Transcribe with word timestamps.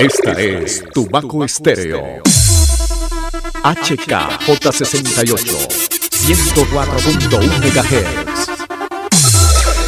Esta 0.00 0.32
es 0.32 0.82
Tubaco 0.94 1.44
Estéreo. 1.44 2.22
HKJ68, 3.62 5.68
104.1 6.08 7.60
MHz. 7.60 8.48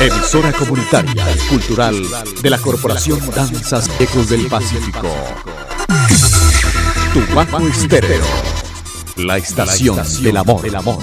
Emisora 0.03 0.53
comunitaria 0.53 1.25
y 1.35 1.39
cultural 1.49 1.97
de 2.43 2.51
la 2.51 2.59
Corporación 2.59 3.21
Danzas 3.35 3.89
Ecos 3.99 4.29
del 4.29 4.49
Pacífico. 4.49 5.09
Tubaco 7.15 7.67
Estéreo, 7.69 8.27
la 9.17 9.39
estación 9.39 9.99
del 10.23 10.37
amor. 10.37 10.61
Del 10.61 10.77
amor. 10.77 11.03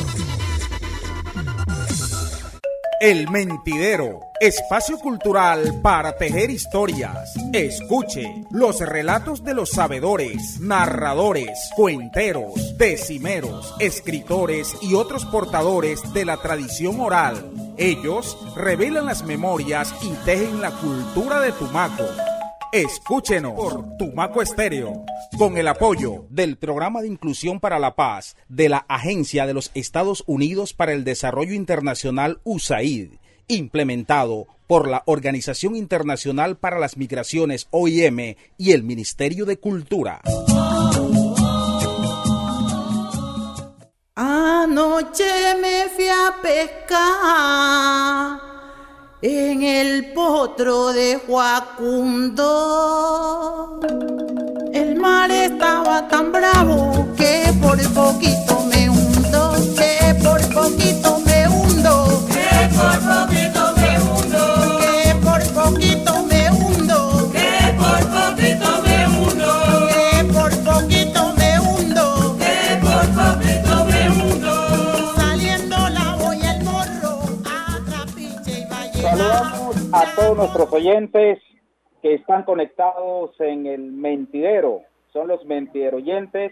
El 3.01 3.29
Mentidero, 3.29 4.19
espacio 4.41 4.99
cultural 4.99 5.79
para 5.81 6.17
tejer 6.17 6.49
historias. 6.49 7.33
Escuche 7.53 8.43
los 8.51 8.81
relatos 8.81 9.41
de 9.45 9.53
los 9.53 9.69
sabedores, 9.69 10.59
narradores, 10.59 11.57
cuenteros, 11.77 12.77
decimeros, 12.77 13.73
escritores 13.79 14.75
y 14.81 14.95
otros 14.95 15.25
portadores 15.25 16.13
de 16.13 16.25
la 16.25 16.41
tradición 16.41 16.99
oral. 16.99 17.49
Ellos 17.77 18.37
revelan 18.57 19.05
las 19.05 19.23
memorias 19.23 19.93
y 20.01 20.09
tejen 20.25 20.59
la 20.59 20.71
cultura 20.71 21.39
de 21.39 21.53
Tumaco. 21.53 22.05
Escúchenos 22.71 23.53
por 23.53 23.97
Tumaco 23.97 24.43
Estéreo, 24.43 25.03
con 25.39 25.57
el 25.57 25.67
apoyo 25.67 26.27
del 26.29 26.55
Programa 26.55 27.01
de 27.01 27.07
Inclusión 27.07 27.59
para 27.59 27.79
la 27.79 27.95
Paz 27.95 28.35
de 28.47 28.69
la 28.69 28.85
Agencia 28.87 29.47
de 29.47 29.55
los 29.55 29.71
Estados 29.73 30.23
Unidos 30.27 30.73
para 30.73 30.93
el 30.93 31.03
Desarrollo 31.03 31.55
Internacional 31.55 32.41
USAID, 32.43 33.13
implementado 33.47 34.45
por 34.67 34.87
la 34.87 35.01
Organización 35.07 35.75
Internacional 35.75 36.57
para 36.57 36.77
las 36.77 36.95
Migraciones 36.95 37.67
OIM 37.71 38.35
y 38.59 38.71
el 38.71 38.83
Ministerio 38.83 39.45
de 39.45 39.57
Cultura. 39.57 40.21
Anoche 44.13 45.55
me 45.59 45.89
fui 45.89 46.07
a 46.07 46.35
pescar 46.43 46.89
en 49.21 49.63
el 49.63 50.13
potro 50.13 50.93
de 50.93 51.19
Joacundo. 51.27 52.45
El 54.73 54.95
mar 54.99 55.29
estaba 55.31 56.07
tan 56.07 56.31
bravo 56.31 57.07
que 57.17 57.53
por 57.61 57.77
poquito 57.93 58.61
me 58.69 58.78
todos 80.19 80.37
nuestros 80.37 80.73
oyentes 80.73 81.39
que 82.01 82.15
están 82.15 82.43
conectados 82.43 83.31
en 83.39 83.65
el 83.65 83.79
mentidero. 83.79 84.81
Son 85.13 85.29
los 85.29 85.45
mentideroyentes 85.45 86.51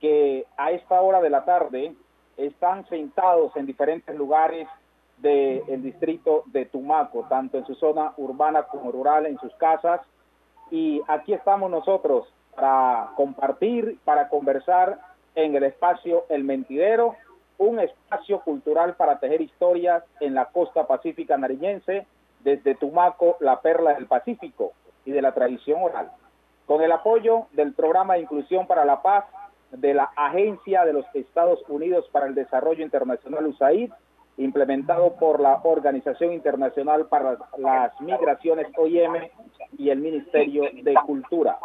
que 0.00 0.44
a 0.56 0.72
esta 0.72 1.00
hora 1.00 1.20
de 1.20 1.30
la 1.30 1.44
tarde 1.44 1.94
están 2.36 2.84
sentados 2.88 3.54
en 3.54 3.64
diferentes 3.64 4.12
lugares 4.16 4.66
del 5.18 5.84
distrito 5.84 6.42
de 6.46 6.64
Tumaco, 6.64 7.26
tanto 7.28 7.58
en 7.58 7.66
su 7.66 7.76
zona 7.76 8.12
urbana 8.16 8.64
como 8.64 8.90
rural, 8.90 9.26
en 9.26 9.38
sus 9.38 9.54
casas. 9.54 10.00
Y 10.72 11.00
aquí 11.06 11.32
estamos 11.32 11.70
nosotros 11.70 12.26
para 12.56 13.10
compartir, 13.14 14.00
para 14.04 14.28
conversar 14.28 14.98
en 15.36 15.54
el 15.54 15.62
espacio 15.62 16.24
El 16.28 16.42
Mentidero, 16.42 17.14
un 17.58 17.78
espacio 17.78 18.40
cultural 18.40 18.96
para 18.96 19.20
tejer 19.20 19.42
historias 19.42 20.02
en 20.18 20.34
la 20.34 20.46
costa 20.46 20.88
pacífica 20.88 21.38
nariñense, 21.38 22.04
desde 22.40 22.74
Tumaco, 22.74 23.36
la 23.40 23.60
perla 23.60 23.94
del 23.94 24.06
Pacífico 24.06 24.72
y 25.04 25.12
de 25.12 25.22
la 25.22 25.32
tradición 25.32 25.82
oral. 25.82 26.10
Con 26.66 26.82
el 26.82 26.92
apoyo 26.92 27.46
del 27.52 27.72
Programa 27.72 28.14
de 28.14 28.20
Inclusión 28.20 28.66
para 28.66 28.84
la 28.84 29.02
Paz 29.02 29.24
de 29.70 29.94
la 29.94 30.10
Agencia 30.16 30.84
de 30.84 30.92
los 30.92 31.06
Estados 31.14 31.62
Unidos 31.68 32.08
para 32.12 32.26
el 32.26 32.34
Desarrollo 32.34 32.82
Internacional 32.82 33.46
USAID, 33.46 33.90
implementado 34.38 35.14
por 35.14 35.40
la 35.40 35.60
Organización 35.62 36.32
Internacional 36.32 37.06
para 37.06 37.38
las 37.56 38.00
Migraciones 38.00 38.66
OIM 38.76 39.14
y 39.78 39.90
el 39.90 40.00
Ministerio 40.00 40.64
de 40.82 40.94
Cultura. 41.06 41.58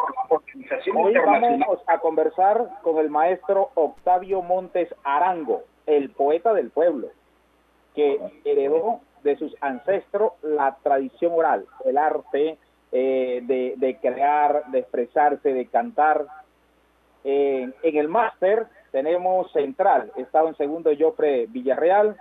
Hoy 0.95 1.13
vamos 1.15 1.79
a 1.87 1.99
conversar 1.99 2.69
con 2.81 2.97
el 2.97 3.09
maestro 3.09 3.71
Octavio 3.75 4.41
Montes 4.41 4.93
Arango, 5.03 5.63
el 5.85 6.11
poeta 6.11 6.53
del 6.53 6.69
pueblo, 6.69 7.09
que 7.93 8.19
heredó 8.45 9.01
de 9.23 9.35
sus 9.37 9.55
ancestros 9.61 10.33
la 10.41 10.77
tradición 10.83 11.33
oral, 11.33 11.65
el 11.85 11.97
arte 11.97 12.57
eh, 12.91 13.41
de, 13.77 13.97
crear, 14.01 14.65
de 14.71 14.79
expresarse, 14.79 15.53
de 15.53 15.65
cantar. 15.67 16.25
Eh, 17.23 17.71
en 17.83 17.97
el 17.97 18.07
máster 18.07 18.67
tenemos 18.91 19.51
Central, 19.51 20.11
estado 20.17 20.47
en 20.47 20.55
segundo 20.55 20.91
Jofre 20.97 21.45
Villarreal, 21.47 22.17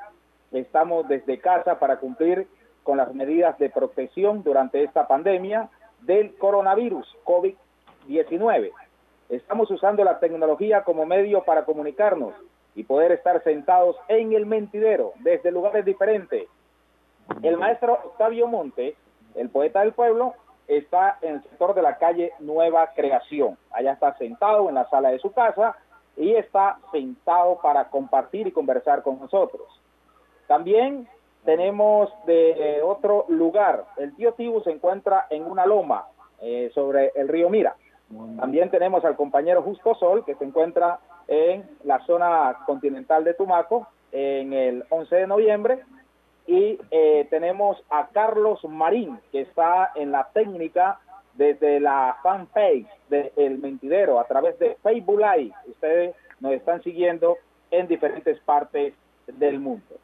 estamos 0.53 1.09
desde 1.09 1.39
casa 1.39 1.79
para 1.79 1.99
cumplir 1.99 2.47
con 2.83 2.99
las 2.99 3.15
medidas 3.15 3.59
de 3.59 3.71
protección 3.71 4.43
durante 4.43 4.83
esta 4.83 5.07
pandemia 5.07 5.69
del 6.03 6.37
coronavirus 6.37 7.07
COVID-19. 7.25 8.71
Estamos 9.29 9.71
usando 9.71 10.03
la 10.05 10.19
tecnología 10.19 10.83
como 10.83 11.07
medio 11.07 11.45
para 11.45 11.65
comunicarnos 11.65 12.35
y 12.75 12.85
poder 12.85 13.13
estar 13.13 13.43
sentados 13.43 13.97
en 14.09 14.33
el 14.33 14.47
mentidero 14.47 15.13
desde 15.21 15.51
lugares 15.51 15.85
diferentes. 15.85 16.47
El 17.43 17.57
maestro 17.57 17.95
Octavio 18.05 18.47
Montes, 18.47 18.95
el 19.35 19.51
poeta 19.51 19.81
del 19.81 19.93
pueblo, 19.93 20.35
está 20.69 21.19
en 21.23 21.35
el 21.35 21.43
sector 21.43 21.75
de 21.75 21.83
la 21.83 21.99
calle 21.99 22.33
Nueva 22.39 22.91
Creación. 22.95 23.57
Allá 23.73 23.93
está 23.93 24.17
sentado 24.19 24.69
en 24.69 24.75
la 24.75 24.89
sala 24.89 25.11
de 25.11 25.19
su 25.19 25.33
casa 25.33 25.77
y 26.17 26.35
está 26.35 26.79
sentado 26.93 27.59
para 27.63 27.89
compartir 27.89 28.47
y 28.47 28.53
conversar 28.53 29.03
con 29.03 29.19
nosotros. 29.19 29.67
También 30.47 31.09
tenemos 31.45 32.11
de 32.27 32.81
otro 32.85 33.25
lugar. 33.29 33.85
El 33.97 34.15
tío 34.15 34.33
Tibu 34.35 34.61
se 34.63 34.71
encuentra 34.71 35.27
en 35.31 35.45
una 35.45 35.67
loma 35.67 36.07
eh, 36.41 36.71
sobre 36.75 37.13
el 37.15 37.29
río 37.29 37.49
Mira. 37.49 37.77
También 38.39 38.71
tenemos 38.71 39.05
al 39.05 39.15
compañero 39.15 39.63
Justo 39.63 39.95
Sol, 39.95 40.25
que 40.25 40.35
se 40.35 40.45
encuentra 40.45 40.99
en 41.29 41.65
la 41.85 42.05
zona 42.07 42.59
continental 42.67 43.23
de 43.23 43.35
Tumaco, 43.35 43.87
en 44.11 44.53
el 44.53 44.85
11 44.91 45.15
de 45.15 45.27
noviembre. 45.29 45.85
Y 46.47 46.79
eh, 46.91 47.27
tenemos 47.31 47.83
a 47.91 48.09
Carlos 48.09 48.65
Marín, 48.65 49.19
que 49.31 49.43
está 49.43 49.93
en 49.95 50.13
la 50.13 50.29
técnica 50.33 50.99
desde 51.35 51.81
la 51.81 52.17
fanpage 52.23 52.89
de 53.09 53.33
El 53.37 53.59
Mentidero, 53.59 54.19
a 54.19 54.25
través 54.25 54.59
de 54.59 54.77
Facebook 54.83 55.21
Live. 55.21 55.55
Ustedes 55.69 56.15
nos 56.41 56.53
están 56.53 56.83
siguiendo 56.83 57.37
en 57.71 57.87
diferentes 57.87 58.39
partes 58.41 58.95
del 59.27 59.61
mundo. 59.61 59.97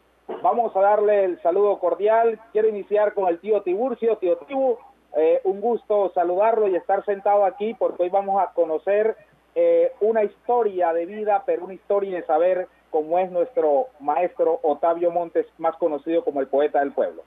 Vamos 0.43 0.75
a 0.77 0.81
darle 0.81 1.25
el 1.25 1.41
saludo 1.43 1.79
cordial. 1.79 2.41
Quiero 2.53 2.69
iniciar 2.69 3.15
con 3.15 3.29
el 3.29 3.39
tío 3.39 3.63
Tiburcio. 3.63 4.17
Tío 4.17 4.37
Tibu, 4.39 4.77
eh, 5.17 5.41
un 5.45 5.61
gusto 5.61 6.11
saludarlo 6.15 6.69
y 6.69 6.77
estar 6.77 7.05
sentado 7.05 7.45
aquí 7.45 7.75
porque 7.75 8.05
hoy 8.05 8.09
vamos 8.09 8.43
a 8.43 8.53
conocer 8.53 9.17
eh, 9.55 9.93
una 10.01 10.25
historia 10.25 10.93
de 10.93 11.07
vida, 11.07 11.43
pero 11.47 11.65
una 11.65 11.75
historia 11.75 12.17
de 12.17 12.27
saber 12.27 12.69
cómo 12.91 13.19
es 13.19 13.31
nuestro 13.31 13.87
maestro 14.01 14.61
Otavio 14.63 15.11
Montes, 15.11 15.47
más 15.59 15.77
conocido 15.77 16.25
como 16.25 16.41
el 16.41 16.47
poeta 16.47 16.81
del 16.81 16.93
pueblo. 16.93 17.23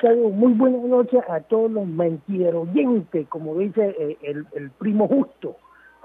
Saludo, 0.00 0.28
muy 0.28 0.52
buenas 0.52 0.82
noches 0.82 1.22
a 1.28 1.40
todos 1.40 1.70
los 1.70 1.86
mentideroyentes, 1.86 3.26
como 3.28 3.56
dice 3.56 3.94
eh, 3.98 4.18
el, 4.22 4.46
el 4.54 4.70
primo 4.70 5.08
justo. 5.08 5.56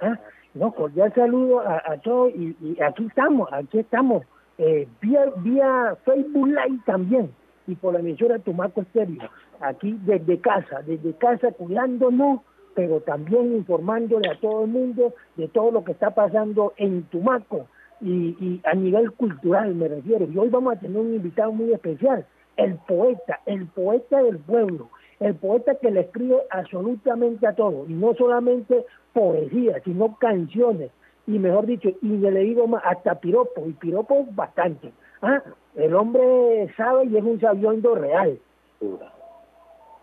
¿ah? 0.02 0.18
No, 0.54 0.72
cordial 0.72 1.14
saludo 1.14 1.60
a, 1.60 1.84
a 1.86 1.98
todos 1.98 2.34
y, 2.34 2.56
y 2.62 2.82
aquí 2.82 3.06
estamos, 3.06 3.50
aquí 3.52 3.80
estamos, 3.80 4.24
eh, 4.58 4.88
vía, 5.02 5.26
vía 5.38 5.98
Facebook 6.06 6.48
Live 6.48 6.80
también 6.86 7.32
y 7.68 7.76
por 7.76 7.94
la 7.94 8.00
emisora 8.00 8.40
Tumaco 8.40 8.82
Estéreo, 8.82 9.30
aquí 9.60 10.00
desde 10.04 10.40
casa, 10.40 10.82
desde 10.84 11.14
casa 11.14 11.52
cuidándonos, 11.52 12.42
pero 12.74 13.02
también 13.02 13.56
informándole 13.56 14.30
a 14.30 14.40
todo 14.40 14.64
el 14.64 14.72
mundo 14.72 15.14
de 15.36 15.48
todo 15.50 15.72
lo 15.72 15.84
que 15.84 15.92
está 15.92 16.12
pasando 16.12 16.74
en 16.78 17.04
Tumaco 17.04 17.68
y, 18.02 18.36
y 18.40 18.62
a 18.64 18.74
nivel 18.74 19.12
cultural 19.14 19.76
me 19.76 19.88
refiero. 19.88 20.26
Y 20.26 20.38
hoy 20.38 20.50
vamos 20.50 20.76
a 20.76 20.80
tener 20.80 21.00
un 21.00 21.16
invitado 21.16 21.52
muy 21.52 21.72
especial, 21.74 22.26
el 22.58 22.76
poeta, 22.88 23.40
el 23.46 23.68
poeta 23.68 24.22
del 24.22 24.40
pueblo, 24.40 24.90
el 25.20 25.36
poeta 25.36 25.76
que 25.76 25.92
le 25.92 26.02
escribe 26.02 26.38
absolutamente 26.50 27.48
a 27.48 27.54
todo, 27.54 27.86
y 27.88 27.94
no 27.94 28.14
solamente 28.16 28.86
poesía, 29.14 29.82
sino 29.84 30.16
canciones, 30.18 30.92
y 31.26 31.40
mejor 31.40 31.66
dicho, 31.66 31.90
y 32.02 32.08
le 32.08 32.40
digo 32.40 32.68
más, 32.68 32.84
hasta 32.86 33.20
piropos, 33.20 33.68
y 33.68 33.74
piropos 33.74 34.34
bastante. 34.36 34.92
¿ah? 35.22 35.42
El 35.76 35.94
hombre 35.96 36.74
sabe 36.78 37.06
y 37.06 37.18
es 37.18 37.24
un 37.24 37.40
sabiondo 37.40 37.96
real. 37.96 38.40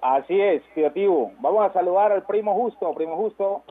Así 0.02 0.38
es, 0.38 0.62
Tibu. 0.92 1.32
Vamos 1.40 1.64
a 1.64 1.72
saludar 1.72 2.12
al 2.12 2.24
primo 2.24 2.54
Justo. 2.54 2.92
Primo 2.94 3.16
Justo, 3.16 3.62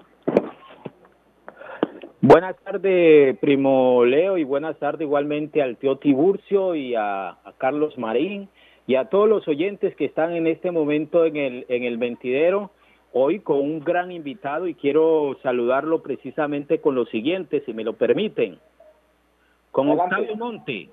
Buenas 2.25 2.56
tardes, 2.64 3.38
primo 3.40 4.06
Leo, 4.06 4.38
y 4.38 4.46
buenas 4.46 4.80
tardes 4.80 5.02
igualmente 5.02 5.62
al 5.62 5.75
tío 5.75 5.98
Tiburcio 5.98 6.74
y 6.74 6.96
a, 6.96 7.31
a 7.31 7.54
Carlos 7.58 7.98
Marín 7.98 8.48
y 8.88 8.96
a 8.96 9.10
todos 9.10 9.28
los 9.28 9.46
oyentes 9.50 9.94
que 9.98 10.06
están 10.06 10.31
en 10.31 10.48
este 10.48 10.72
momento 10.72 11.25
en 11.25 11.36
el, 11.36 11.66
en 11.68 11.84
el 11.84 11.98
mentidero, 11.98 12.72
hoy 13.12 13.42
con 13.42 13.60
un 13.60 13.81
gran 13.81 14.14
invitado 14.14 14.68
y 14.68 14.74
quiero 14.74 15.38
saludarlo 15.44 16.02
precisamente 16.02 16.80
con 16.80 16.96
lo 16.96 17.06
siguiente, 17.08 17.62
si 17.66 17.74
me 17.74 17.84
lo 17.84 17.92
permiten. 17.98 18.58
Con 19.72 19.90
Adelante. 19.90 20.16
Octavio 20.16 20.36
Monte, 20.38 20.90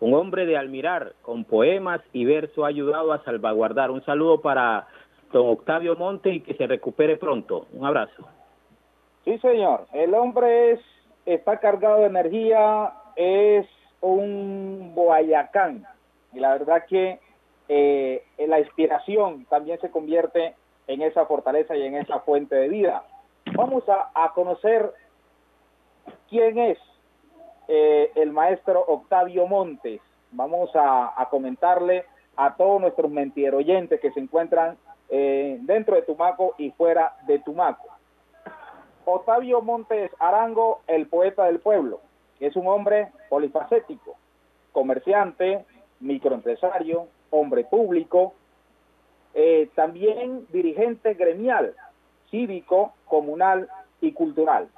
un 0.00 0.14
hombre 0.14 0.46
de 0.46 0.56
Almirar, 0.56 1.12
con 1.20 1.44
poemas 1.44 2.00
y 2.14 2.24
verso 2.24 2.64
ha 2.64 2.68
ayudado 2.68 3.12
a 3.12 3.22
salvaguardar. 3.22 3.90
Un 3.90 4.02
saludo 4.06 4.40
para 4.40 4.86
don 5.30 5.46
Octavio 5.46 5.94
Monte 5.94 6.30
y 6.30 6.40
que 6.40 6.54
se 6.54 6.66
recupere 6.66 7.18
pronto. 7.18 7.66
Un 7.74 7.84
abrazo. 7.84 8.26
Sí, 9.26 9.38
señor. 9.38 9.88
El 9.92 10.14
hombre 10.14 10.70
es, 10.70 10.80
está 11.26 11.58
cargado 11.58 11.98
de 11.98 12.06
energía, 12.06 12.92
es 13.16 13.66
un 14.00 14.92
boayacán. 14.94 15.84
Y 16.32 16.38
la 16.38 16.52
verdad 16.52 16.86
que 16.86 17.18
eh, 17.68 18.24
la 18.38 18.60
inspiración 18.60 19.44
también 19.46 19.80
se 19.80 19.90
convierte 19.90 20.54
en 20.86 21.02
esa 21.02 21.26
fortaleza 21.26 21.74
y 21.74 21.82
en 21.82 21.96
esa 21.96 22.20
fuente 22.20 22.54
de 22.54 22.68
vida. 22.68 23.02
Vamos 23.56 23.82
a, 23.88 24.32
conocer 24.32 24.92
quién 26.30 26.58
es 26.58 26.78
eh, 27.66 28.12
el 28.14 28.30
maestro 28.30 28.84
Octavio 28.86 29.48
Montes. 29.48 30.00
Vamos 30.30 30.70
a, 30.76 31.20
a 31.20 31.28
comentarle 31.30 32.04
a 32.36 32.54
todos 32.54 32.80
nuestros 32.80 33.10
mentiroyentes 33.10 34.00
que 34.00 34.12
se 34.12 34.20
encuentran 34.20 34.78
eh, 35.08 35.58
dentro 35.62 35.96
de 35.96 36.02
Tumaco 36.02 36.54
y 36.58 36.70
fuera 36.70 37.16
de 37.26 37.40
Tumaco. 37.40 37.95
Octavio 39.08 39.62
Montes 39.62 40.10
Arango, 40.18 40.80
el 40.88 41.06
poeta 41.06 41.44
del 41.44 41.60
pueblo, 41.60 42.00
es 42.40 42.56
un 42.56 42.66
hombre 42.66 43.12
polifacético, 43.28 44.16
comerciante, 44.72 45.64
microempresario, 46.00 47.06
hombre 47.30 47.64
público, 47.64 48.34
eh, 49.32 49.70
también 49.76 50.46
dirigente 50.52 51.14
gremial, 51.14 51.74
cívico, 52.32 52.94
comunal 53.06 53.68
y 54.00 54.10
cultural. 54.10 54.68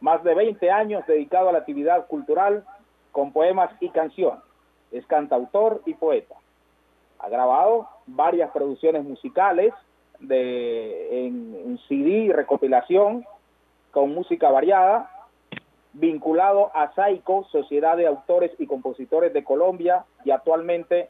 Más 0.00 0.24
de 0.24 0.34
20 0.34 0.70
años 0.72 1.06
dedicado 1.06 1.48
a 1.48 1.52
la 1.52 1.58
actividad 1.58 2.08
cultural 2.08 2.64
con 3.12 3.32
poemas 3.32 3.70
y 3.78 3.88
canciones. 3.90 4.42
Es 4.90 5.06
cantautor 5.06 5.80
y 5.86 5.94
poeta. 5.94 6.34
Ha 7.20 7.28
grabado 7.28 7.88
varias 8.06 8.50
producciones 8.50 9.04
musicales 9.04 9.72
de, 10.18 11.26
en, 11.26 11.54
en 11.54 11.78
CD 11.86 12.08
y 12.08 12.32
recopilación 12.32 13.24
con 13.94 14.12
música 14.12 14.50
variada, 14.50 15.08
vinculado 15.92 16.72
a 16.74 16.92
SAICO, 16.94 17.44
Sociedad 17.44 17.96
de 17.96 18.08
Autores 18.08 18.50
y 18.58 18.66
Compositores 18.66 19.32
de 19.32 19.44
Colombia, 19.44 20.04
y 20.24 20.32
actualmente 20.32 21.08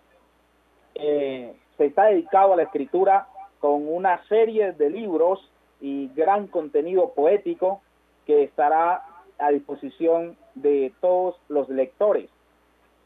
eh, 0.94 1.56
se 1.78 1.86
está 1.86 2.04
dedicado 2.04 2.52
a 2.52 2.56
la 2.56 2.64
escritura 2.64 3.26
con 3.58 3.88
una 3.88 4.22
serie 4.28 4.72
de 4.72 4.90
libros 4.90 5.50
y 5.80 6.08
gran 6.14 6.46
contenido 6.46 7.14
poético 7.14 7.80
que 8.26 8.42
estará 8.42 9.02
a 9.38 9.50
disposición 9.50 10.36
de 10.54 10.92
todos 11.00 11.36
los 11.48 11.70
lectores. 11.70 12.28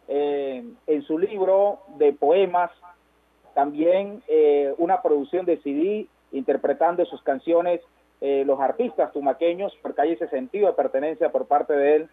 Eh, 0.08 0.64
en 0.88 1.02
su 1.02 1.18
libro 1.18 1.78
de 1.98 2.12
poemas, 2.12 2.72
también 3.54 4.24
eh, 4.26 4.74
una 4.78 5.02
producción 5.02 5.46
de 5.46 5.58
CD 5.58 6.08
interpretando 6.32 7.04
sus 7.06 7.22
canciones 7.22 7.80
eh, 8.20 8.42
los 8.46 8.58
artistas 8.60 9.12
tumaqueños, 9.12 9.76
porque 9.82 10.02
hay 10.02 10.12
ese 10.12 10.28
sentido 10.28 10.66
de 10.66 10.72
pertenencia 10.72 11.30
por 11.30 11.46
parte 11.46 11.72
de 11.72 11.96
él 11.96 12.10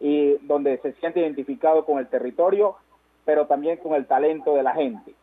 y 0.00 0.38
donde 0.46 0.78
se 0.78 0.92
siente 0.94 1.20
identificado 1.20 1.84
con 1.84 1.98
el 1.98 2.08
territorio, 2.08 2.76
pero 3.24 3.46
también 3.46 3.76
con 3.76 3.94
el 3.94 4.06
talento 4.06 4.54
de 4.54 4.62
la 4.62 4.74
gente. 4.74 5.14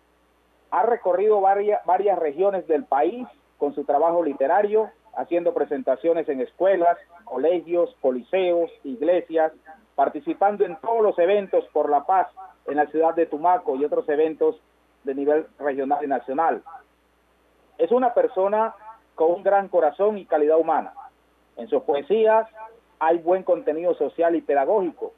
Ha 0.72 0.84
recorrido 0.84 1.42
varias, 1.42 1.84
varias 1.86 2.20
regiones 2.20 2.68
del 2.68 2.86
país 2.86 3.28
con 3.58 3.74
su 3.74 3.84
trabajo 3.84 4.24
literario, 4.24 4.90
haciendo 5.16 5.54
presentaciones 5.54 6.30
en 6.30 6.42
escuelas, 6.42 6.98
colegios, 7.24 7.96
coliseos, 8.02 8.72
iglesias, 8.84 9.52
participando 9.96 10.64
en 10.64 10.76
todos 10.78 11.02
los 11.02 11.18
eventos 11.18 11.66
por 11.74 11.90
la 11.90 12.06
paz 12.06 12.28
en 12.68 12.78
la 12.78 12.86
ciudad 12.88 13.16
de 13.16 13.26
Tumaco 13.26 13.76
y 13.76 13.84
otros 13.84 14.08
eventos 14.10 14.62
de 15.04 15.16
nivel 15.16 15.48
regional 15.58 16.04
y 16.04 16.08
nacional. 16.08 16.62
Es 17.78 17.92
una 17.92 18.14
persona 18.14 18.76
con 19.18 19.32
un 19.32 19.42
gran 19.42 19.68
corazón 19.68 20.20
y 20.20 20.26
calidad 20.26 20.60
humana. 20.60 20.94
En 21.58 21.68
sus 21.68 21.82
poesías 21.82 22.48
hay 23.00 23.18
buen 23.18 23.42
contenido 23.42 23.96
social 23.96 24.36
y 24.36 24.42
pedagógico. 24.42 25.12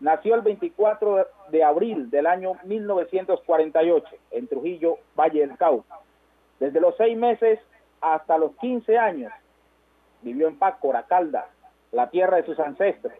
Nació 0.00 0.34
el 0.34 0.40
24 0.40 1.26
de 1.50 1.62
abril 1.62 2.08
del 2.08 2.26
año 2.26 2.54
1948 2.64 4.06
en 4.30 4.48
Trujillo, 4.48 4.96
Valle 5.14 5.46
del 5.46 5.58
Cauca. 5.58 5.98
Desde 6.58 6.80
los 6.80 6.96
seis 6.96 7.18
meses 7.18 7.60
hasta 8.00 8.38
los 8.38 8.56
15 8.56 8.96
años 8.96 9.30
vivió 10.22 10.48
en 10.48 10.58
Pácora, 10.58 11.02
Caldas, 11.02 11.44
la 11.92 12.08
tierra 12.08 12.38
de 12.38 12.46
sus 12.46 12.58
ancestros. 12.58 13.12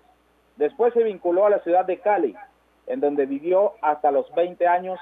Después 0.57 0.95
se 0.95 1.03
vinculó 1.03 1.45
a 1.45 1.51
la 1.51 1.59
ciudad 1.59 1.85
de 1.85 1.99
Cali, 1.99 2.35
en 2.87 3.01
donde 3.01 3.27
vivió 3.27 3.75
hasta 3.83 4.11
los 4.11 4.35
20 4.35 4.67
años, 4.67 4.99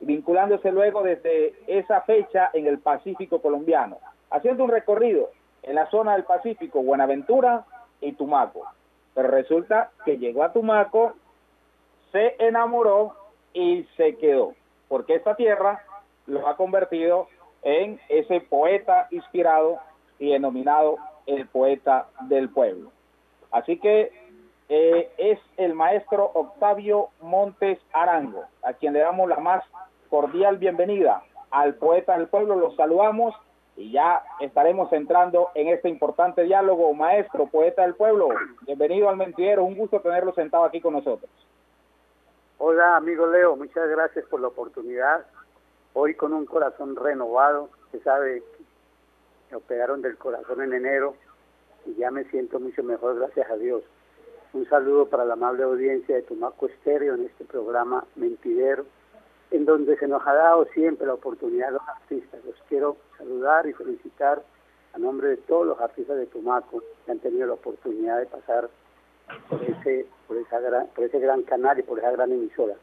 vinculándose 0.00 0.72
luego 0.72 1.02
desde 1.02 1.54
esa 1.66 2.00
fecha 2.00 2.48
en 2.54 2.66
el 2.66 2.78
Pacífico 2.78 3.42
colombiano, 3.42 3.98
haciendo 4.32 4.64
un 4.64 4.70
recorrido 4.70 5.30
en 5.62 5.76
la 5.76 5.88
zona 5.90 6.14
del 6.14 6.24
Pacífico, 6.24 6.82
Buenaventura 6.82 7.64
y 8.00 8.12
Tumaco. 8.12 8.66
Pero 9.14 9.28
resulta 9.28 9.90
que 10.04 10.18
llegó 10.18 10.42
a 10.42 10.52
Tumaco, 10.52 11.12
se 12.10 12.36
enamoró 12.38 13.14
y 13.52 13.84
se 13.96 14.16
quedó, 14.16 14.54
porque 14.88 15.14
esta 15.14 15.36
tierra 15.36 15.84
lo 16.26 16.48
ha 16.48 16.56
convertido 16.56 17.28
en 17.62 18.00
ese 18.08 18.40
poeta 18.40 19.06
inspirado 19.10 19.78
y 20.18 20.30
denominado 20.32 20.96
el 21.26 21.46
poeta 21.46 22.08
del 22.22 22.48
pueblo. 22.48 22.90
Así 23.50 23.78
que 23.78 24.10
eh, 24.68 25.10
es 25.18 25.38
el 25.58 25.74
maestro 25.74 26.30
Octavio 26.34 27.10
Montes 27.20 27.78
Arango, 27.92 28.44
a 28.62 28.72
quien 28.72 28.94
le 28.94 29.00
damos 29.00 29.28
la 29.28 29.36
más 29.36 29.62
cordial 30.08 30.56
bienvenida 30.56 31.22
al 31.50 31.74
poeta 31.74 32.16
del 32.16 32.28
pueblo. 32.28 32.56
Los 32.56 32.74
saludamos 32.76 33.34
y 33.76 33.90
ya 33.90 34.22
estaremos 34.40 34.92
entrando 34.92 35.50
en 35.54 35.68
este 35.68 35.88
importante 35.88 36.42
diálogo. 36.44 36.92
Maestro, 36.94 37.46
poeta 37.46 37.82
del 37.82 37.94
pueblo, 37.94 38.28
bienvenido 38.66 39.08
al 39.08 39.16
Mentidero. 39.16 39.64
Un 39.64 39.76
gusto 39.76 40.00
tenerlo 40.00 40.34
sentado 40.34 40.64
aquí 40.64 40.80
con 40.80 40.94
nosotros. 40.94 41.30
Hola, 42.58 42.96
amigo 42.96 43.26
Leo, 43.26 43.56
muchas 43.56 43.88
gracias 43.88 44.24
por 44.26 44.40
la 44.40 44.48
oportunidad. 44.48 45.26
Hoy 45.94 46.14
con 46.14 46.32
un 46.32 46.46
corazón 46.46 46.96
renovado, 46.96 47.70
se 47.90 48.00
sabe 48.00 48.40
que 48.40 48.64
me 49.50 49.56
operaron 49.56 50.00
del 50.00 50.16
corazón 50.16 50.62
en 50.62 50.72
enero 50.72 51.14
y 51.84 51.94
ya 51.94 52.10
me 52.10 52.24
siento 52.24 52.60
mucho 52.60 52.82
mejor, 52.82 53.18
gracias 53.18 53.50
a 53.50 53.56
Dios. 53.56 53.82
Un 54.52 54.68
saludo 54.68 55.06
para 55.06 55.24
la 55.24 55.32
amable 55.32 55.64
audiencia 55.64 56.14
de 56.14 56.22
Tumaco 56.22 56.66
Estéreo 56.66 57.14
en 57.14 57.24
este 57.24 57.44
programa 57.44 58.04
Mentidero, 58.16 58.84
en 59.52 59.66
donde 59.66 59.96
se 59.98 60.08
nos 60.08 60.26
ha 60.26 60.34
dado 60.34 60.64
siempre 60.72 61.06
la 61.06 61.14
oportunidad 61.14 61.68
a 61.68 61.72
los 61.72 61.88
artistas. 61.88 62.42
Los 62.44 62.56
quiero 62.68 62.96
saludar 63.18 63.66
y 63.66 63.74
felicitar 63.74 64.42
a 64.94 64.98
nombre 64.98 65.28
de 65.28 65.36
todos 65.36 65.66
los 65.66 65.80
artistas 65.80 66.16
de 66.16 66.26
Tumaco 66.26 66.82
que 67.04 67.12
han 67.12 67.18
tenido 67.18 67.46
la 67.46 67.54
oportunidad 67.54 68.18
de 68.18 68.26
pasar 68.26 68.70
por 69.48 69.62
ese, 69.62 70.06
por, 70.26 70.38
esa 70.38 70.58
gran, 70.58 70.86
por 70.88 71.04
ese 71.04 71.18
gran 71.18 71.42
canal 71.42 71.78
y 71.78 71.82
por 71.82 71.98
esa 71.98 72.10
gran 72.10 72.32
emisora. 72.32 72.74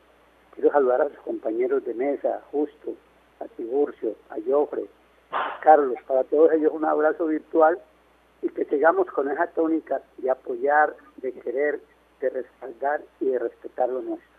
Quiero 0.53 0.71
saludar 0.71 1.01
a 1.01 1.09
sus 1.09 1.19
compañeros 1.19 1.83
de 1.85 1.93
mesa, 1.95 2.41
Justo, 2.51 2.93
a 3.39 3.45
Tiburcio, 3.45 4.15
a 4.29 4.35
Jofre, 4.47 4.85
a 5.31 5.59
Carlos, 5.61 5.97
para 6.07 6.23
todos 6.25 6.51
ellos 6.53 6.71
un 6.71 6.85
abrazo 6.85 7.25
virtual 7.25 7.79
y 8.41 8.49
que 8.49 8.65
sigamos 8.65 9.07
con 9.07 9.29
esa 9.29 9.47
tónica 9.47 10.01
de 10.17 10.29
apoyar, 10.29 10.95
de 11.17 11.33
querer, 11.33 11.81
de 12.21 12.29
respaldar 12.29 13.01
y 13.19 13.25
de 13.25 13.39
respetar 13.39 13.89
lo 13.89 14.01
nuestro, 14.01 14.29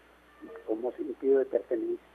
como 0.66 0.92
sentido 0.92 1.40
de 1.40 1.44
pertenencia. 1.46 2.09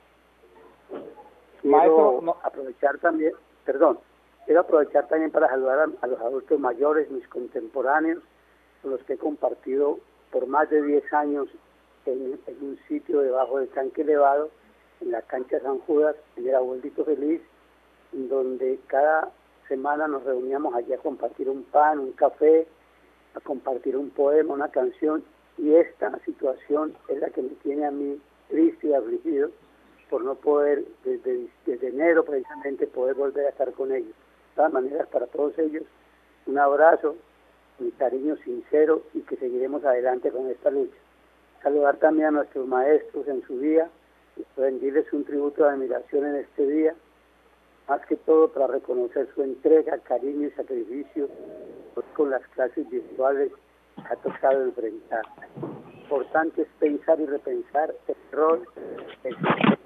Quiero 0.90 1.78
Maestro, 1.78 2.20
no- 2.22 2.38
aprovechar 2.44 2.98
también, 3.00 3.34
perdón, 3.66 4.00
quiero 4.46 4.62
aprovechar 4.62 5.08
también 5.08 5.32
para 5.32 5.48
saludar 5.50 5.80
a, 5.80 5.88
a 6.02 6.08
los 6.08 6.20
adultos 6.22 6.60
mayores, 6.60 7.10
mis 7.10 7.28
contemporáneos, 7.28 8.22
con 8.82 8.92
los 8.92 9.02
que 9.04 9.14
he 9.14 9.18
compartido 9.18 10.00
por 10.32 10.46
más 10.48 10.70
de 10.70 10.82
10 10.82 11.12
años 11.14 11.48
en, 12.06 12.40
en 12.46 12.58
un 12.64 12.78
sitio 12.88 13.22
debajo 13.22 13.58
del 13.60 13.70
tanque 13.70 14.02
elevado, 14.02 14.50
en 15.02 15.12
la 15.12 15.22
cancha 15.24 15.60
San 15.62 15.80
Judas, 15.80 16.16
en 16.36 16.48
el 16.48 16.56
abuelito 16.56 17.04
feliz, 17.04 17.42
donde 18.12 18.80
cada 18.88 19.30
semana 19.68 20.08
nos 20.08 20.24
reuníamos 20.24 20.74
allí 20.76 20.94
a 20.94 20.98
compartir 21.00 21.50
un 21.50 21.64
pan, 21.64 22.00
un 22.00 22.12
café, 22.14 22.68
a 23.34 23.40
compartir 23.40 23.98
un 23.98 24.10
poema, 24.12 24.54
una 24.54 24.70
canción, 24.70 25.24
y 25.58 25.74
esta 25.74 26.18
situación 26.26 26.96
es 27.08 27.20
la 27.20 27.30
que 27.30 27.42
me 27.42 27.50
tiene 27.64 27.86
a 27.86 27.92
mí 27.92 28.20
triste 28.50 28.88
y 28.88 28.94
afligido, 28.94 29.50
por 30.10 30.24
no 30.24 30.36
poder 30.36 30.86
desde, 31.04 31.48
desde 31.66 31.88
enero 31.88 32.24
precisamente 32.24 32.88
poder 32.88 33.16
volver 33.16 33.48
a 33.48 33.50
estar 33.50 33.72
con 33.74 33.92
ellos. 33.92 34.10
De 34.10 34.56
todas 34.56 34.74
maneras, 34.74 35.08
para 35.08 35.28
todos 35.28 35.58
ellos, 35.60 35.84
un 36.46 36.58
abrazo, 36.60 37.16
mi 37.80 37.92
cariño 37.92 38.38
sincero 38.38 39.02
y 39.14 39.22
que 39.22 39.36
seguiremos 39.36 39.84
adelante 39.84 40.32
con 40.32 40.50
esta 40.50 40.70
lucha. 40.70 40.96
Saludar 41.62 41.98
también 41.98 42.28
a 42.28 42.32
nuestros 42.32 42.68
maestros 42.68 43.28
en 43.28 43.42
su 43.44 43.60
día, 43.60 43.90
rendirles 44.56 45.12
un 45.14 45.26
tributo 45.26 45.64
de 45.64 45.72
admiración 45.72 46.26
en 46.26 46.36
este 46.36 46.68
día, 46.68 46.96
más 47.88 48.06
que 48.06 48.16
todo 48.16 48.50
para 48.50 48.68
reconocer 48.68 49.28
su 49.34 49.42
entrega, 49.42 49.98
cariño 50.00 50.48
y 50.48 50.52
sacrificio 50.52 51.28
pues, 51.94 52.06
con 52.16 52.30
las 52.30 52.46
clases 52.50 52.90
virtuales 52.90 53.52
que 53.96 54.14
ha 54.14 54.16
tocado 54.18 54.64
enfrentar. 54.64 55.24
Importante 56.02 56.62
es 56.62 56.68
pensar 56.80 57.20
y 57.20 57.26
repensar 57.26 57.94
el 58.08 58.16
rol 58.32 58.68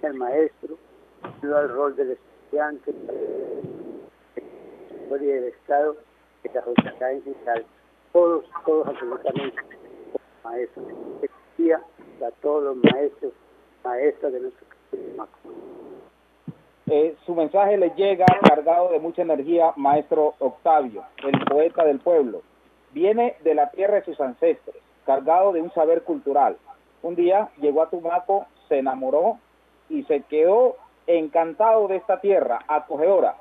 del 0.01 0.13
maestro, 0.15 0.77
el 1.41 1.69
rol 1.69 1.95
del 1.95 2.11
estudiante, 2.11 2.93
y 5.09 5.25
del 5.25 5.43
Estado, 5.45 5.97
de 6.43 6.51
la 6.53 6.63
sociedad 6.63 7.11
en 7.11 7.23
general. 7.23 7.65
Todos, 8.13 8.45
todos 8.65 8.87
absolutamente 8.87 9.61
maestros. 10.43 10.85
Día 11.57 11.81
a 12.25 12.31
todos 12.41 12.63
los 12.63 12.77
maestros, 12.77 13.33
maestras 13.83 14.33
de 14.33 14.39
nuestro 14.39 14.67
eh, 16.91 17.15
su 17.25 17.35
mensaje 17.35 17.77
le 17.77 17.91
llega 17.91 18.25
cargado 18.41 18.89
de 18.89 18.99
mucha 18.99 19.21
energía, 19.21 19.73
maestro 19.75 20.33
Octavio, 20.39 21.03
el 21.23 21.39
poeta 21.45 21.83
del 21.83 21.99
pueblo. 21.99 22.41
Viene 22.93 23.35
de 23.43 23.53
la 23.53 23.69
tierra 23.69 23.95
de 23.95 24.05
sus 24.05 24.19
ancestros, 24.19 24.75
cargado 25.05 25.53
de 25.53 25.61
un 25.61 25.71
saber 25.73 26.01
cultural. 26.01 26.57
Un 27.03 27.15
día 27.15 27.49
llegó 27.61 27.83
a 27.83 27.89
Tumaco, 27.91 28.47
se 28.67 28.79
enamoró 28.79 29.37
y 29.89 30.03
se 30.03 30.21
quedó 30.21 30.75
encantado 31.07 31.87
de 31.87 31.97
esta 31.97 32.19
tierra 32.21 32.59
acogedora, 32.67 33.35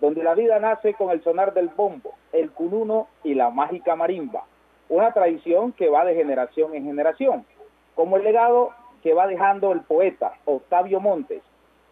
donde 0.00 0.22
la 0.22 0.34
vida 0.34 0.58
nace 0.58 0.94
con 0.94 1.10
el 1.10 1.22
sonar 1.22 1.54
del 1.54 1.68
bombo, 1.68 2.14
el 2.32 2.50
cununo 2.50 3.08
y 3.22 3.34
la 3.34 3.50
mágica 3.50 3.96
marimba, 3.96 4.44
una 4.88 5.12
tradición 5.12 5.72
que 5.72 5.88
va 5.88 6.04
de 6.04 6.14
generación 6.14 6.74
en 6.74 6.84
generación, 6.84 7.46
como 7.94 8.16
el 8.16 8.24
legado 8.24 8.70
que 9.02 9.14
va 9.14 9.26
dejando 9.26 9.72
el 9.72 9.80
poeta 9.80 10.34
Octavio 10.44 11.00
Montes, 11.00 11.42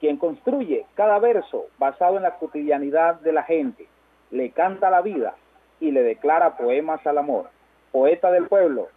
quien 0.00 0.16
construye 0.16 0.84
cada 0.94 1.18
verso 1.18 1.66
basado 1.78 2.16
en 2.16 2.24
la 2.24 2.36
cotidianidad 2.36 3.16
de 3.20 3.32
la 3.32 3.44
gente, 3.44 3.86
le 4.30 4.50
canta 4.50 4.90
la 4.90 5.00
vida 5.00 5.34
y 5.78 5.90
le 5.90 6.02
declara 6.02 6.56
poemas 6.56 7.06
al 7.06 7.18
amor. 7.18 7.50
Poeta 7.92 8.30
del 8.30 8.48
pueblo. 8.48 8.88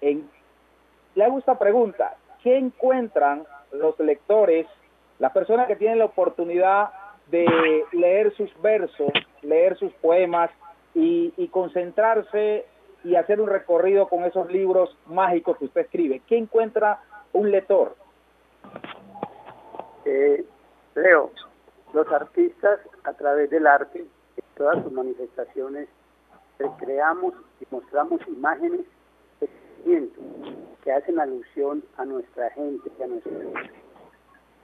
En, 0.00 0.28
le 1.14 1.24
hago 1.24 1.38
esta 1.38 1.58
pregunta, 1.58 2.16
¿qué 2.42 2.56
encuentran 2.56 3.44
los 3.72 3.98
lectores, 4.00 4.66
las 5.18 5.32
personas 5.32 5.66
que 5.66 5.76
tienen 5.76 5.98
la 5.98 6.06
oportunidad 6.06 6.90
de 7.30 7.84
leer 7.92 8.34
sus 8.36 8.50
versos, 8.62 9.12
leer 9.42 9.76
sus 9.76 9.92
poemas 9.94 10.50
y, 10.94 11.32
y 11.36 11.48
concentrarse 11.48 12.64
y 13.04 13.14
hacer 13.14 13.40
un 13.40 13.48
recorrido 13.48 14.08
con 14.08 14.24
esos 14.24 14.50
libros 14.50 14.96
mágicos 15.06 15.56
que 15.58 15.66
usted 15.66 15.82
escribe? 15.82 16.22
¿Qué 16.26 16.36
encuentra 16.36 17.00
un 17.32 17.50
lector? 17.50 17.96
Eh, 20.04 20.44
Leo, 20.94 21.30
los 21.92 22.10
artistas 22.10 22.80
a 23.04 23.12
través 23.12 23.50
del 23.50 23.66
arte, 23.66 24.00
en 24.00 24.44
todas 24.56 24.82
sus 24.82 24.92
manifestaciones, 24.92 25.88
recreamos 26.58 27.34
y 27.60 27.66
mostramos 27.70 28.20
imágenes 28.26 28.80
que 30.82 30.92
hacen 30.92 31.18
alusión 31.18 31.82
a 31.96 32.04
nuestra 32.04 32.50
gente 32.50 32.90
a 33.02 33.06
nuestra 33.06 33.32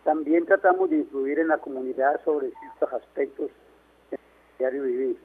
También 0.04 0.46
tratamos 0.46 0.90
de 0.90 0.96
influir 0.98 1.38
en 1.38 1.48
la 1.48 1.58
comunidad 1.58 2.20
sobre 2.24 2.50
ciertos 2.50 2.92
aspectos 2.92 3.50
del 4.10 4.20
diario 4.58 4.82
vivir. 4.82 5.16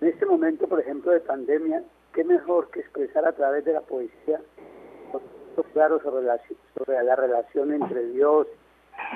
En 0.00 0.08
este 0.08 0.26
momento, 0.26 0.66
por 0.66 0.80
ejemplo, 0.80 1.12
de 1.12 1.20
pandemia, 1.20 1.82
qué 2.12 2.24
mejor 2.24 2.70
que 2.70 2.80
expresar 2.80 3.26
a 3.26 3.32
través 3.32 3.64
de 3.64 3.72
la 3.72 3.80
poesía 3.80 4.40
claro 5.72 6.00
sobre 6.02 6.24
la, 6.24 6.40
sobre 6.76 7.02
la 7.02 7.16
relación 7.16 7.72
entre 7.72 8.06
Dios 8.08 8.46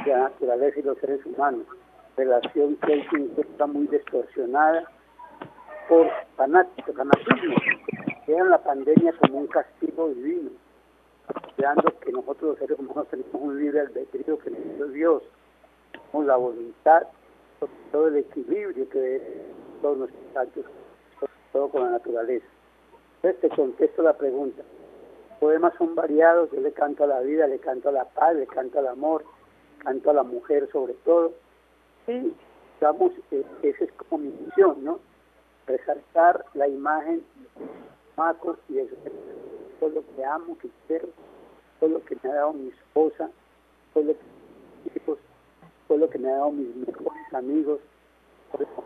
la 0.06 0.18
naturaleza 0.18 0.80
y 0.80 0.82
los 0.82 0.98
seres 0.98 1.24
humanos, 1.26 1.66
relación 2.16 2.76
que 2.76 2.92
hoy 2.92 3.06
se 3.10 3.16
encuentra 3.16 3.66
muy 3.66 3.86
distorsionada 3.88 4.84
por 5.88 6.08
fanáticos, 6.36 6.94
fanatismo, 6.94 7.54
vean 8.26 8.50
la 8.50 8.62
pandemia 8.62 9.12
como 9.20 9.38
un 9.38 9.46
castigo 9.46 10.08
divino, 10.08 10.50
considerando 11.32 11.98
que 12.00 12.12
nosotros 12.12 12.50
los 12.50 12.58
seres 12.58 12.78
humanos 12.78 13.08
tenemos 13.08 13.34
un 13.34 13.58
libre 13.58 13.80
albedrío 13.80 14.38
que 14.38 14.50
nos 14.50 14.76
dio 14.76 14.86
Dios, 14.88 15.22
con 16.12 16.26
la 16.26 16.36
voluntad, 16.36 17.06
todo 17.92 18.08
el 18.08 18.16
equilibrio 18.16 18.88
que 18.88 19.42
todos 19.80 19.98
nuestros 19.98 20.36
actos, 20.36 20.64
todo 21.52 21.68
con 21.68 21.84
la 21.84 21.90
naturaleza. 21.90 22.46
Entonces 23.16 23.40
te 23.40 23.48
contesto 23.56 24.02
la 24.02 24.16
pregunta. 24.16 24.62
Los 25.30 25.38
poemas 25.38 25.74
son 25.78 25.94
variados, 25.94 26.50
yo 26.52 26.60
le 26.60 26.72
canto 26.72 27.04
a 27.04 27.06
la 27.06 27.20
vida, 27.20 27.46
le 27.46 27.58
canto 27.58 27.88
a 27.88 27.92
la 27.92 28.04
paz, 28.04 28.34
le 28.34 28.46
canto 28.46 28.78
al 28.78 28.88
amor, 28.88 29.24
canto 29.78 30.10
a 30.10 30.14
la 30.14 30.22
mujer 30.22 30.68
sobre 30.70 30.94
todo. 31.04 31.32
Y, 32.06 32.34
digamos, 32.78 33.12
eh, 33.30 33.44
esa 33.62 33.84
es 33.84 33.92
como 33.92 34.18
mi 34.22 34.30
misión, 34.30 34.84
¿no? 34.84 35.00
Resaltar 35.66 36.44
la 36.54 36.68
imagen 36.68 37.24
de 38.16 38.22
Maco 38.22 38.56
y 38.68 38.74
de 38.74 38.88
todo 39.80 39.90
lo 39.90 40.02
que 40.14 40.24
amo, 40.24 40.56
que 40.58 40.68
quiero, 40.86 41.08
todo 41.80 41.90
lo 41.90 42.04
que 42.04 42.16
me 42.22 42.30
ha 42.30 42.34
dado 42.34 42.52
mi 42.52 42.68
esposa, 42.68 43.30
todo 43.92 44.04
lo 44.04 44.12
que, 44.12 44.98
hijos, 44.98 45.18
todo 45.88 45.98
lo 45.98 46.10
que 46.10 46.18
me 46.18 46.28
ha 46.28 46.36
dado 46.36 46.52
mis 46.52 46.74
mejores 46.76 47.34
amigos, 47.34 47.80
por 48.50 48.62
eso 48.62 48.84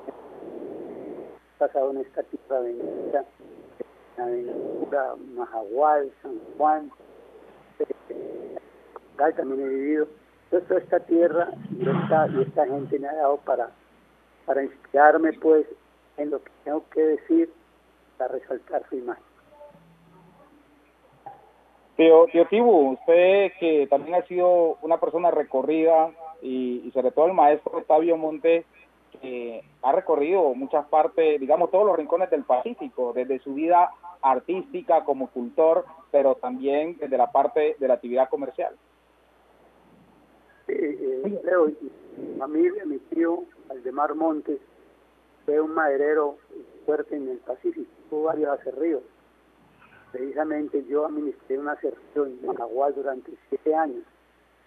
pasado 1.58 1.90
en 1.90 1.98
esta 1.98 2.22
tierra 2.22 2.60
bendita, 2.60 3.24
aventura 4.16 5.14
Majagual, 5.34 6.10
San 6.22 6.38
Juan, 6.56 6.90
eh, 7.78 8.56
también 9.36 9.60
he 9.60 9.68
vivido. 9.68 10.08
Entonces 10.50 10.84
esta 10.84 11.00
tierra 11.00 11.50
y 11.78 11.88
esta, 11.88 12.28
y 12.28 12.42
esta 12.42 12.66
gente 12.66 12.98
me 12.98 13.08
ha 13.08 13.14
dado 13.14 13.36
para, 13.38 13.70
para 14.46 14.64
inspirarme 14.64 15.34
pues 15.34 15.66
en 16.16 16.30
lo 16.30 16.42
que 16.42 16.50
tengo 16.64 16.82
que 16.90 17.02
decir 17.02 17.52
para 18.20 18.34
resaltar 18.34 18.82
su 18.90 18.96
imagen. 18.96 19.24
Tío, 21.96 22.26
tío 22.26 22.46
Tibu, 22.48 22.92
usted 22.92 23.52
que 23.58 23.86
también 23.88 24.14
ha 24.14 24.26
sido 24.26 24.76
una 24.82 25.00
persona 25.00 25.30
recorrida 25.30 26.10
y, 26.42 26.82
y 26.84 26.90
sobre 26.92 27.12
todo 27.12 27.26
el 27.26 27.32
maestro 27.32 27.78
Octavio 27.78 28.18
Monte, 28.18 28.66
que 29.12 29.62
ha 29.82 29.92
recorrido 29.92 30.54
muchas 30.54 30.86
partes, 30.86 31.40
digamos 31.40 31.70
todos 31.70 31.86
los 31.86 31.96
rincones 31.96 32.30
del 32.30 32.44
Pacífico, 32.44 33.12
desde 33.14 33.38
su 33.40 33.54
vida 33.54 33.90
artística 34.20 35.04
como 35.04 35.30
cultor, 35.30 35.86
pero 36.10 36.34
también 36.34 36.98
desde 36.98 37.16
la 37.16 37.32
parte 37.32 37.76
de 37.78 37.88
la 37.88 37.94
actividad 37.94 38.28
comercial. 38.28 38.74
Eh, 40.68 41.40
Leo, 41.42 41.66
mi 42.18 42.38
familia, 42.38 42.84
mi 42.84 42.98
tío, 42.98 43.44
Aldemar 43.70 44.14
Montes, 44.14 44.60
fue 45.50 45.60
un 45.60 45.74
maderero 45.74 46.38
fuerte 46.86 47.16
en 47.16 47.28
el 47.28 47.38
Pacífico, 47.38 47.90
tuvo 48.08 48.22
varios 48.24 48.50
acerríos. 48.50 49.02
Precisamente 50.12 50.84
yo 50.84 51.06
administré 51.06 51.58
un 51.58 51.68
acerrío 51.68 52.26
en 52.26 52.46
Managual 52.46 52.94
durante 52.94 53.32
siete 53.48 53.74
años, 53.74 54.04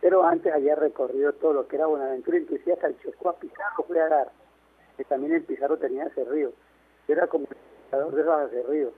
pero 0.01 0.25
antes 0.25 0.53
había 0.53 0.75
recorrido 0.75 1.31
todo 1.35 1.53
lo 1.53 1.67
que 1.69 1.77
era 1.77 1.85
Buenaventura, 1.85 2.37
inclusive 2.37 2.73
hasta 2.73 2.87
el 2.87 2.99
Chocó 2.99 3.29
a 3.29 3.39
Pizarro 3.39 3.85
fui 3.87 3.97
a 3.97 4.09
dar, 4.09 4.31
que 4.97 5.05
también 5.05 5.35
el 5.35 5.43
Pizarro 5.43 5.77
tenía 5.77 6.03
acerrío. 6.07 6.51
era 7.07 7.27
como 7.27 7.47
el 7.93 8.15
de 8.15 8.21
esos 8.21 8.39
acerríos. 8.39 8.93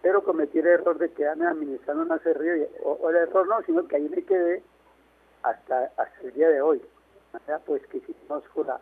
Pero 0.00 0.24
cometí 0.24 0.60
el 0.60 0.66
error 0.66 0.96
de 0.96 1.12
quedarme 1.12 1.46
administrando 1.46 2.04
un 2.04 2.12
acerrío, 2.12 2.68
o, 2.84 2.92
o 2.92 3.10
el 3.10 3.16
error 3.16 3.46
no, 3.46 3.60
sino 3.66 3.86
que 3.86 3.96
ahí 3.96 4.08
me 4.08 4.24
quedé 4.24 4.62
hasta, 5.42 5.92
hasta 5.98 6.20
el 6.22 6.32
día 6.32 6.48
de 6.48 6.62
hoy. 6.62 6.80
Pues 7.66 7.86
que 7.88 8.00
conozco 8.28 8.64
la, 8.64 8.80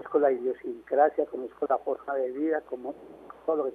conozco 0.00 0.18
la 0.18 0.32
idiosincrasia, 0.32 1.26
conozco 1.26 1.66
la 1.68 1.76
forma 1.78 2.14
de 2.14 2.30
vida, 2.30 2.62
como 2.62 2.94
todo 3.44 3.56
lo 3.56 3.64
que... 3.64 3.72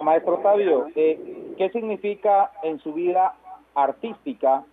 Maestro 0.00 0.40
Fabio, 0.40 0.86
eh, 0.94 1.54
¿qué 1.56 1.70
significa 1.70 2.52
en 2.62 2.78
su 2.80 2.92
vida 2.92 3.34
artística 3.74 4.64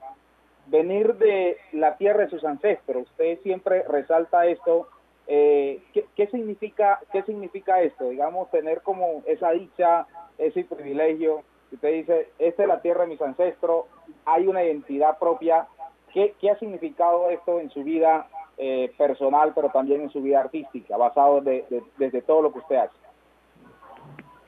venir 0.67 1.15
de 1.15 1.58
la 1.74 1.98
tierra 1.98 2.24
de 2.24 2.29
sus 2.29 2.43
ancestros? 2.46 3.03
Usted 3.03 3.39
siempre 3.41 3.84
resalta 3.84 4.46
esto. 4.46 4.88
Eh, 5.27 5.81
¿qué, 5.93 6.05
¿Qué 6.15 6.27
significa 6.27 7.00
qué 7.12 7.24
significa 7.24 7.81
esto? 7.81 8.10
Digamos, 8.10 8.50
tener 8.51 8.81
como 8.81 9.24
esa 9.25 9.51
dicha, 9.51 10.08
ese 10.38 10.63
privilegio 10.63 11.43
usted 11.72 11.93
dice, 11.93 12.29
esta 12.39 12.63
es 12.63 12.67
la 12.67 12.81
tierra 12.81 13.01
de 13.01 13.08
mis 13.08 13.22
ancestros, 13.22 13.86
hay 14.25 14.48
una 14.48 14.63
identidad 14.63 15.17
propia. 15.17 15.67
¿Qué, 16.13 16.36
ha 16.50 16.60
significado 16.60 17.30
esto 17.30 17.60
en 17.60 17.70
su 17.70 17.84
vida 17.84 18.27
eh, 18.58 18.91
personal, 18.98 19.53
pero 19.56 19.70
también 19.70 20.01
en 20.01 20.10
su 20.10 20.22
vida 20.22 20.41
artística, 20.41 20.98
basado 20.98 21.41
de, 21.41 21.65
desde 21.98 22.22
todo 22.22 22.41
lo 22.41 22.51
que 22.51 22.60
usted 22.60 22.75
hace? 22.75 22.96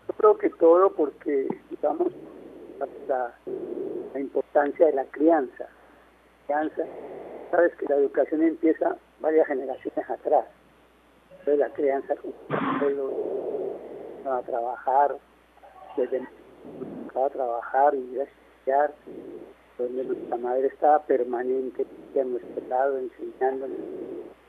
Yo 0.08 0.14
creo 0.16 0.38
que 0.38 0.50
todo 0.50 0.92
porque, 0.92 1.48
digamos, 1.70 2.12
la 4.14 4.20
importancia 4.20 4.86
de 4.88 4.94
la 4.94 5.06
crianza. 5.06 5.68
crianza. 6.46 6.84
Sabes 7.52 7.76
que 7.76 7.86
la 7.86 7.96
educación 7.96 8.44
empieza 8.44 8.98
varias 9.20 9.48
generaciones 9.48 10.10
atrás. 10.10 10.46
Entonces 11.32 11.60
la 11.60 11.70
crianza 11.70 12.16
con 12.16 12.34
a 14.26 14.42
trabajar, 14.42 15.16
desde 15.98 16.22
a 17.16 17.30
trabajar 17.30 17.94
y 17.94 18.20
a 18.20 18.24
estudiar, 18.24 18.94
donde 19.78 20.04
nuestra 20.04 20.38
madre 20.38 20.68
estaba 20.68 21.04
permanente 21.04 21.86
a 22.20 22.24
nuestro 22.24 22.68
lado, 22.68 22.98
enseñándonos, 22.98 23.78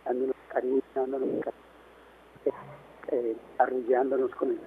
dándonos 0.04 0.36
cariño, 0.48 0.82
dándonos 0.94 1.28
cariño, 1.44 2.56
eh, 3.08 3.36
arrullándonos 3.58 4.34
con 4.34 4.50
el 4.50 4.58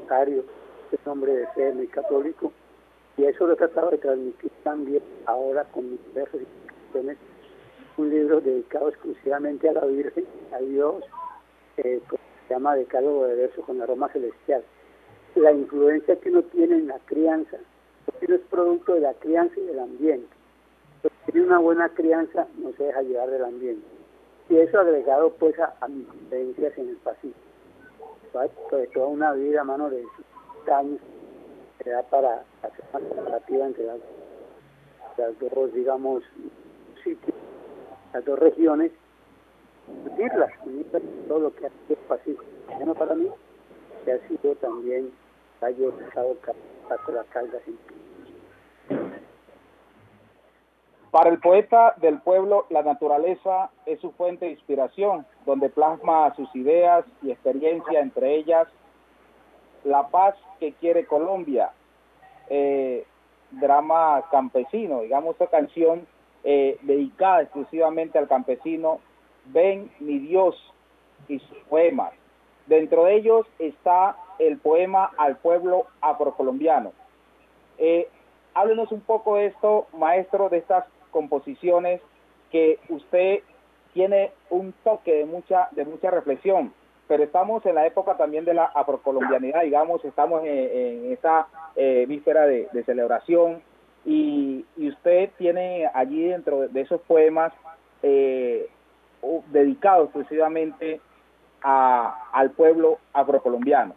rosario, 0.00 0.44
el 0.92 0.98
nombre 1.04 1.32
de 1.32 1.46
fe 1.48 1.72
muy 1.72 1.88
católico. 1.88 2.52
Y 3.16 3.24
eso 3.24 3.46
lo 3.46 3.54
he 3.54 3.56
tratado 3.56 3.90
de 3.90 3.98
transmitir 3.98 4.50
también 4.62 5.02
ahora 5.24 5.64
con 5.64 5.90
mis 5.90 6.14
versos 6.14 6.40
y 6.42 6.46
un 7.96 8.10
libro 8.10 8.40
dedicado 8.40 8.88
exclusivamente 8.88 9.68
a 9.68 9.72
la 9.72 9.84
Virgen, 9.86 10.26
a 10.52 10.58
Dios, 10.58 11.02
eh, 11.78 12.00
pues, 12.08 12.20
se 12.46 12.54
llama 12.54 12.76
Decálogo 12.76 13.26
de 13.26 13.36
Verso 13.36 13.62
con 13.62 13.80
aroma 13.80 14.08
celestial. 14.08 14.62
La 15.34 15.52
influencia 15.52 16.16
que 16.16 16.30
uno 16.30 16.42
tiene 16.44 16.76
en 16.76 16.88
la 16.88 16.98
crianza, 17.00 17.58
es 18.34 18.40
producto 18.50 18.94
de 18.94 19.00
la 19.00 19.14
crianza 19.14 19.58
y 19.58 19.64
del 19.64 19.78
ambiente. 19.78 20.28
Si 21.26 21.32
tiene 21.32 21.46
una 21.46 21.58
buena 21.58 21.88
crianza, 21.90 22.46
no 22.58 22.72
se 22.72 22.84
deja 22.84 23.02
llevar 23.02 23.30
del 23.30 23.44
ambiente. 23.44 23.86
Y 24.48 24.56
eso 24.56 24.78
agregado 24.78 25.30
pues 25.34 25.54
a, 25.58 25.88
mis 25.88 26.06
creencias 26.28 26.76
en 26.78 26.90
el 26.90 26.96
Pacífico. 26.96 27.38
Sobre 28.70 28.86
toda 28.88 29.06
una 29.06 29.32
vida, 29.32 29.64
mano, 29.64 29.90
de 29.90 30.02
50 30.02 30.78
años, 30.78 31.00
se 31.82 31.90
da 31.90 32.02
para 32.02 32.44
hacer 32.62 32.84
una 32.92 33.08
comparativa 33.08 33.66
entre 33.66 33.84
las, 33.86 33.98
dos, 35.54 35.72
digamos, 35.72 36.22
sitios, 37.02 37.34
las 38.12 38.24
dos 38.24 38.38
regiones, 38.38 38.92
unirlas, 40.12 40.52
todo 41.28 41.38
lo 41.38 41.54
que 41.54 41.66
ha 41.66 41.70
sido 41.86 42.00
Pacífico. 42.08 42.44
Bueno, 42.76 42.94
para 42.94 43.14
mí, 43.14 43.28
que 44.04 44.12
ha 44.12 44.28
sido 44.28 44.54
también, 44.56 45.10
ha 45.60 45.70
estado 45.70 46.36
Para 51.10 51.30
el 51.30 51.38
poeta 51.38 51.94
del 51.96 52.20
pueblo, 52.20 52.66
la 52.68 52.82
naturaleza 52.82 53.70
es 53.86 54.00
su 54.00 54.12
fuente 54.12 54.44
de 54.44 54.52
inspiración, 54.52 55.26
donde 55.46 55.70
plasma 55.70 56.34
sus 56.34 56.54
ideas 56.54 57.04
y 57.22 57.30
experiencia, 57.30 58.00
entre 58.00 58.34
ellas 58.34 58.68
la 59.84 60.08
paz 60.08 60.34
que 60.58 60.72
quiere 60.74 61.06
Colombia, 61.06 61.70
eh, 62.48 63.06
drama 63.50 64.24
campesino, 64.30 65.02
digamos, 65.02 65.32
esta 65.32 65.46
canción 65.46 66.06
eh, 66.44 66.78
dedicada 66.82 67.42
exclusivamente 67.42 68.18
al 68.18 68.28
campesino, 68.28 69.00
Ven 69.46 69.90
mi 70.00 70.18
Dios 70.18 70.56
y 71.28 71.38
sus 71.38 71.58
poemas. 71.68 72.12
Dentro 72.66 73.04
de 73.04 73.14
ellos 73.14 73.46
está 73.58 74.16
el 74.38 74.58
poema 74.58 75.10
al 75.16 75.36
pueblo 75.36 75.86
afrocolombiano. 76.00 76.92
Eh, 77.78 78.08
háblenos 78.54 78.90
un 78.90 79.00
poco 79.00 79.36
de 79.36 79.46
esto, 79.46 79.86
maestro, 79.96 80.48
de 80.48 80.58
estas 80.58 80.84
composiciones 81.10 82.00
que 82.50 82.78
usted 82.88 83.40
tiene 83.92 84.32
un 84.50 84.72
toque 84.84 85.14
de 85.14 85.24
mucha, 85.24 85.68
de 85.72 85.84
mucha 85.84 86.10
reflexión, 86.10 86.72
pero 87.08 87.22
estamos 87.22 87.64
en 87.66 87.76
la 87.76 87.86
época 87.86 88.16
también 88.16 88.44
de 88.44 88.54
la 88.54 88.64
afrocolombianidad, 88.64 89.62
digamos, 89.62 90.04
estamos 90.04 90.42
en, 90.44 91.12
esta 91.12 91.46
eh, 91.76 92.04
víspera 92.08 92.46
de, 92.46 92.68
celebración 92.84 93.62
y, 94.04 94.64
usted 94.76 95.30
tiene 95.38 95.88
allí 95.94 96.28
dentro 96.28 96.68
de 96.68 96.80
esos 96.80 97.00
poemas 97.02 97.52
eh, 98.02 98.68
dedicados 99.50 100.06
exclusivamente 100.06 101.00
a, 101.66 102.28
al 102.32 102.52
pueblo 102.52 102.98
afrocolombiano. 103.12 103.94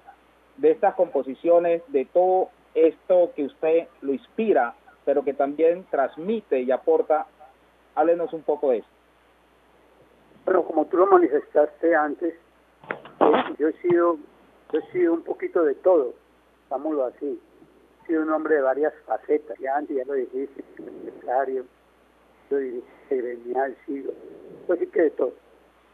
De 0.58 0.72
estas 0.72 0.96
composiciones, 0.96 1.84
de 1.88 2.06
todo 2.06 2.50
esto 2.74 3.32
que 3.36 3.46
usted 3.46 3.88
lo 4.02 4.14
inspira 4.14 4.74
pero 5.10 5.24
que 5.24 5.34
también 5.34 5.86
transmite 5.90 6.60
y 6.62 6.70
aporta. 6.70 7.26
Háblenos 7.96 8.32
un 8.32 8.44
poco 8.44 8.70
de 8.70 8.78
eso. 8.78 8.88
Bueno, 10.46 10.64
como 10.66 10.86
tú 10.86 10.98
lo 10.98 11.08
manifestaste 11.08 11.96
antes, 11.96 12.36
eh, 12.36 13.56
yo 13.58 13.70
he 13.70 13.74
sido, 13.82 14.18
yo 14.72 14.80
he 14.80 14.92
sido 14.92 15.14
un 15.14 15.24
poquito 15.24 15.64
de 15.64 15.74
todo, 15.74 16.14
digámoslo 16.66 17.06
así. 17.06 17.42
He 18.04 18.06
sido 18.06 18.22
un 18.22 18.32
hombre 18.32 18.58
de 18.58 18.62
varias 18.62 18.94
facetas, 19.08 19.58
ya 19.58 19.78
antes 19.78 19.98
ya 19.98 20.06
lo 20.06 20.14
dijiste, 20.14 20.64
empresario, 20.78 21.66
yo 22.52 22.58
dirigí 22.58 22.84
gremial, 23.10 23.76
sigo, 23.88 24.14
pues 24.68 24.80
sí 24.80 24.86
que 24.88 25.02
de 25.02 25.10
todo. 25.10 25.34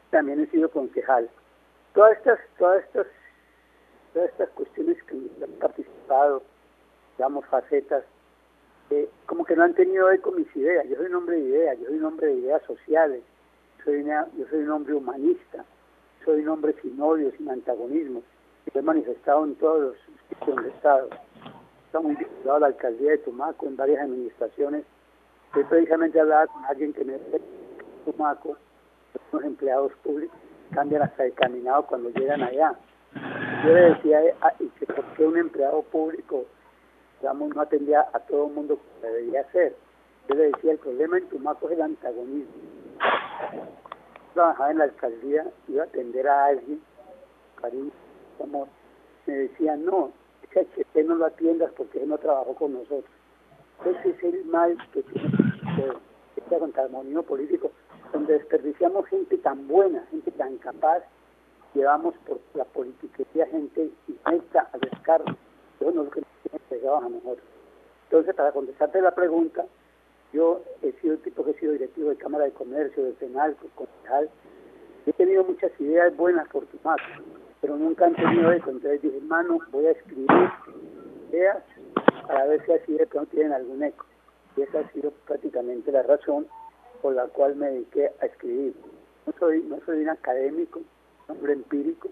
También 0.09 0.41
he 0.41 0.47
sido 0.47 0.69
concejal. 0.69 1.29
Todas 1.95 2.17
estas, 2.17 2.39
todas 2.57 2.83
estas, 2.83 3.07
todas 4.13 4.29
estas 4.29 4.49
cuestiones 4.49 5.01
que 5.03 5.15
han 5.41 5.51
participado, 5.61 6.43
digamos, 7.17 7.45
facetas, 7.45 8.03
eh, 8.89 9.09
como 9.25 9.45
que 9.45 9.55
no 9.55 9.63
han 9.63 9.73
tenido 9.75 10.11
eco 10.11 10.31
mis 10.31 10.53
ideas. 10.57 10.85
Yo 10.89 10.97
soy 10.97 11.05
un 11.05 11.15
hombre 11.15 11.37
de 11.37 11.43
ideas, 11.43 11.79
yo 11.79 11.85
soy 11.85 11.97
un 11.97 12.03
hombre 12.03 12.27
de 12.27 12.33
ideas 12.33 12.61
sociales, 12.63 13.23
soy 13.85 14.03
yo 14.03 14.45
soy 14.49 14.59
un 14.59 14.71
hombre 14.71 14.93
humanista, 14.93 15.63
soy 16.25 16.41
un 16.41 16.49
hombre 16.49 16.75
sin 16.81 16.99
odio, 16.99 17.31
sin 17.37 17.49
antagonismo. 17.49 18.21
Y 18.65 18.77
he 18.77 18.81
manifestado 18.81 19.45
en 19.45 19.55
todos 19.55 19.81
los 19.81 19.95
sitios 20.27 20.65
he 20.65 20.67
estado. 20.67 21.07
Estamos 21.85 22.17
vinculado 22.17 22.57
a 22.57 22.59
la 22.59 22.67
alcaldía 22.67 23.11
de 23.11 23.19
Tumaco, 23.19 23.67
en 23.67 23.77
varias 23.77 24.01
administraciones. 24.01 24.83
Estoy 25.45 25.63
precisamente 25.63 26.19
hablando 26.19 26.51
con 26.51 26.65
alguien 26.65 26.91
que 26.91 27.05
me 27.05 27.17
Tumaco, 28.03 28.57
los 29.31 29.43
empleados 29.45 29.93
públicos 30.03 30.44
cambian 30.71 31.03
hasta 31.03 31.25
el 31.25 31.33
caminado 31.33 31.85
cuando 31.85 32.09
llegan 32.09 32.43
allá. 32.43 32.75
Yo 33.63 33.73
le 33.73 33.81
decía, 33.93 34.19
ah, 34.41 34.53
¿y 34.59 34.65
por 34.85 35.05
qué 35.15 35.25
un 35.25 35.37
empleado 35.37 35.81
público 35.83 36.45
no 37.33 37.61
atendía 37.61 38.05
a 38.13 38.19
todo 38.19 38.47
el 38.47 38.53
mundo 38.53 38.77
como 38.77 39.01
debería 39.01 39.41
hacer. 39.41 39.75
Yo 40.29 40.35
le 40.35 40.51
decía, 40.51 40.73
el 40.73 40.77
problema 40.77 41.17
en 41.17 41.27
Tumaco 41.29 41.67
es 41.67 41.73
el 41.73 41.81
antagonismo. 41.81 42.53
Trabajaba 44.33 44.71
en 44.71 44.77
la 44.79 44.83
alcaldía, 44.85 45.45
iba 45.67 45.83
a 45.83 45.85
atender 45.85 46.27
a 46.27 46.45
alguien, 46.45 46.81
cariño, 47.61 47.91
como 48.37 48.67
me 49.25 49.33
decía, 49.33 49.75
no, 49.75 50.11
ese 50.43 50.61
HP 50.61 51.03
no 51.03 51.15
lo 51.15 51.25
atiendas 51.25 51.71
porque 51.75 52.03
él 52.03 52.09
no 52.09 52.17
trabajó 52.17 52.53
con 52.55 52.73
nosotros. 52.73 53.05
Ese 53.85 54.09
es 54.09 54.23
el 54.23 54.45
mal 54.45 54.77
que 54.93 55.03
tiene 55.03 55.29
este 56.35 56.55
antagonismo 56.55 57.23
político, 57.23 57.71
donde 58.15 58.33
desperdiciamos 58.33 59.05
gente 59.07 59.37
tan 59.39 59.67
buena, 59.67 60.05
gente 60.09 60.31
tan 60.31 60.57
capaz, 60.57 61.03
llevamos 61.73 62.15
por 62.25 62.39
la 62.53 62.63
politiquería 62.63 63.45
gente 63.47 63.89
inesta 64.07 64.69
a 64.71 64.77
descargo. 64.77 65.35
Yo 65.81 65.91
no 65.91 66.03
lo 66.03 66.09
que 66.09 66.21
a 66.21 67.09
mejor. 67.09 67.37
Entonces, 68.05 68.33
para 68.35 68.53
contestarte 68.53 69.01
la 69.01 69.13
pregunta, 69.13 69.65
yo 70.31 70.61
he 70.81 70.93
sido 70.93 71.15
el 71.15 71.19
tipo 71.23 71.43
que 71.43 71.51
he 71.51 71.59
sido 71.59 71.73
directivo 71.73 72.09
de 72.09 72.15
Cámara 72.15 72.45
de 72.45 72.51
Comercio, 72.51 73.03
de 73.03 73.11
Penal, 73.13 73.57
concejal. 73.75 74.29
He 75.05 75.13
tenido 75.13 75.43
muchas 75.43 75.71
ideas 75.81 76.15
buenas 76.15 76.47
por 76.47 76.65
tu 76.67 76.77
más, 76.83 76.97
pero 77.59 77.75
nunca 77.75 78.05
han 78.05 78.15
tenido 78.15 78.51
eso. 78.51 78.69
Entonces 78.69 79.01
dije, 79.01 79.17
hermano, 79.17 79.59
voy 79.71 79.87
a 79.87 79.91
escribir 79.91 80.29
ideas 81.31 81.63
para 82.27 82.45
ver 82.45 82.65
si 82.65 82.71
así 82.71 82.93
de 82.93 83.07
pronto 83.07 83.31
tienen 83.31 83.51
algún 83.51 83.83
eco. 83.83 84.05
Y 84.55 84.61
esa 84.61 84.79
ha 84.79 84.91
sido 84.93 85.11
prácticamente 85.25 85.91
la 85.91 86.03
razón 86.03 86.47
por 87.05 87.13
la 87.13 87.27
cual 87.27 87.55
me 87.55 87.69
dediqué 87.69 88.11
a 88.19 88.25
escribir. 88.25 88.73
No 89.27 89.33
soy, 89.37 89.61
no 89.61 89.79
soy 89.85 90.01
un 90.01 90.09
académico, 90.09 90.79
un 90.79 91.35
hombre 91.35 91.53
empírico. 91.53 92.09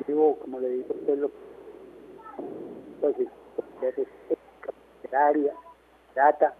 Escribo, 0.00 0.38
como 0.38 0.60
le 0.60 0.70
digo, 0.70 0.94
pues 1.04 1.18
lo 1.18 1.30
pues, 3.02 3.16
literaria, 5.02 5.52
data, 6.14 6.54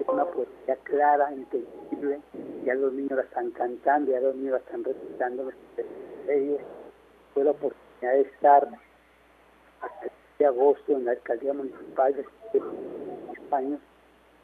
es 0.00 0.08
una 0.08 0.24
poesía 0.24 0.74
clara, 0.82 1.32
entendible, 1.32 2.18
ya 2.64 2.74
los 2.74 2.92
niños 2.94 3.12
la 3.12 3.22
están 3.22 3.52
cantando, 3.52 4.10
ya 4.10 4.18
los 4.18 4.34
niños 4.34 4.54
la 4.54 4.58
están 4.58 4.82
recitando 4.82 5.52
ellos. 6.28 6.60
Tuve 7.32 7.44
la 7.44 7.50
oportunidad 7.52 8.12
de 8.12 8.20
estar 8.22 8.68
hasta 9.82 10.06
de 10.40 10.46
agosto 10.46 10.92
en 10.94 11.04
la 11.04 11.12
alcaldía 11.12 11.52
municipal 11.52 12.12
de 12.12 12.24
España, 13.34 13.78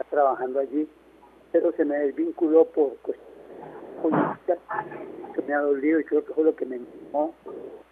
trabajando 0.09 0.61
allí, 0.61 0.89
pero 1.53 1.73
se 1.73 1.85
me 1.85 1.99
desvinculó 1.99 2.65
por 2.65 2.97
cuestiones 2.99 3.33
se 5.35 5.43
me 5.43 5.55
ha 5.55 5.61
dolido 5.61 6.01
y 6.01 6.05
creo 6.05 6.25
que 6.25 6.33
fue 6.33 6.45
lo 6.45 6.57
que 6.57 6.67
me 6.67 6.77
animó 6.77 7.35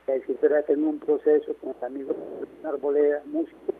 a 0.08 0.12
decir, 0.12 0.36
pero 0.40 0.62
tengo 0.64 0.88
un 0.88 0.98
proceso 0.98 1.54
con 1.60 1.74
amigos 1.82 2.16
de 2.62 2.68
Arboleda, 2.68 3.22
músicos, 3.26 3.74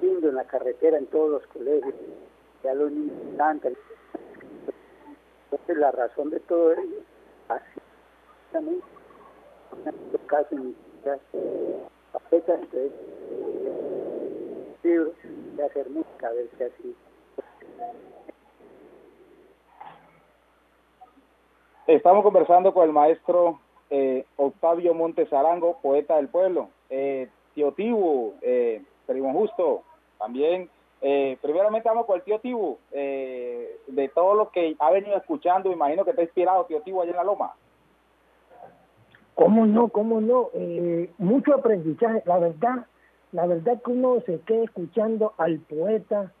en 0.00 0.34
la 0.34 0.44
carretera, 0.44 0.96
en 0.98 1.06
todos 1.06 1.30
los 1.30 1.46
colegios, 1.48 1.94
ya 2.64 2.74
los 2.74 2.90
niños. 2.90 3.12
Entonces 5.50 5.76
la 5.76 5.90
razón 5.90 6.30
de 6.30 6.40
todo 6.40 6.72
ello, 6.72 7.00
así 7.48 7.80
también, 8.52 8.80
en 9.84 9.94
este 9.94 10.18
caso 10.26 10.54
en 10.54 10.74
entonces 12.30 12.92
libros 14.82 15.14
de 15.56 15.62
hacer 15.62 15.90
música, 15.90 16.28
a 16.28 16.32
ver 16.32 16.48
si 16.56 16.64
así. 16.64 16.96
Estamos 21.86 22.22
conversando 22.22 22.72
con 22.72 22.84
el 22.84 22.92
maestro 22.92 23.58
eh, 23.90 24.24
Octavio 24.36 24.94
Montes 24.94 25.32
Arango, 25.32 25.78
poeta 25.82 26.16
del 26.16 26.28
pueblo. 26.28 26.68
Eh, 26.88 27.28
tío 27.54 27.72
Tibu, 27.72 28.34
eh, 28.42 28.82
primo 29.06 29.32
justo, 29.32 29.82
también. 30.18 30.70
Eh, 31.02 31.38
primeramente 31.42 31.88
vamos 31.88 32.06
con 32.06 32.16
el 32.16 32.22
tío 32.22 32.38
Tibu, 32.38 32.78
eh, 32.92 33.78
de 33.86 34.08
todo 34.10 34.34
lo 34.34 34.50
que 34.50 34.76
ha 34.78 34.90
venido 34.90 35.16
escuchando, 35.16 35.72
imagino 35.72 36.04
que 36.04 36.10
está 36.10 36.22
inspirado 36.22 36.64
tío 36.66 36.80
Tibu 36.82 37.00
allá 37.00 37.10
en 37.10 37.16
la 37.16 37.24
Loma. 37.24 37.54
¿Cómo 39.34 39.66
no? 39.66 39.88
¿Cómo 39.88 40.20
no? 40.20 40.50
Eh, 40.52 41.10
mucho 41.18 41.54
aprendizaje. 41.54 42.22
La 42.26 42.38
verdad, 42.38 42.86
la 43.32 43.46
verdad 43.46 43.80
que 43.82 43.90
uno 43.90 44.20
se 44.26 44.40
queda 44.42 44.64
escuchando 44.64 45.32
al 45.38 45.58
poeta, 45.60 46.32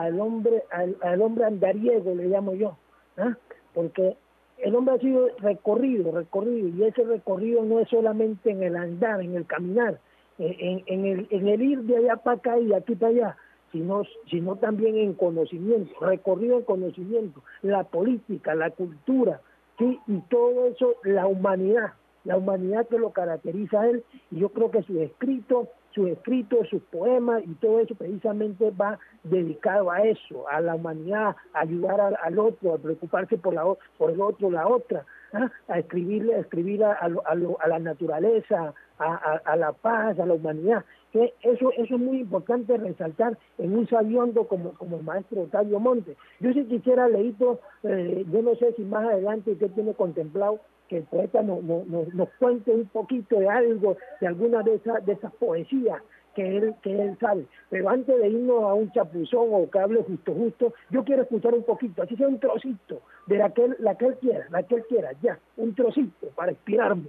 al 0.00 0.20
hombre, 0.20 0.64
al, 0.70 0.96
al 1.02 1.22
hombre 1.22 1.44
andariego, 1.44 2.14
le 2.14 2.26
llamo 2.26 2.54
yo, 2.54 2.76
¿ah? 3.16 3.36
porque 3.72 4.16
el 4.58 4.74
hombre 4.74 4.94
ha 4.94 4.98
sido 4.98 5.28
recorrido, 5.38 6.10
recorrido, 6.10 6.68
y 6.68 6.84
ese 6.84 7.04
recorrido 7.04 7.64
no 7.64 7.80
es 7.80 7.88
solamente 7.88 8.50
en 8.50 8.62
el 8.62 8.76
andar, 8.76 9.20
en 9.20 9.36
el 9.36 9.46
caminar, 9.46 10.00
eh, 10.38 10.56
en, 10.58 10.82
en, 10.86 11.06
el, 11.06 11.26
en 11.30 11.48
el 11.48 11.62
ir 11.62 11.82
de 11.82 11.98
allá 11.98 12.16
para 12.16 12.36
acá 12.36 12.58
y 12.58 12.66
de 12.66 12.76
aquí 12.76 12.96
para 12.96 13.10
allá, 13.12 13.36
sino, 13.70 14.02
sino 14.28 14.56
también 14.56 14.96
en 14.96 15.14
conocimiento, 15.14 15.94
recorrido 16.00 16.58
en 16.58 16.64
conocimiento, 16.64 17.42
la 17.62 17.84
política, 17.84 18.54
la 18.54 18.70
cultura, 18.70 19.40
¿sí? 19.78 20.00
y 20.08 20.18
todo 20.22 20.66
eso, 20.66 20.96
la 21.04 21.26
humanidad, 21.28 21.92
la 22.24 22.36
humanidad 22.36 22.88
que 22.88 22.98
lo 22.98 23.10
caracteriza 23.10 23.82
a 23.82 23.90
él, 23.90 24.02
y 24.32 24.40
yo 24.40 24.48
creo 24.48 24.72
que 24.72 24.82
sus 24.82 24.96
escritos, 24.96 25.68
sus 25.94 26.08
escritos, 26.08 26.68
sus 26.68 26.82
poemas 26.82 27.42
y 27.46 27.54
todo 27.54 27.80
eso 27.80 27.94
precisamente 27.94 28.70
va 28.72 28.98
dedicado 29.22 29.90
a 29.90 30.02
eso, 30.02 30.48
a 30.48 30.60
la 30.60 30.74
humanidad, 30.74 31.36
a 31.52 31.60
ayudar 31.60 32.00
al, 32.00 32.16
al 32.22 32.38
otro, 32.38 32.74
a 32.74 32.78
preocuparse 32.78 33.38
por, 33.38 33.54
la, 33.54 33.64
por 33.96 34.10
el 34.10 34.20
otro, 34.20 34.50
la 34.50 34.66
otra, 34.66 35.04
¿ah? 35.32 35.50
a 35.68 35.78
escribirle, 35.78 36.34
a 36.34 36.38
escribir 36.40 36.82
a, 36.84 36.92
a, 36.94 37.08
lo- 37.08 37.60
a, 37.60 37.68
la 37.68 37.78
naturaleza, 37.78 38.74
a, 38.98 39.56
la 39.56 39.72
paz, 39.72 40.18
a 40.18 40.26
la 40.26 40.34
humanidad. 40.34 40.84
Eso, 41.12 41.70
eso 41.76 41.94
es 41.94 42.00
muy 42.00 42.20
importante 42.20 42.76
resaltar 42.76 43.38
en 43.58 43.76
un 43.78 43.86
sabiondo 43.88 44.48
como, 44.48 44.72
como 44.74 44.96
el 44.96 45.04
maestro 45.04 45.42
Octavio 45.42 45.78
Monte. 45.78 46.16
Yo 46.40 46.52
si 46.52 46.64
quisiera, 46.64 47.08
Leito, 47.08 47.60
eh, 47.84 48.24
yo 48.32 48.42
no 48.42 48.56
sé 48.56 48.72
si 48.72 48.82
más 48.82 49.04
adelante 49.04 49.52
usted 49.52 49.70
tiene 49.70 49.94
contemplado 49.94 50.58
que 50.88 50.98
el 50.98 51.04
poeta 51.04 51.42
nos, 51.42 51.62
nos, 51.62 51.86
nos, 51.86 52.12
nos 52.14 52.28
cuente 52.38 52.70
un 52.70 52.86
poquito 52.86 53.38
de 53.38 53.48
algo, 53.48 53.96
de 54.20 54.26
alguna 54.26 54.62
de 54.62 54.74
esas, 54.74 55.04
de 55.06 55.12
esas 55.12 55.32
poesías 55.34 56.02
que 56.34 56.56
él, 56.56 56.74
que 56.82 56.90
él 57.00 57.16
sabe. 57.20 57.46
Pero 57.70 57.88
antes 57.88 58.16
de 58.18 58.28
irnos 58.28 58.62
a 58.64 58.74
un 58.74 58.90
chapuzón 58.92 59.48
o 59.52 59.70
que 59.70 59.78
hable 59.78 60.02
justo 60.02 60.34
justo, 60.34 60.74
yo 60.90 61.04
quiero 61.04 61.22
escuchar 61.22 61.54
un 61.54 61.64
poquito, 61.64 62.02
así 62.02 62.16
sea 62.16 62.28
un 62.28 62.40
trocito, 62.40 63.00
de 63.26 63.38
la 63.38 63.50
que 63.50 63.64
él, 63.64 63.76
la 63.78 63.94
que 63.96 64.06
él 64.06 64.16
quiera, 64.18 64.46
la 64.50 64.62
que 64.62 64.74
él 64.76 64.84
quiera, 64.88 65.12
ya, 65.22 65.38
un 65.56 65.74
trocito 65.74 66.28
para 66.34 66.52
inspirarme, 66.52 67.08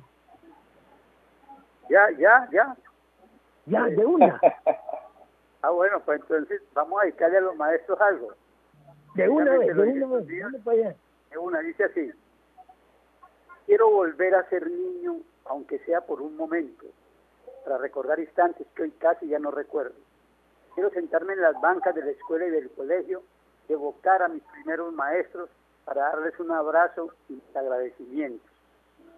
Ya, 1.90 2.10
ya, 2.18 2.48
ya. 2.52 2.76
ya, 3.66 3.84
de 3.86 4.06
una, 4.06 4.40
Ah, 5.62 5.72
bueno, 5.72 6.00
pues 6.06 6.22
entonces 6.22 6.62
vamos 6.76 7.02
a 7.02 7.06
dedicarle 7.06 7.38
a 7.38 7.42
los 7.42 7.56
maestros 7.56 8.00
algo. 8.00 8.28
de 9.16 9.28
una 9.28 9.58
vez, 9.58 9.76
de 9.76 10.04
una 10.04 10.18
vez, 10.20 10.68
allá. 10.68 10.96
De 11.32 11.38
una, 11.40 11.60
dice 11.62 11.86
así. 11.86 12.12
Quiero 13.66 13.90
volver 13.90 14.36
a 14.36 14.48
ser 14.50 14.70
niño, 14.70 15.22
aunque 15.46 15.80
sea 15.80 16.02
por 16.02 16.22
un 16.22 16.38
momento, 16.38 16.86
para 17.64 17.80
recordar 17.80 18.20
instantes 18.20 18.68
que 18.76 18.84
hoy 18.84 18.92
casi 18.92 19.28
ya 19.28 19.40
no 19.40 19.50
recuerdo. 19.50 19.96
Quiero 20.76 20.92
sentarme 20.92 21.34
en 21.34 21.42
las 21.42 21.60
bancas 21.60 21.96
de 21.96 22.06
la 22.06 22.12
escuela 22.12 22.46
y 22.46 22.52
del 22.52 22.70
colegio, 22.70 23.24
evocar 23.68 24.22
a 24.22 24.28
mis 24.28 24.44
primeros 24.44 24.94
maestros 24.94 25.50
para 25.84 26.04
darles 26.04 26.40
un 26.40 26.52
abrazo 26.52 27.10
y 27.28 27.34
mis 27.34 27.56
agradecimientos. 27.56 28.48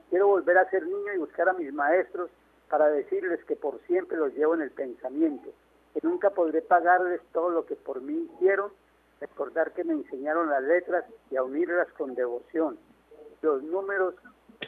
Quiero 0.10 0.28
volver 0.28 0.58
a 0.60 0.70
ser 0.70 0.84
niño 0.84 1.14
y 1.14 1.18
buscar 1.18 1.50
a 1.50 1.54
mis 1.54 1.74
maestros 1.74 2.30
para 2.70 2.88
decirles 2.88 3.44
que 3.46 3.58
por 3.58 3.82
siempre 3.82 4.18
los 4.18 4.34
llevo 4.34 4.54
en 4.54 4.62
el 4.62 4.72
pensamiento, 4.72 5.52
que 5.94 6.00
nunca 6.04 6.30
podré 6.30 6.62
pagarles 6.62 7.20
todo 7.34 7.50
lo 7.50 7.66
que 7.66 7.76
por 7.76 8.00
mí 8.00 8.30
hicieron, 8.34 8.72
recordar 9.20 9.74
que 9.74 9.84
me 9.84 9.94
enseñaron 9.94 10.50
las 10.50 10.64
letras 10.64 11.04
y 11.32 11.36
a 11.36 11.44
unirlas 11.44 11.88
con 11.98 12.16
devoción, 12.16 12.78
los 13.42 13.62
números 13.64 14.16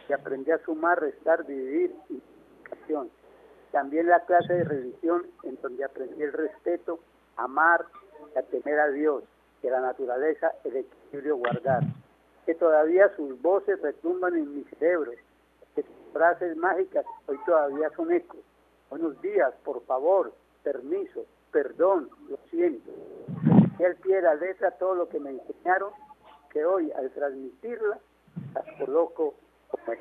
que 0.08 0.14
aprendí 0.14 0.52
a 0.52 0.64
sumar, 0.64 1.00
restar, 1.00 1.46
dividir 1.46 1.96
y 2.10 2.14
multiplicación. 2.14 3.10
También 3.72 4.08
la 4.08 4.20
clase 4.22 4.54
de 4.54 4.64
religión 4.64 5.28
en 5.44 5.60
donde 5.62 5.84
aprendí 5.84 6.22
el 6.24 6.34
respeto, 6.34 7.00
amar 7.38 7.86
y 8.34 8.38
a 8.38 8.44
temer 8.44 8.80
a 8.80 8.90
Dios, 8.90 9.24
que 9.62 9.70
la 9.70 9.82
naturaleza, 9.82 10.54
el 10.64 10.78
equilibrio 10.78 11.38
guardar. 11.38 11.84
Que 12.46 12.56
todavía 12.56 13.16
sus 13.16 13.40
voces 13.42 13.80
retumban 13.82 14.36
en 14.36 14.56
mi 14.56 14.64
cerebro, 14.64 15.12
que 15.76 15.84
sus 15.84 16.14
frases 16.14 16.58
mágicas 16.58 17.06
hoy 17.28 17.38
todavía 17.46 17.90
son 17.96 18.12
ecos. 18.12 18.40
Buenos 18.90 19.22
días, 19.22 19.54
por 19.64 19.84
favor, 19.86 20.34
permiso, 20.64 21.26
perdón, 21.52 22.10
lo 22.28 22.38
siento. 22.50 22.90
Y 23.78 23.84
al 23.84 23.96
pie 23.98 24.16
de 24.16 24.22
la 24.24 24.36
letra 24.36 24.72
todo 24.72 24.96
lo 24.96 25.10
que 25.10 25.20
me 25.20 25.30
enseñaron, 25.30 25.94
que 26.52 26.66
hoy 26.66 26.92
al 26.94 27.12
transmitirla 27.12 28.00
las 28.56 28.66
coloco 28.80 29.36
como 29.70 29.92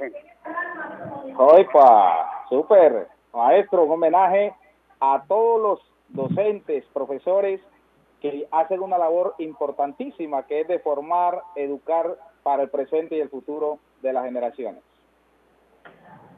súper, 2.48 3.08
maestro, 3.32 3.84
un 3.84 3.92
homenaje 3.92 4.54
a 5.00 5.22
todos 5.28 5.60
los 5.60 5.92
docentes, 6.08 6.84
profesores 6.92 7.60
que 8.20 8.48
hacen 8.50 8.80
una 8.80 8.98
labor 8.98 9.34
importantísima 9.38 10.44
que 10.44 10.62
es 10.62 10.68
de 10.68 10.78
formar, 10.80 11.42
educar 11.54 12.16
para 12.42 12.62
el 12.64 12.70
presente 12.70 13.16
y 13.16 13.20
el 13.20 13.28
futuro 13.28 13.78
de 14.02 14.12
las 14.12 14.24
generaciones. 14.24 14.82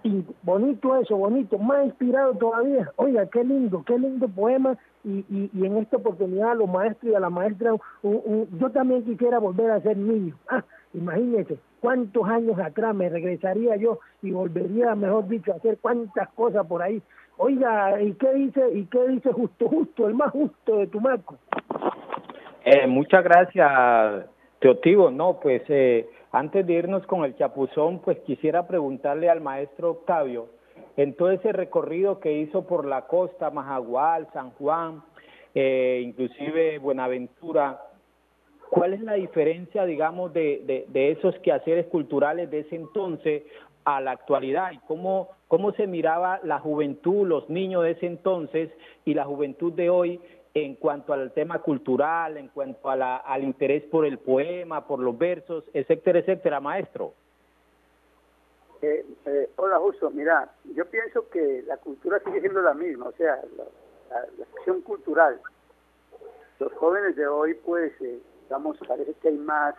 Y 0.02 0.24
bonito 0.42 0.96
eso, 0.96 1.16
bonito, 1.16 1.58
más 1.58 1.84
inspirado 1.84 2.34
todavía. 2.34 2.90
Oiga, 2.96 3.26
qué 3.26 3.44
lindo, 3.44 3.82
qué 3.86 3.98
lindo 3.98 4.28
poema. 4.28 4.76
Y, 5.04 5.24
y, 5.28 5.50
y 5.54 5.66
en 5.66 5.76
esta 5.78 5.96
oportunidad 5.98 6.52
a 6.52 6.54
los 6.54 6.68
maestros 6.68 7.12
y 7.12 7.14
a 7.14 7.20
la 7.20 7.30
maestra, 7.30 7.72
un- 7.74 8.22
un- 8.24 8.58
yo 8.58 8.70
también 8.70 9.04
quisiera 9.04 9.38
volver 9.38 9.70
a 9.70 9.80
ser 9.80 9.96
niño. 9.96 10.36
Ah, 10.48 10.64
imagínese, 10.94 11.58
cuántos 11.80 12.28
años 12.28 12.58
atrás 12.58 12.94
me 12.94 13.08
regresaría 13.08 13.76
yo 13.76 13.98
y 14.22 14.30
volvería, 14.30 14.94
mejor 14.94 15.28
dicho, 15.28 15.52
a 15.52 15.56
hacer 15.56 15.78
cuántas 15.80 16.28
cosas 16.30 16.66
por 16.66 16.82
ahí. 16.82 17.02
Oiga, 17.36 18.00
¿y 18.02 18.12
qué 18.14 18.34
dice, 18.34 18.60
y 18.74 18.84
qué 18.86 19.08
dice 19.08 19.32
justo, 19.32 19.68
justo, 19.68 20.06
el 20.06 20.14
más 20.14 20.30
justo 20.30 20.76
de 20.76 20.86
Tumaco? 20.88 21.36
Eh, 22.64 22.86
muchas 22.86 23.24
gracias, 23.24 24.26
Teotivo. 24.58 25.10
No, 25.10 25.40
pues 25.40 25.62
eh, 25.68 26.06
antes 26.32 26.66
de 26.66 26.74
irnos 26.74 27.06
con 27.06 27.24
el 27.24 27.36
chapuzón, 27.36 28.00
pues 28.00 28.18
quisiera 28.20 28.66
preguntarle 28.66 29.30
al 29.30 29.40
maestro 29.40 29.92
Octavio, 29.92 30.48
en 30.96 31.14
todo 31.14 31.30
ese 31.30 31.52
recorrido 31.52 32.20
que 32.20 32.32
hizo 32.32 32.66
por 32.66 32.84
la 32.84 33.06
costa, 33.06 33.50
Majagual, 33.50 34.28
San 34.32 34.50
Juan, 34.50 35.02
eh, 35.54 36.02
inclusive 36.04 36.78
Buenaventura, 36.78 37.80
¿cuál 38.70 38.94
es 38.94 39.00
la 39.00 39.14
diferencia, 39.14 39.84
digamos, 39.84 40.32
de, 40.32 40.86
de, 40.88 41.10
esos 41.10 41.36
quehaceres 41.40 41.86
culturales 41.86 42.50
de 42.50 42.60
ese 42.60 42.76
entonces 42.76 43.42
a 43.84 44.00
la 44.00 44.12
actualidad? 44.12 44.72
¿Y 44.72 44.78
cómo, 44.86 45.28
cómo 45.48 45.72
se 45.72 45.86
miraba 45.86 46.40
la 46.44 46.58
juventud, 46.60 47.26
los 47.26 47.48
niños 47.50 47.82
de 47.82 47.92
ese 47.92 48.06
entonces 48.06 48.70
y 49.04 49.14
la 49.14 49.24
juventud 49.24 49.72
de 49.72 49.90
hoy 49.90 50.20
en 50.54 50.74
cuanto 50.74 51.12
al 51.12 51.30
tema 51.32 51.60
cultural, 51.60 52.36
en 52.36 52.48
cuanto 52.48 52.90
a 52.90 52.96
la, 52.96 53.16
al 53.18 53.44
interés 53.44 53.84
por 53.84 54.04
el 54.04 54.18
poema, 54.18 54.86
por 54.86 54.98
los 54.98 55.16
versos, 55.16 55.64
etcétera, 55.72 56.20
etcétera, 56.20 56.60
maestro? 56.60 57.12
Eh, 58.82 59.04
eh, 59.26 59.50
hola, 59.56 59.78
Justo. 59.78 60.10
Mira, 60.10 60.50
yo 60.74 60.86
pienso 60.86 61.28
que 61.28 61.62
la 61.66 61.76
cultura 61.76 62.18
sigue 62.24 62.40
siendo 62.40 62.62
la 62.62 62.74
misma, 62.74 63.08
o 63.08 63.12
sea, 63.12 63.36
la, 63.56 63.64
la- 64.10 64.26
la 64.38 64.44
acción 64.56 64.80
cultural. 64.82 65.38
Los 66.58 66.72
jóvenes 66.74 67.14
de 67.16 67.26
hoy, 67.26 67.54
pues, 67.54 67.92
eh, 68.00 68.18
digamos, 68.50 68.76
parece 68.78 69.14
que 69.14 69.28
hay 69.28 69.38
más, 69.38 69.76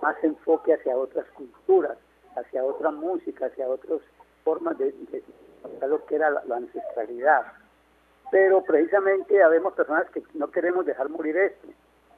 más 0.00 0.16
enfoque 0.24 0.72
hacia 0.72 0.96
otras 0.96 1.26
culturas, 1.32 1.98
hacia 2.34 2.64
otra 2.64 2.90
música, 2.90 3.44
hacia 3.44 3.68
otras 3.68 4.00
formas 4.42 4.78
de, 4.78 4.86
de 4.86 5.22
de 5.78 5.86
lo 5.86 6.06
que 6.06 6.14
era 6.14 6.30
la, 6.30 6.56
ancestralidad. 6.56 7.42
Pero 8.30 8.62
precisamente 8.62 9.42
habemos 9.42 9.74
personas 9.74 10.08
que 10.08 10.22
no 10.32 10.50
queremos 10.50 10.86
dejar 10.86 11.10
morir 11.10 11.36
esto. 11.36 11.68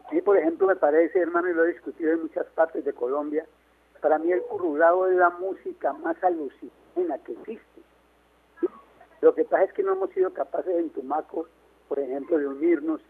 A 0.08 0.12
mí, 0.14 0.22
por 0.22 0.36
ejemplo, 0.36 0.68
me 0.68 0.76
parece, 0.76 1.18
hermano, 1.18 1.48
y 1.48 1.54
lo 1.54 1.64
he 1.64 1.72
discutido 1.72 2.12
en 2.12 2.22
muchas 2.22 2.46
partes 2.54 2.84
de 2.84 2.92
Colombia, 2.92 3.44
para 4.00 4.18
mí 4.18 4.30
el 4.30 4.42
currulado 4.42 5.08
es 5.08 5.16
la 5.16 5.30
música 5.30 5.92
más 5.94 6.16
alucinante 6.22 7.24
que 7.24 7.32
existe. 7.32 7.80
Lo 9.20 9.34
que 9.34 9.44
pasa 9.44 9.64
es 9.64 9.72
que 9.72 9.82
no 9.82 9.94
hemos 9.94 10.10
sido 10.10 10.32
capaces 10.32 10.76
en 10.76 10.90
Tumaco, 10.90 11.48
por 11.88 11.98
ejemplo, 11.98 12.38
de 12.38 12.46
unirnos, 12.46 13.00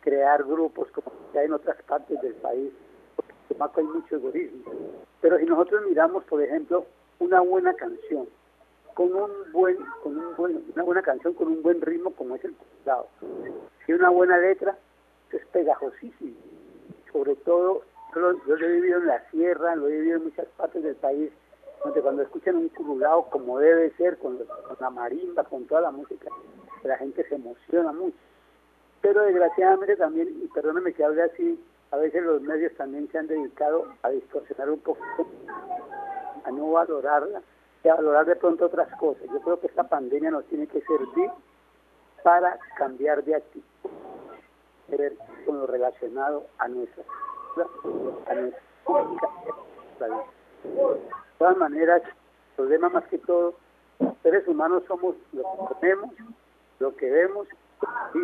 crear 0.00 0.44
grupos 0.44 0.88
como 0.92 1.12
hay 1.34 1.46
en 1.46 1.52
otras 1.52 1.80
partes 1.82 2.20
del 2.20 2.34
país, 2.34 2.72
porque 3.16 3.32
en 3.32 3.48
Tumaco 3.48 3.80
hay 3.80 3.86
mucho 3.86 4.16
egoísmo. 4.16 4.72
Pero 5.20 5.38
si 5.38 5.44
nosotros 5.44 5.82
miramos, 5.86 6.24
por 6.24 6.42
ejemplo, 6.42 6.86
una 7.18 7.40
buena 7.40 7.74
canción, 7.74 8.26
con 8.94 9.14
un 9.14 9.30
buen, 9.52 9.76
con 10.02 10.18
un 10.18 10.36
buen, 10.36 10.64
una 10.74 10.82
buena 10.82 11.02
canción 11.02 11.34
con 11.34 11.48
un 11.48 11.62
buen 11.62 11.80
ritmo 11.80 12.10
como 12.10 12.36
es 12.36 12.44
el 12.44 12.54
currulado, 12.54 13.08
Si 13.86 13.92
una 13.92 14.10
buena 14.10 14.36
letra, 14.38 14.76
es 15.32 15.46
pegajosísimo. 15.46 16.36
Sobre 17.12 17.36
todo, 17.36 17.82
yo 18.14 18.32
yo 18.46 18.56
lo 18.56 18.66
he 18.66 18.72
vivido 18.72 18.98
en 18.98 19.06
la 19.06 19.30
sierra, 19.30 19.76
lo 19.76 19.88
he 19.88 19.92
vivido 19.92 20.16
en 20.16 20.24
muchas 20.24 20.46
partes 20.56 20.82
del 20.82 20.96
país, 20.96 21.30
donde 21.84 22.02
cuando 22.02 22.22
escuchan 22.22 22.56
un 22.56 22.68
curulao 22.68 23.30
como 23.30 23.58
debe 23.58 23.90
ser, 23.96 24.18
con 24.18 24.38
la 24.80 24.90
marimba, 24.90 25.44
con 25.44 25.66
toda 25.66 25.82
la 25.82 25.90
música, 25.90 26.28
la 26.82 26.96
gente 26.98 27.26
se 27.28 27.36
emociona 27.36 27.92
mucho. 27.92 28.16
Pero 29.00 29.22
desgraciadamente 29.22 29.96
también, 29.96 30.28
y 30.42 30.48
perdóname 30.48 30.92
que 30.92 31.04
hable 31.04 31.22
así, 31.22 31.62
a 31.90 31.96
veces 31.96 32.22
los 32.22 32.42
medios 32.42 32.72
también 32.74 33.08
se 33.10 33.18
han 33.18 33.26
dedicado 33.26 33.86
a 34.02 34.10
distorsionar 34.10 34.70
un 34.70 34.80
poco, 34.80 35.02
a 36.44 36.50
no 36.50 36.70
valorarla, 36.72 37.42
y 37.82 37.88
a 37.88 37.94
valorar 37.94 38.26
de 38.26 38.36
pronto 38.36 38.66
otras 38.66 38.94
cosas. 38.98 39.22
Yo 39.32 39.40
creo 39.40 39.60
que 39.60 39.68
esta 39.68 39.84
pandemia 39.84 40.30
nos 40.30 40.44
tiene 40.46 40.66
que 40.66 40.82
servir 40.82 41.30
para 42.22 42.58
cambiar 42.76 43.24
de 43.24 43.36
actitud, 43.36 43.90
con 45.46 45.58
lo 45.60 45.66
relacionado 45.66 46.46
a 46.58 46.68
nuestra 46.68 47.04
a 48.26 48.34
nuestra 48.34 48.62
de 49.98 51.00
todas 51.38 51.56
maneras, 51.56 52.02
el 52.04 52.56
problema 52.56 52.88
más 52.90 53.04
que 53.04 53.18
todo, 53.18 53.54
los 53.98 54.14
seres 54.22 54.46
humanos 54.46 54.82
somos 54.86 55.16
lo 55.32 55.42
que 55.42 55.74
comemos, 55.74 56.10
lo 56.78 56.94
que 56.96 57.10
vemos, 57.10 57.48
y 58.14 58.18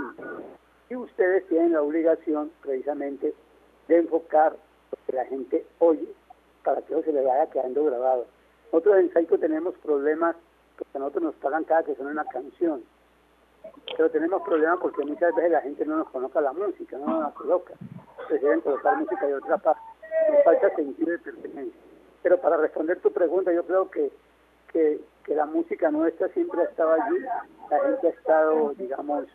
ustedes 0.94 1.46
tienen 1.48 1.72
la 1.72 1.82
obligación 1.82 2.52
precisamente 2.62 3.34
de 3.88 3.96
enfocar 3.96 4.52
lo 4.52 4.98
que 5.06 5.12
la 5.12 5.24
gente 5.24 5.66
oye 5.80 6.06
para 6.62 6.82
que 6.82 6.92
eso 6.92 7.02
se 7.02 7.12
le 7.12 7.22
vaya 7.22 7.50
quedando 7.50 7.84
grabado. 7.84 8.26
Nosotros 8.72 8.98
en 8.98 9.12
Saico 9.12 9.38
tenemos 9.38 9.74
problemas 9.78 10.36
porque 10.76 10.98
a 10.98 11.00
nosotros 11.00 11.24
nos 11.24 11.34
pagan 11.36 11.64
cada 11.64 11.82
que 11.82 11.94
suena 11.94 12.10
una 12.10 12.24
canción, 12.26 12.84
pero 13.96 14.10
tenemos 14.10 14.42
problemas 14.42 14.78
porque 14.80 15.04
muchas 15.04 15.34
veces 15.34 15.50
la 15.50 15.62
gente 15.62 15.84
no 15.86 15.96
nos 15.96 16.10
coloca 16.10 16.40
la 16.40 16.52
música, 16.52 16.98
no 16.98 17.06
nos 17.06 17.22
la 17.22 17.30
coloca, 17.30 17.74
prefieren 18.28 18.60
colocar 18.60 18.98
música 18.98 19.26
de 19.26 19.34
otra 19.34 19.56
parte, 19.58 19.80
nos 20.30 20.44
falta 20.44 20.74
sentido 20.76 21.10
de 21.10 21.18
pertenencia. 21.18 21.80
Pero 22.22 22.40
para 22.40 22.56
responder 22.56 23.00
tu 23.00 23.12
pregunta, 23.12 23.52
yo 23.52 23.64
creo 23.64 23.90
que, 23.90 24.10
que, 24.72 25.00
que 25.24 25.34
la 25.34 25.46
música 25.46 25.90
nuestra 25.90 26.28
siempre 26.28 26.60
ha 26.60 26.64
estado 26.64 26.92
allí, 26.92 27.18
la 27.70 27.80
gente 27.80 28.06
ha 28.08 28.10
estado, 28.10 28.74
digamos, 28.74 29.26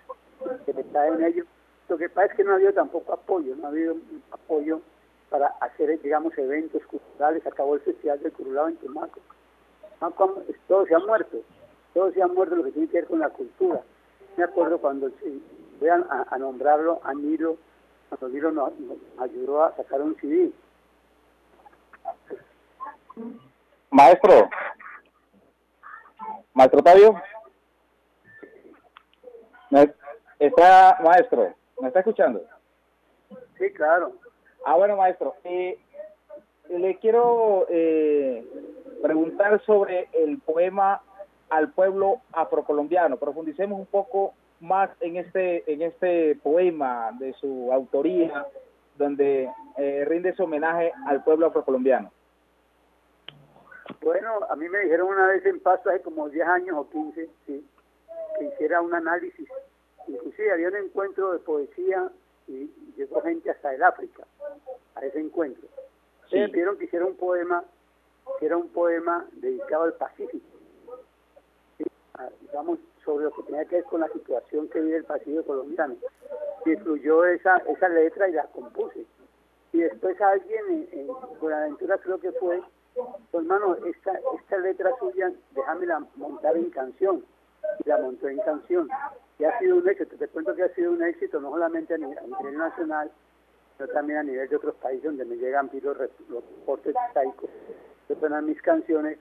que 0.66 0.72
está 0.72 1.08
en 1.08 1.24
ello. 1.24 1.46
Lo 1.90 1.98
que 1.98 2.10
pasa 2.10 2.28
es 2.28 2.38
que 2.38 2.44
no 2.44 2.52
ha 2.52 2.56
habido 2.56 2.74
tampoco 2.74 3.14
apoyo, 3.14 3.56
no 3.56 3.66
ha 3.66 3.70
habido 3.70 3.96
apoyo 4.32 4.82
para 5.30 5.48
hacer, 5.60 6.02
digamos, 6.02 6.38
eventos 6.38 6.86
culturales. 6.86 7.46
Acabó 7.46 7.76
el 7.76 7.82
Festival 7.82 8.20
del 8.22 8.32
Curulao 8.32 8.68
en 8.68 8.78
Tumaco. 8.78 9.20
Tumaco, 10.00 10.44
todo 10.68 10.86
se 10.86 10.96
ha 10.96 11.00
muerto, 11.00 11.38
todo 11.94 12.12
se 12.12 12.22
ha 12.22 12.28
muerto 12.28 12.56
lo 12.56 12.64
que 12.64 12.72
tiene 12.72 12.88
que 12.88 12.98
ver 12.98 13.08
con 13.08 13.20
la 13.20 13.30
cultura. 13.30 13.82
Me 14.38 14.44
acuerdo 14.44 14.78
cuando 14.80 15.12
voy 15.80 15.90
a, 15.90 16.38
nombrarlo 16.38 17.02
a 17.04 17.14
Nilo, 17.14 17.58
cuando 18.10 18.30
Nilo 18.30 18.52
nos, 18.52 18.72
ayudó 19.20 19.64
a 19.66 19.76
sacar 19.76 20.02
un 20.02 20.16
CD. 20.16 20.52
Maestro, 23.90 24.50
maestro 26.54 26.80
Octavio, 26.80 27.22
está 30.42 30.98
maestro, 31.04 31.54
¿me 31.80 31.88
está 31.88 32.00
escuchando? 32.00 32.44
Sí, 33.58 33.72
claro. 33.74 34.14
Ah, 34.66 34.76
bueno, 34.76 34.98
maestro, 34.98 35.36
eh, 35.44 35.78
le 36.70 36.98
quiero 36.98 37.68
eh, 37.70 38.44
preguntar 39.02 39.64
sobre 39.66 40.10
el 40.14 40.40
poema 40.40 41.02
al 41.50 41.72
pueblo 41.72 42.22
afrocolombiano. 42.34 43.18
Profundicemos 43.18 43.80
un 43.80 43.86
poco 43.86 44.34
más 44.60 44.90
en 45.00 45.18
este 45.18 45.72
en 45.72 45.82
este 45.84 46.36
poema 46.36 47.12
de 47.20 47.34
su 47.34 47.72
autoría, 47.72 48.46
donde 48.98 49.50
eh, 49.78 50.06
rinde 50.08 50.34
su 50.34 50.44
homenaje 50.44 50.92
al 51.08 51.24
pueblo 51.24 51.48
afrocolombiano. 51.48 52.12
Bueno, 54.02 54.40
a 54.50 54.56
mí 54.56 54.68
me 54.70 54.80
dijeron 54.80 55.10
una 55.10 55.28
vez 55.28 55.46
en 55.46 55.60
Pasto 55.60 55.90
hace 55.90 56.02
como 56.02 56.30
10 56.30 56.48
años 56.48 56.78
o 56.78 56.90
15, 56.90 57.30
sí, 57.46 57.68
que 58.40 58.46
hiciera 58.46 58.82
un 58.82 58.96
análisis. 58.96 59.48
Inclusive 60.08 60.52
había 60.52 60.70
un 60.70 60.76
encuentro 60.78 61.32
de 61.34 61.40
poesía 61.40 62.12
y 62.48 62.70
llegó 62.98 63.22
gente 63.22 63.50
hasta 63.52 63.74
el 63.74 63.84
África 63.84 64.24
a 64.96 65.06
ese 65.06 65.20
encuentro. 65.20 65.68
Sí. 66.30 66.38
Me 66.40 66.50
pidieron 66.50 66.78
que 66.78 66.86
hiciera 66.86 67.06
un 67.06 67.16
poema, 67.16 67.64
que 68.40 68.46
era 68.46 68.58
un 68.58 68.70
poema 68.70 69.28
dedicado 69.34 69.84
al 69.84 69.94
Pacífico. 69.94 70.46
Sí, 71.78 71.84
digamos, 72.42 72.80
sobre 73.04 73.26
lo 73.26 73.32
que 73.32 73.44
tenía 73.44 73.66
que 73.66 73.78
ver 73.78 73.86
con 73.86 74.02
la 74.02 74.10
situación 74.10 74.70
que 74.70 74.80
vive 74.80 74.98
el 74.98 75.06
Pacífico 75.06 75.44
colombiano. 75.44 75.96
Y 76.66 76.72
influyó 76.72 77.26
esa, 77.26 77.58
esa 77.58 77.90
letra 77.90 78.30
y 78.30 78.34
la 78.34 78.44
compuse. 78.48 79.06
Y 79.74 79.80
después 79.80 80.20
alguien, 80.22 80.88
en, 80.92 81.00
en 81.00 81.08
Buenaventura 81.40 81.98
creo 81.98 82.20
que 82.20 82.32
fue, 82.34 82.62
pues 82.94 83.44
hermano, 83.44 83.76
esta, 83.86 84.20
esta 84.38 84.58
letra 84.58 84.92
suya, 85.00 85.32
déjamela 85.52 86.06
montar 86.16 86.58
en 86.58 86.70
canción. 86.70 87.26
Y 87.86 87.90
la 87.90 87.98
montó 87.98 88.28
en 88.28 88.40
canción. 88.40 88.90
Y 89.42 89.44
ha 89.44 89.58
sido 89.58 89.78
un 89.78 89.90
éxito, 89.90 90.16
te 90.18 90.28
cuento 90.28 90.54
que 90.54 90.62
ha 90.62 90.70
sido 90.76 90.92
un 90.92 91.02
éxito 91.02 91.42
no 91.42 91.50
solamente 91.50 91.96
a 91.96 91.98
nivel, 91.98 92.16
a 92.16 92.22
nivel 92.22 92.58
nacional, 92.60 93.10
sino 93.76 93.90
también 93.90 94.20
a 94.20 94.24
nivel 94.24 94.48
de 94.48 94.56
otros 94.56 94.76
países 94.76 95.04
donde 95.06 95.26
me 95.26 95.36
llegan 95.36 95.68
los, 95.82 95.98
reportes 95.98 96.94
taicos, 97.16 97.50
que 98.08 98.16
suenan 98.18 98.46
mis 98.46 98.62
canciones. 98.62 99.18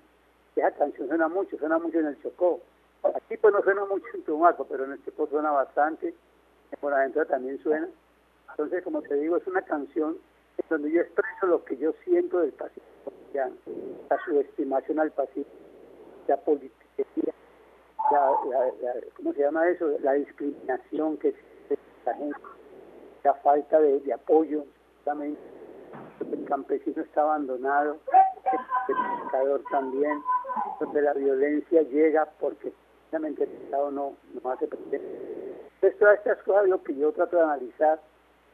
Esa 0.55 0.73
canción 0.73 1.09
suena 1.09 1.27
mucho, 1.29 1.57
suena 1.57 1.79
mucho 1.79 2.01
en 2.01 2.07
el 2.09 2.21
Chocó. 2.21 2.61
Aquí 3.03 3.39
pues 3.39 3.55
no 3.55 3.63
suena 3.63 3.87
mucho 3.87 4.05
en 4.13 4.23
Tumaco, 4.25 4.67
pero 4.67 4.85
en 4.85 4.93
el 4.93 5.05
Chocó 5.07 5.27
suena 5.27 5.53
bastante. 5.53 6.09
En 6.09 6.79
Buenaventura 6.83 7.25
también 7.25 7.59
suena. 7.63 7.89
Entonces, 8.51 8.85
como 8.85 9.01
te 9.01 9.15
digo, 9.15 9.39
es 9.39 9.47
una 9.47 9.63
canción 9.63 10.19
donde 10.69 10.93
yo 10.93 11.01
expreso 11.01 11.47
lo 11.47 11.65
que 11.65 11.79
yo 11.79 11.95
siento 12.05 12.41
del 12.41 12.53
Pacífico 12.53 12.85
colombiano, 13.07 13.55
la 14.11 14.23
subestimación 14.23 14.99
al 14.99 15.13
Pacífico, 15.13 15.49
la 16.29 16.37
politiquería, 16.37 17.33
la, 18.11 18.31
la, 18.51 18.67
la, 18.83 19.01
¿cómo 19.17 19.33
se 19.33 19.41
llama 19.41 19.69
eso? 19.69 19.89
La 20.01 20.15
discriminación 20.15 21.17
que 21.19 21.29
existe 21.29 21.79
la 22.05 22.15
gente, 22.15 22.41
la 23.23 23.35
falta 23.35 23.79
de, 23.81 24.01
de 24.01 24.13
apoyo, 24.13 24.65
también 25.05 25.37
el 26.33 26.45
campesino 26.45 27.03
está 27.03 27.23
abandonado, 27.23 27.99
el 28.89 28.97
pescador 29.23 29.63
también, 29.71 30.23
donde 30.79 31.03
la 31.03 31.13
violencia 31.15 31.83
llega 31.83 32.27
porque 32.39 32.73
precisamente 32.99 33.45
el 33.45 33.51
Estado 33.65 33.91
no, 33.91 34.15
no 34.43 34.51
hace 34.51 34.67
presente. 34.67 35.01
Entonces 35.75 35.99
todas 35.99 36.19
estas 36.19 36.43
cosas 36.43 36.69
lo 36.69 36.83
que 36.83 36.95
yo 36.95 37.13
trato 37.13 37.37
de 37.37 37.43
analizar, 37.43 38.01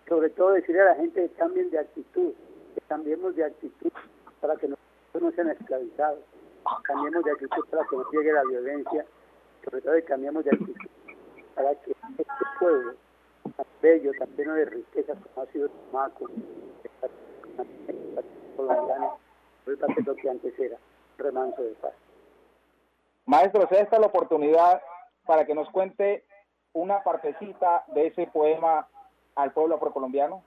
sobre 0.08 0.30
todo 0.30 0.52
decirle 0.52 0.82
a 0.82 0.86
la 0.86 0.94
gente 0.94 1.22
que 1.22 1.34
cambien 1.34 1.70
de 1.70 1.78
actitud, 1.78 2.32
que 2.74 2.80
cambiemos 2.88 3.34
de 3.34 3.44
actitud 3.44 3.90
para 4.40 4.56
que 4.56 4.68
no, 4.68 4.76
no 5.20 5.32
sean 5.32 5.50
esclavizados, 5.50 6.20
cambiemos 6.84 7.24
de 7.24 7.32
actitud 7.32 7.64
para 7.70 7.84
que 7.86 7.96
no 7.96 8.10
llegue 8.12 8.32
la 8.32 8.44
violencia, 8.44 9.04
que 9.70 10.04
cambiemos 10.04 10.44
de 10.44 10.50
actitud 10.50 10.88
para 11.54 11.74
que 11.74 11.90
este 11.90 12.24
pueblo 12.58 12.94
tan 13.56 13.66
bello, 13.80 14.12
tan 14.18 14.28
lleno 14.36 14.54
de 14.54 14.64
riquezas 14.66 15.18
como 15.18 15.46
ha 15.46 15.52
sido 15.52 15.68
Tumaco, 15.68 16.28
colombiano, 18.56 19.18
vuelva 19.64 19.86
a 19.86 20.00
lo 20.00 20.16
que 20.16 20.30
antes 20.30 20.58
era, 20.58 20.78
remanso 21.18 21.62
de 21.62 21.72
paz. 21.74 21.92
Maestro, 23.26 23.68
sea 23.68 23.82
esta 23.82 23.98
la 23.98 24.06
oportunidad 24.06 24.82
para 25.26 25.44
que 25.44 25.54
nos 25.54 25.68
cuente 25.70 26.24
una 26.72 27.02
partecita 27.02 27.84
de 27.88 28.08
ese 28.08 28.26
poema 28.28 28.86
al 29.34 29.52
pueblo 29.52 29.76
afrocolombiano. 29.76 30.42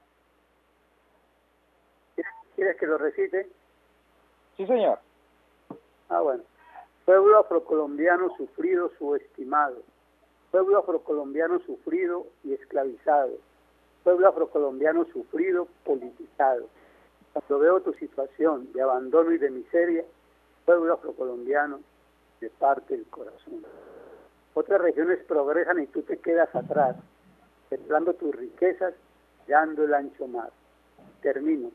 ¿Quieres 2.56 2.78
que 2.78 2.88
lo 2.88 2.98
recite? 2.98 3.50
Sí, 4.58 4.66
señor. 4.66 5.00
Ah, 6.10 6.22
bueno. 6.22 6.44
Pueblo 7.10 7.40
afrocolombiano 7.40 8.30
sufrido, 8.38 8.92
subestimado. 9.00 9.82
Pueblo 10.52 10.78
afrocolombiano 10.78 11.58
sufrido 11.62 12.28
y 12.44 12.54
esclavizado. 12.54 13.32
Pueblo 14.04 14.28
afrocolombiano 14.28 15.06
sufrido, 15.06 15.68
politizado. 15.86 16.68
Cuando 17.34 17.82
tu 17.82 17.94
situación 17.94 18.72
de 18.74 18.84
abandono 18.84 19.32
y 19.32 19.40
de 19.40 19.50
miseria, 19.50 20.06
pueblo 20.66 20.94
afrocolombiano, 20.94 21.80
me 22.42 22.50
parte 22.52 22.94
el 22.94 23.08
corazón. 23.08 23.66
Otras 24.54 24.80
regiones 24.80 25.18
progresan 25.24 25.82
y 25.82 25.88
tú 25.88 26.04
te 26.04 26.18
quedas 26.18 26.56
atrás, 26.56 26.96
templando 27.70 28.14
tus 28.14 28.36
riquezas, 28.36 28.94
dando 29.48 29.84
el 29.84 29.96
ancho 29.96 30.28
mar. 30.28 30.52
Termino. 31.24 31.72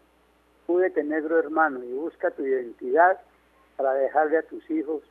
Cúdete, 0.68 1.02
negro 1.02 1.40
hermano, 1.40 1.82
y 1.82 1.92
busca 1.92 2.30
tu 2.30 2.46
identidad 2.46 3.20
para 3.76 3.94
dejarle 3.94 4.38
a 4.38 4.42
tus 4.42 4.70
hijos 4.70 5.02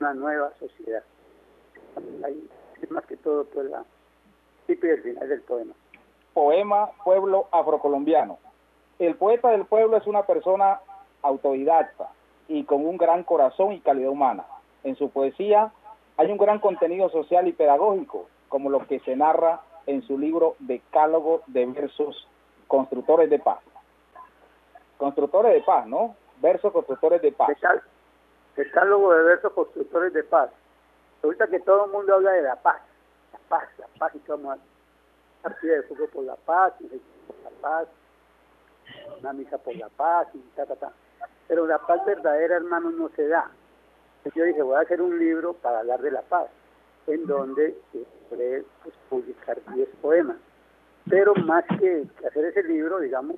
una 0.00 0.14
nueva 0.14 0.52
sociedad. 0.58 1.02
Ahí 2.24 2.48
es 2.82 2.90
más 2.90 3.04
que 3.06 3.16
todo 3.16 3.44
pues 3.44 3.70
la 3.70 3.84
principio 4.66 4.90
y 4.90 4.92
el 4.96 5.02
final 5.02 5.28
del 5.28 5.42
poema. 5.42 5.74
Poema 6.32 6.90
Pueblo 7.04 7.48
Afrocolombiano. 7.52 8.38
El 8.98 9.16
poeta 9.16 9.50
del 9.50 9.66
pueblo 9.66 9.96
es 9.96 10.06
una 10.06 10.24
persona 10.24 10.80
autodidacta 11.22 12.10
y 12.48 12.64
con 12.64 12.84
un 12.86 12.96
gran 12.96 13.24
corazón 13.24 13.72
y 13.72 13.80
calidad 13.80 14.10
humana. 14.10 14.44
En 14.82 14.96
su 14.96 15.10
poesía 15.10 15.72
hay 16.16 16.30
un 16.30 16.38
gran 16.38 16.60
contenido 16.60 17.08
social 17.08 17.48
y 17.48 17.52
pedagógico, 17.52 18.28
como 18.48 18.70
lo 18.70 18.86
que 18.86 19.00
se 19.00 19.16
narra 19.16 19.62
en 19.86 20.02
su 20.02 20.18
libro 20.18 20.56
Decálogo 20.60 21.42
de 21.46 21.66
Versos 21.66 22.28
Constructores 22.68 23.30
de 23.30 23.38
Paz. 23.38 23.58
Constructores 24.96 25.52
de 25.52 25.62
Paz, 25.62 25.86
¿no? 25.86 26.14
Versos 26.40 26.72
Constructores 26.72 27.20
de 27.22 27.32
Paz. 27.32 27.56
Decálogo 28.56 29.12
de 29.12 29.22
Versos 29.24 29.52
Constructores 29.52 30.12
de 30.12 30.22
Paz. 30.24 30.50
Ahorita 31.22 31.46
que 31.48 31.60
todo 31.60 31.86
el 31.86 31.92
mundo 31.92 32.14
habla 32.14 32.32
de 32.32 32.42
la 32.42 32.56
paz, 32.56 32.80
la 33.32 33.38
paz, 33.48 33.68
la 33.78 33.86
paz, 33.98 34.12
y 34.14 34.20
vamos 34.28 34.58
a 34.58 35.42
partida 35.42 35.76
de 35.76 35.82
fuego 35.84 36.06
por 36.08 36.24
la 36.24 36.36
paz, 36.36 36.74
y 36.80 36.86
por 36.86 37.36
la 37.42 37.50
paz, 37.60 37.88
una 39.20 39.32
misa 39.32 39.58
por 39.58 39.74
la 39.76 39.88
paz, 39.88 40.28
y 40.34 40.38
ta, 40.54 40.66
ta, 40.66 40.76
ta. 40.76 40.92
Pero 41.48 41.66
la 41.66 41.78
paz 41.78 42.04
verdadera, 42.06 42.56
hermano, 42.56 42.90
no 42.90 43.08
se 43.10 43.26
da. 43.28 43.50
Entonces 44.18 44.34
yo 44.34 44.44
dije, 44.44 44.62
voy 44.62 44.76
a 44.76 44.80
hacer 44.80 45.02
un 45.02 45.18
libro 45.18 45.54
para 45.54 45.80
hablar 45.80 46.00
de 46.00 46.10
la 46.10 46.22
paz, 46.22 46.48
en 47.06 47.26
donde 47.26 47.76
podré 48.28 48.64
pues, 48.82 48.94
publicar 49.08 49.58
10 49.74 49.88
poemas. 50.00 50.36
Pero 51.08 51.34
más 51.34 51.64
que 51.78 52.06
hacer 52.26 52.44
ese 52.46 52.62
libro, 52.62 53.00
digamos, 53.00 53.36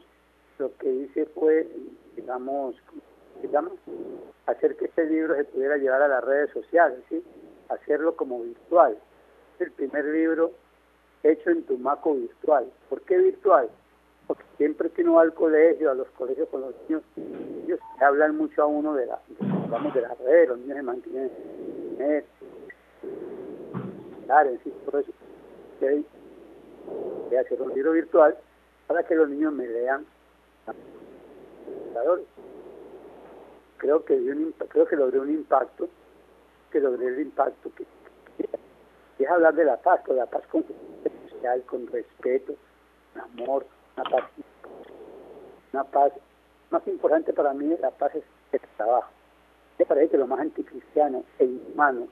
lo 0.59 0.76
que 0.76 0.88
hice 0.88 1.26
fue, 1.26 1.68
digamos, 2.14 2.76
digamos, 3.42 3.72
hacer 4.46 4.77
que 4.77 4.87
este 4.87 5.07
libro 5.07 5.35
se 5.37 5.44
pudiera 5.44 5.77
llevar 5.77 6.03
a 6.03 6.09
las 6.09 6.25
redes 6.25 6.51
sociales, 6.51 6.99
¿sí? 7.09 7.22
hacerlo 7.68 8.16
como 8.16 8.42
virtual. 8.42 8.96
Es 9.55 9.61
el 9.62 9.72
primer 9.72 10.05
libro 10.05 10.53
hecho 11.22 11.51
en 11.51 11.62
Tumaco 11.64 12.14
virtual. 12.14 12.70
¿Por 12.88 13.01
qué 13.03 13.18
virtual? 13.18 13.68
Porque 14.27 14.44
siempre 14.57 14.90
que 14.90 15.03
uno 15.03 15.14
va 15.14 15.22
al 15.22 15.35
colegio, 15.35 15.90
a 15.90 15.94
los 15.94 16.09
colegios 16.11 16.49
con 16.49 16.62
los 16.62 16.75
niños, 16.83 17.03
ellos 17.64 17.81
hablan 18.01 18.37
mucho 18.37 18.62
a 18.62 18.66
uno 18.66 18.94
de 18.94 19.07
la, 19.07 19.20
digamos, 19.38 19.94
de 19.94 20.01
las 20.01 20.18
redes, 20.18 20.49
los 20.49 20.59
niños 20.59 20.77
se 20.77 20.83
mantienen 20.83 21.22
en 21.22 21.90
internet, 21.90 22.27
en 24.29 24.61
sí, 24.64 24.72
por 24.85 25.01
eso. 25.01 25.12
Voy 25.81 27.37
a 27.37 27.40
hacer 27.40 27.61
un 27.61 27.75
libro 27.75 27.92
virtual 27.92 28.37
para 28.87 29.03
que 29.05 29.14
los 29.14 29.29
niños 29.29 29.53
me 29.53 29.66
lean 29.66 30.07
creo 33.76 34.04
que 34.04 34.14
un, 34.14 34.54
creo 34.68 34.86
que 34.86 34.96
logré 34.96 35.20
un 35.20 35.30
impacto 35.30 35.88
que 36.70 36.80
logré 36.80 37.08
el 37.08 37.20
impacto 37.20 37.70
que, 37.74 37.84
es 39.18 39.30
hablar 39.30 39.54
de 39.54 39.64
la 39.64 39.76
paz, 39.78 40.00
la 40.08 40.26
paz 40.26 40.46
con 40.48 40.64
social, 41.30 41.62
con 41.62 41.86
respeto, 41.86 42.54
amor, 43.14 43.66
una 43.96 44.10
paz, 44.10 44.24
una 45.72 45.84
paz 45.84 46.12
más 46.70 46.86
importante 46.86 47.32
para 47.32 47.54
mí 47.54 47.74
la 47.80 47.90
paz 47.90 48.14
es 48.14 48.24
el 48.52 48.60
trabajo. 48.76 49.10
Me 49.78 49.86
parece 49.86 50.10
que 50.10 50.18
lo 50.18 50.26
más 50.26 50.40
anticristiano 50.40 51.24
e 51.38 51.44
inhumano 51.44 52.08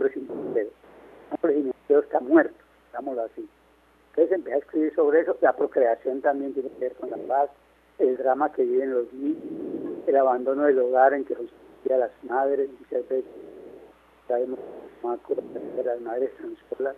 es 0.00 0.16
el. 0.16 0.70
El 1.42 1.98
está 1.98 2.20
muerto, 2.20 2.54
digámoslo 2.88 3.22
así. 3.22 3.48
Entonces 4.10 4.32
empecé 4.32 4.54
a 4.56 4.58
escribir 4.58 4.94
sobre 4.94 5.20
eso. 5.20 5.36
La 5.40 5.52
procreación 5.54 6.20
también 6.20 6.54
tiene 6.54 6.70
que 6.70 6.78
ver 6.78 6.94
con 6.94 7.10
la 7.10 7.16
paz, 7.16 7.50
el 7.98 8.16
drama 8.16 8.52
que 8.52 8.62
viven 8.62 8.92
los 8.92 9.12
niños, 9.12 9.42
el 10.06 10.16
abandono 10.16 10.64
del 10.64 10.78
hogar 10.78 11.14
en 11.14 11.24
que 11.24 11.34
a 11.92 11.96
las 11.96 12.10
madres, 12.24 12.68
muchas 12.80 13.08
veces 13.08 13.24
sabemos 14.26 14.58
que 15.28 15.82
las 15.84 16.00
madres 16.00 16.30
están 16.32 16.56
solas. 16.76 16.96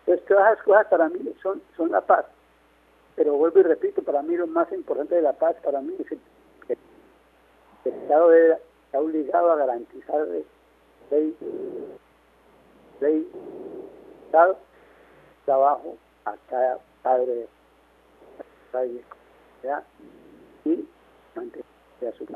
Entonces 0.00 0.26
todas 0.26 0.52
esas 0.52 0.64
cosas 0.64 0.86
para 0.86 1.08
mí 1.08 1.20
son, 1.42 1.60
son 1.76 1.90
la 1.90 2.00
paz. 2.00 2.24
Pero 3.16 3.34
vuelvo 3.34 3.60
y 3.60 3.64
repito, 3.64 4.02
para 4.02 4.22
mí 4.22 4.36
lo 4.36 4.46
más 4.46 4.72
importante 4.72 5.14
de 5.14 5.22
la 5.22 5.32
paz, 5.34 5.56
para 5.62 5.80
mí 5.80 5.94
es 5.98 6.12
el, 6.12 6.18
el 7.84 7.92
Estado 7.92 8.32
está 8.32 9.00
obligado 9.00 9.52
a 9.52 9.56
garantizar 9.56 10.26
ley, 11.10 11.36
ley, 13.00 13.28
trabajo 15.44 15.96
a 16.24 16.34
cada 16.48 16.78
padre, 17.02 17.46
y 20.64 20.88
su 22.16 22.26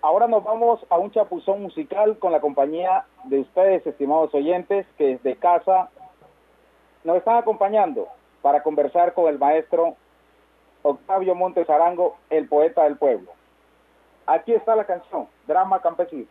Ahora 0.00 0.26
nos 0.26 0.42
vamos 0.42 0.84
a 0.90 0.98
un 0.98 1.10
chapuzón 1.12 1.62
musical 1.62 2.18
con 2.18 2.32
la 2.32 2.40
compañía 2.40 3.04
de 3.24 3.40
ustedes, 3.40 3.86
estimados 3.86 4.34
oyentes, 4.34 4.86
que 4.98 5.18
desde 5.18 5.36
casa 5.36 5.90
nos 7.04 7.16
están 7.16 7.36
acompañando 7.36 8.08
para 8.40 8.62
conversar 8.62 9.14
con 9.14 9.28
el 9.28 9.38
maestro 9.38 9.96
Octavio 10.82 11.34
Montes 11.36 11.70
Arango, 11.70 12.16
el 12.30 12.48
poeta 12.48 12.82
del 12.84 12.96
pueblo. 12.96 13.30
Aquí 14.26 14.52
está 14.52 14.74
la 14.74 14.84
canción, 14.84 15.28
Drama 15.46 15.80
Campesino. 15.80 16.26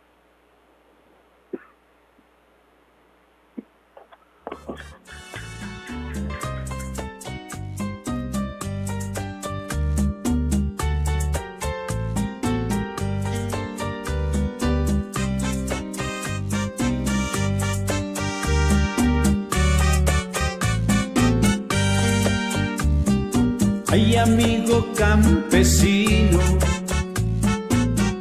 Ay 23.92 24.16
amigo 24.16 24.86
campesino, 24.96 26.38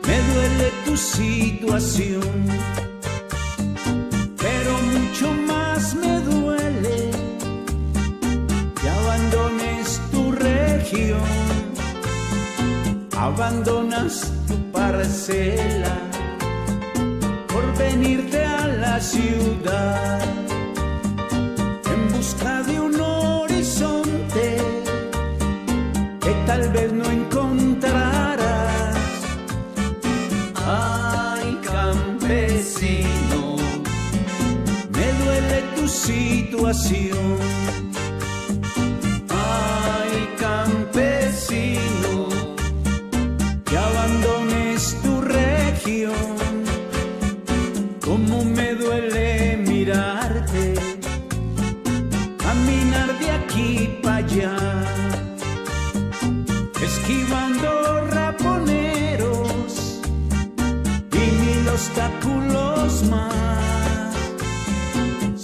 me 0.06 0.18
duele 0.30 0.68
tu 0.84 0.98
situación, 0.98 2.30
pero 4.36 4.72
mucho 4.94 5.32
más 5.48 5.96
me 5.96 6.20
duele 6.30 7.12
que 8.82 8.90
abandones 8.90 10.02
tu 10.12 10.34
región, 10.34 11.32
abandonas 13.18 14.30
tu 14.50 14.56
parcela 14.74 15.96
por 17.48 17.64
venirte 17.78 18.44
a 18.44 18.68
la 18.68 19.00
ciudad 19.00 20.20
situación. 36.02 37.81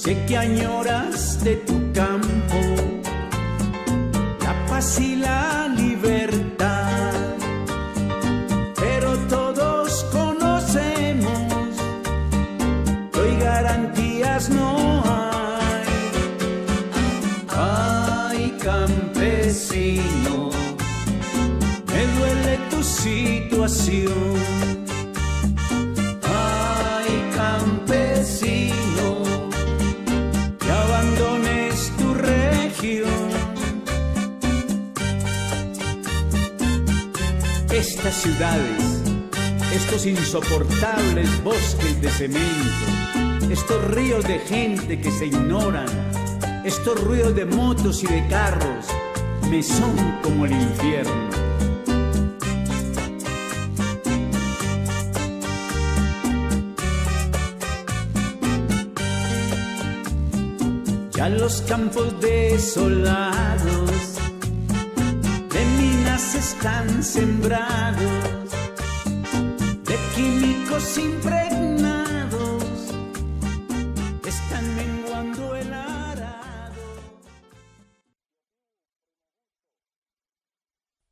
Sé 0.07 0.15
que 0.25 0.37
añoras 0.37 1.43
de 1.43 1.57
tu 1.57 1.86
estos 39.73 40.05
insoportables 40.05 41.43
bosques 41.43 41.99
de 41.99 42.09
cemento, 42.09 43.49
estos 43.49 43.83
ríos 43.85 44.23
de 44.25 44.37
gente 44.37 45.01
que 45.01 45.09
se 45.09 45.25
ignoran, 45.25 45.87
estos 46.63 47.03
ruidos 47.03 47.33
de 47.35 47.45
motos 47.45 48.03
y 48.03 48.07
de 48.07 48.27
carros, 48.27 48.85
me 49.49 49.63
son 49.63 49.95
como 50.21 50.45
el 50.45 50.51
infierno. 50.51 51.29
Ya 61.11 61.29
los 61.29 61.61
campos 61.63 62.21
desolados 62.21 64.16
están 66.57 67.03
sembrados 67.03 68.49
de 69.83 69.95
químicos 70.15 70.97
impregnados. 70.97 72.63
Están 74.25 74.75
menguando 74.75 75.55
el 75.55 75.71
arado. 75.71 76.81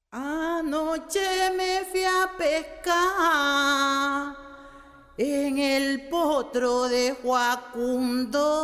Anoche 0.09 1.51
me 1.55 1.85
fui 1.91 2.03
a 2.03 2.31
pescar 2.39 4.35
en 5.15 5.59
el 5.59 6.09
potro 6.09 6.89
de 6.89 7.15
Joacundo. 7.21 8.54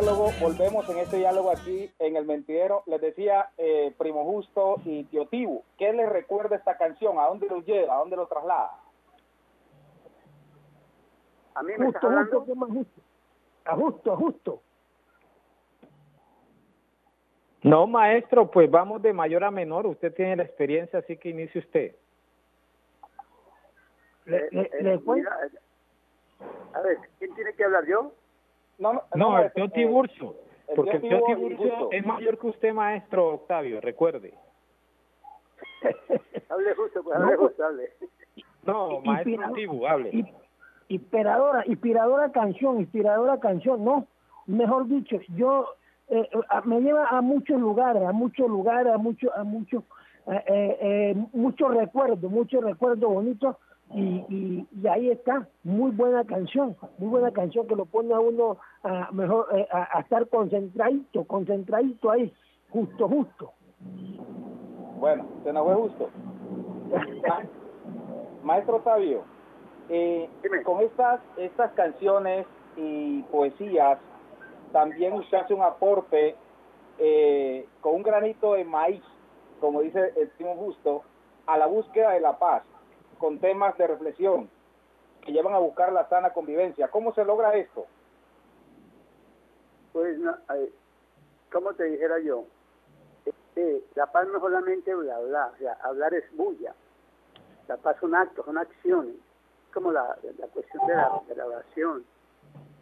Diálogo, 0.00 0.30
volvemos 0.40 0.88
en 0.90 0.98
este 0.98 1.16
diálogo 1.16 1.50
aquí 1.50 1.90
en 1.98 2.16
el 2.16 2.26
mentidero. 2.26 2.82
Les 2.86 3.00
decía 3.00 3.50
eh, 3.56 3.94
Primo 3.96 4.24
Justo 4.24 4.76
y 4.84 5.04
Tío 5.04 5.26
Tibu, 5.26 5.62
¿qué 5.78 5.92
les 5.92 6.08
recuerda 6.08 6.56
esta 6.56 6.76
canción? 6.76 7.18
¿A 7.18 7.26
dónde 7.26 7.46
los 7.48 7.64
lleva? 7.64 7.94
¿A 7.94 7.98
dónde 7.98 8.16
los 8.16 8.28
traslada? 8.28 8.72
A 11.54 11.62
mí 11.62 11.72
me 11.78 11.86
Justo, 11.86 12.10
justo, 12.10 12.44
¿qué 12.44 12.54
más 12.54 12.68
justo? 12.68 13.00
A 13.64 13.74
justo, 13.74 14.12
a 14.12 14.16
justo. 14.16 14.62
No, 17.62 17.86
maestro, 17.86 18.50
pues 18.50 18.70
vamos 18.70 19.00
de 19.02 19.12
mayor 19.14 19.42
a 19.44 19.50
menor. 19.50 19.86
Usted 19.86 20.12
tiene 20.14 20.36
la 20.36 20.42
experiencia, 20.42 20.98
así 20.98 21.16
que 21.16 21.30
inicie 21.30 21.60
usted. 21.62 21.96
Le, 24.26 24.36
eh, 24.36 24.48
le- 24.52 24.60
eh, 24.62 24.82
le 24.82 24.98
mira, 24.98 25.30
eh, 25.46 26.46
a 26.74 26.80
ver, 26.82 26.98
¿quién 27.18 27.34
tiene 27.34 27.54
que 27.54 27.64
hablar 27.64 27.86
yo? 27.86 28.12
No, 28.78 28.92
no, 28.92 29.02
No, 29.14 29.38
el 29.38 29.46
eh, 29.46 29.52
tío 29.54 29.68
Tiburcio. 29.70 30.34
el 30.68 30.74
Porque 30.76 30.96
el 30.96 31.02
tío 31.02 31.22
Tiburcio 31.24 31.90
es 31.92 32.04
mayor 32.06 32.38
que 32.38 32.46
usted, 32.48 32.72
maestro 32.74 33.34
Octavio, 33.34 33.80
recuerde. 33.80 34.34
Hable 36.48 36.74
justo, 36.74 37.02
pues 37.02 37.18
No, 37.18 37.24
hable 37.26 37.36
justo, 37.36 37.64
hable. 37.64 37.90
No, 38.64 39.00
maestro 39.00 39.52
Tibu, 39.54 39.86
hable. 39.86 40.24
inspiradora, 40.88 41.64
inspiradora 41.66 42.30
canción, 42.32 42.80
inspiradora 42.80 43.38
canción, 43.38 43.84
no, 43.84 44.06
mejor 44.46 44.86
dicho, 44.88 45.16
yo 45.36 45.66
eh, 46.08 46.28
a- 46.48 46.60
me 46.62 46.80
lleva 46.80 47.06
a 47.08 47.20
muchos 47.20 47.60
lugares, 47.60 48.02
a 48.02 48.12
muchos 48.12 48.48
lugares, 48.48 48.92
a 48.92 48.98
muchos, 48.98 49.30
a 49.36 49.44
muchos, 49.44 49.82
eh, 50.26 50.44
eh, 50.46 50.78
eh, 50.80 51.26
muchos 51.32 51.74
recuerdos, 51.74 52.30
muchos 52.30 52.62
recuerdos 52.62 53.12
bonitos 53.12 53.56
y, 53.94 54.24
y, 54.28 54.66
y 54.82 54.86
ahí 54.88 55.10
está, 55.10 55.46
muy 55.64 55.90
buena 55.92 56.24
canción, 56.24 56.76
muy 56.98 57.08
buena 57.08 57.30
canción 57.30 57.66
que 57.66 57.76
lo 57.76 57.84
pone 57.86 58.12
a 58.12 58.20
uno 58.20 58.56
a 58.82 59.10
mejor 59.12 59.46
eh, 59.56 59.66
a, 59.70 59.98
a 59.98 60.00
estar 60.00 60.28
concentradito, 60.28 61.24
concentradito 61.24 62.10
ahí, 62.10 62.32
justo, 62.70 63.08
justo. 63.08 63.52
Bueno, 64.98 65.24
se 65.44 65.52
nos 65.52 65.64
fue 65.64 65.74
justo. 65.74 66.10
Ma- 67.28 67.42
Maestro 68.42 68.76
Octavio, 68.76 69.22
eh, 69.88 70.28
con 70.64 70.80
estas, 70.82 71.20
estas 71.36 71.72
canciones 71.72 72.46
y 72.76 73.22
poesías, 73.24 73.98
también 74.72 75.12
usted 75.14 75.38
hace 75.38 75.54
un 75.54 75.62
aporte 75.62 76.36
eh, 76.98 77.66
con 77.80 77.94
un 77.96 78.02
granito 78.02 78.54
de 78.54 78.64
maíz, 78.64 79.02
como 79.60 79.80
dice 79.80 80.12
el 80.16 80.28
primo 80.30 80.54
Justo, 80.56 81.02
a 81.46 81.56
la 81.58 81.66
búsqueda 81.66 82.10
de 82.12 82.20
la 82.20 82.38
paz, 82.38 82.62
con 83.18 83.38
temas 83.38 83.76
de 83.78 83.86
reflexión 83.86 84.48
que 85.22 85.32
llevan 85.32 85.54
a 85.54 85.58
buscar 85.58 85.92
la 85.92 86.08
sana 86.08 86.32
convivencia. 86.32 86.88
¿Cómo 86.88 87.12
se 87.14 87.24
logra 87.24 87.54
esto? 87.54 87.86
Pues, 89.92 90.18
no, 90.18 90.36
¿cómo 91.50 91.72
te 91.74 91.84
dijera 91.84 92.18
yo? 92.20 92.44
Este, 93.24 93.82
la 93.94 94.06
paz 94.06 94.28
no 94.28 94.38
solamente 94.40 94.94
bla, 94.94 95.18
bla, 95.18 95.50
o 95.54 95.58
sea, 95.58 95.72
hablar 95.82 96.14
es 96.14 96.24
bulla. 96.36 96.74
La 97.66 97.76
paz 97.76 97.96
son 98.00 98.14
actos, 98.14 98.44
son 98.44 98.58
acciones. 98.58 99.14
Es 99.14 99.74
como 99.74 99.90
la, 99.90 100.16
la 100.38 100.46
cuestión 100.48 100.86
de 100.86 100.94
la, 100.94 101.20
de 101.26 101.34
la 101.34 101.46
oración. 101.46 102.04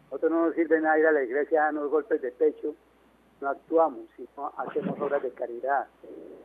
Nosotros 0.05 0.31
no 0.31 0.45
nos 0.45 0.55
sirve 0.55 0.79
nada 0.79 0.99
ir 0.99 1.07
a 1.07 1.11
la 1.11 1.23
iglesia 1.23 1.61
a 1.61 1.65
darnos 1.65 1.89
golpes 1.89 2.21
de 2.21 2.31
pecho, 2.31 2.75
no 3.41 3.49
actuamos, 3.49 4.01
sino 4.15 4.53
hacemos 4.57 4.99
obras 4.99 5.23
de 5.23 5.31
caridad. 5.31 5.87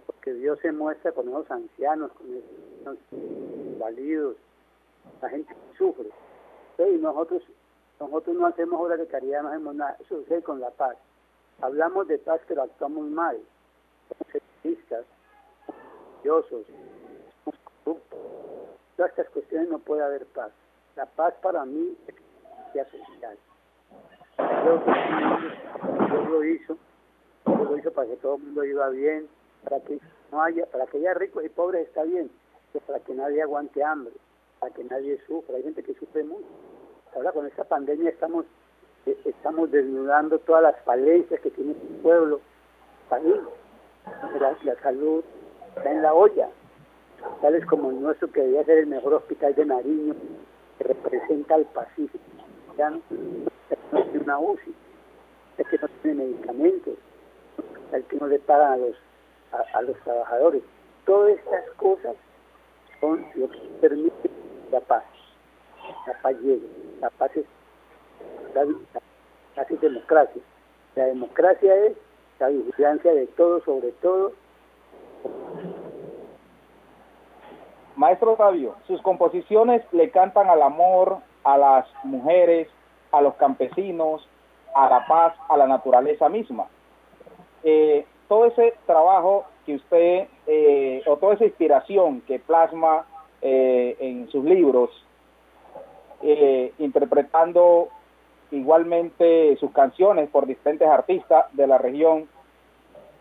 Porque 0.07 0.33
Dios 0.33 0.59
se 0.61 0.73
muestra 0.73 1.13
con 1.13 1.29
esos 1.29 1.51
ancianos, 1.51 2.11
con 2.13 2.27
esos 2.35 2.99
válidos, 3.81 4.37
la 5.21 5.29
gente 5.29 5.55
sufre. 5.77 6.09
Sí, 6.77 6.85
nosotros, 7.01 7.43
nosotros 7.99 8.37
no 8.37 8.47
hacemos 8.47 8.81
obras 8.81 8.99
de 8.99 9.07
caridad, 9.07 9.43
no 9.43 9.49
hacemos 9.49 9.75
nada. 9.75 9.97
Eso 10.01 10.21
sucede 10.21 10.43
con 10.43 10.61
la 10.61 10.71
paz. 10.71 10.97
Hablamos 11.61 12.07
de 12.07 12.19
paz, 12.19 12.41
pero 12.47 12.63
actuamos 12.63 13.07
mal. 13.11 13.39
Somos 14.09 14.43
egoístas, 14.63 15.05
orgullosos, 15.67 16.67
somos 17.45 17.61
corruptos. 17.85 18.19
Todas 18.97 19.11
estas 19.11 19.29
cuestiones 19.31 19.69
no 19.69 19.79
puede 19.79 20.03
haber 20.03 20.27
paz. 20.27 20.53
La 20.97 21.07
paz 21.07 21.35
para 21.43 21.65
mí 21.65 21.97
es 22.07 22.15
justicia 22.15 22.85
social. 22.85 23.39
Creo 24.37 24.85
que 24.85 24.91
Dios 24.91 26.29
lo 26.31 26.45
hizo, 26.45 26.79
Dios 27.47 27.71
lo 27.71 27.79
hizo 27.79 27.93
para 27.93 28.09
que 28.09 28.17
todo 28.17 28.37
el 28.37 28.43
mundo 28.43 28.65
iba 28.65 28.89
bien, 28.91 29.29
para 29.65 29.81
que 29.81 29.99
no 30.33 30.43
haya, 30.43 30.67
para 30.67 30.87
que 30.87 30.99
haya 30.99 31.15
ricos 31.15 31.45
y 31.45 31.49
pobres 31.49 31.87
está 31.87 32.05
bien, 32.05 32.31
para 32.79 33.01
que 33.01 33.15
nadie 33.15 33.43
aguante 33.43 33.83
hambre, 33.83 34.15
para 34.61 34.73
que 34.73 34.85
nadie 34.85 35.19
sufra. 35.27 35.57
Hay 35.57 35.63
gente 35.63 35.83
que 35.83 35.95
sufre 35.95 36.23
mucho. 36.23 36.47
Ahora 37.15 37.33
con 37.33 37.47
esta 37.47 37.65
pandemia 37.65 38.11
estamos 38.11 38.47
eh, 39.07 39.19
estamos 39.25 39.71
desnudando 39.71 40.39
todas 40.41 40.63
las 40.63 40.77
falencias 40.85 41.41
que 41.41 41.51
tiene 41.51 41.73
el 41.73 41.97
pueblo. 42.03 42.41
País. 43.09 43.35
La, 44.65 44.77
salud 44.83 45.25
está 45.77 45.91
en 45.91 46.03
la 46.03 46.15
olla. 46.15 46.49
Tales 47.41 47.67
como 47.67 47.91
el 47.91 48.01
nuestro, 48.01 48.31
que 48.31 48.41
debía 48.41 48.65
ser 48.65 48.79
el 48.79 48.87
mejor 48.87 49.15
hospital 49.15 49.55
de 49.55 49.65
Nariño, 49.67 50.15
que 50.79 50.85
representa 50.85 51.57
al 51.57 51.65
Pacífico. 51.67 52.25
Ya 52.79 52.91
no, 52.91 53.01
tiene 53.91 54.19
una 54.21 54.39
UCI, 54.39 54.75
es 55.59 55.69
que 55.69 55.79
no 55.79 55.89
tiene 56.03 56.25
medicamentos, 56.25 56.95
el 57.93 58.05
que 58.05 58.17
no 58.17 58.27
le 58.27 58.39
pagan 58.39 58.73
a 58.73 58.77
los, 58.77 58.97
a 59.75 59.83
los 59.83 59.99
trabajadores. 60.01 60.63
Todas 61.05 61.33
estas 61.33 61.69
cosas 61.73 62.17
son 63.01 63.27
lo 63.35 63.49
que 63.51 63.59
permite 63.81 64.31
la 64.71 64.81
paz. 64.81 65.05
La 66.07 66.15
paz 66.23 66.37
llega. 66.41 66.67
La 67.01 67.11
paz 67.11 67.37
es 67.37 67.45
la, 68.55 68.65
la 68.65 69.01
paz 69.55 69.71
es 69.71 69.81
democracia. 69.81 70.43
La 70.95 71.05
democracia 71.07 71.75
es 71.87 71.97
la 72.39 72.49
vigilancia 72.49 73.13
de 73.13 73.27
todo 73.29 73.63
sobre 73.65 73.93
todo. 73.93 74.33
Maestro 77.97 78.33
Octavio, 78.33 78.77
sus 78.87 79.03
composiciones 79.03 79.83
le 79.93 80.11
cantan 80.11 80.49
al 80.49 80.63
amor, 80.63 81.19
a 81.45 81.59
las 81.59 81.87
mujeres, 82.05 82.69
a 83.13 83.21
los 83.21 83.35
campesinos, 83.35 84.27
a 84.75 84.89
la 84.89 85.07
paz, 85.07 85.35
a 85.49 85.57
la 85.57 85.67
naturaleza 85.67 86.29
misma. 86.29 86.67
Eh, 87.63 88.07
todo 88.29 88.47
ese 88.47 88.75
trabajo 88.87 89.45
que 89.71 89.77
usted, 89.77 90.29
eh, 90.47 91.03
o 91.07 91.17
toda 91.17 91.35
esa 91.35 91.45
inspiración 91.45 92.23
que 92.23 92.41
plasma 92.41 93.07
eh, 93.41 93.97
en 94.01 94.29
sus 94.29 94.45
libros, 94.45 94.91
eh, 96.23 96.73
interpretando 96.79 97.89
igualmente 98.51 99.57
sus 99.59 99.71
canciones 99.71 100.29
por 100.29 100.47
diferentes 100.47 100.89
artistas 100.89 101.47
de 101.53 101.67
la 101.69 101.79
región, 101.79 102.29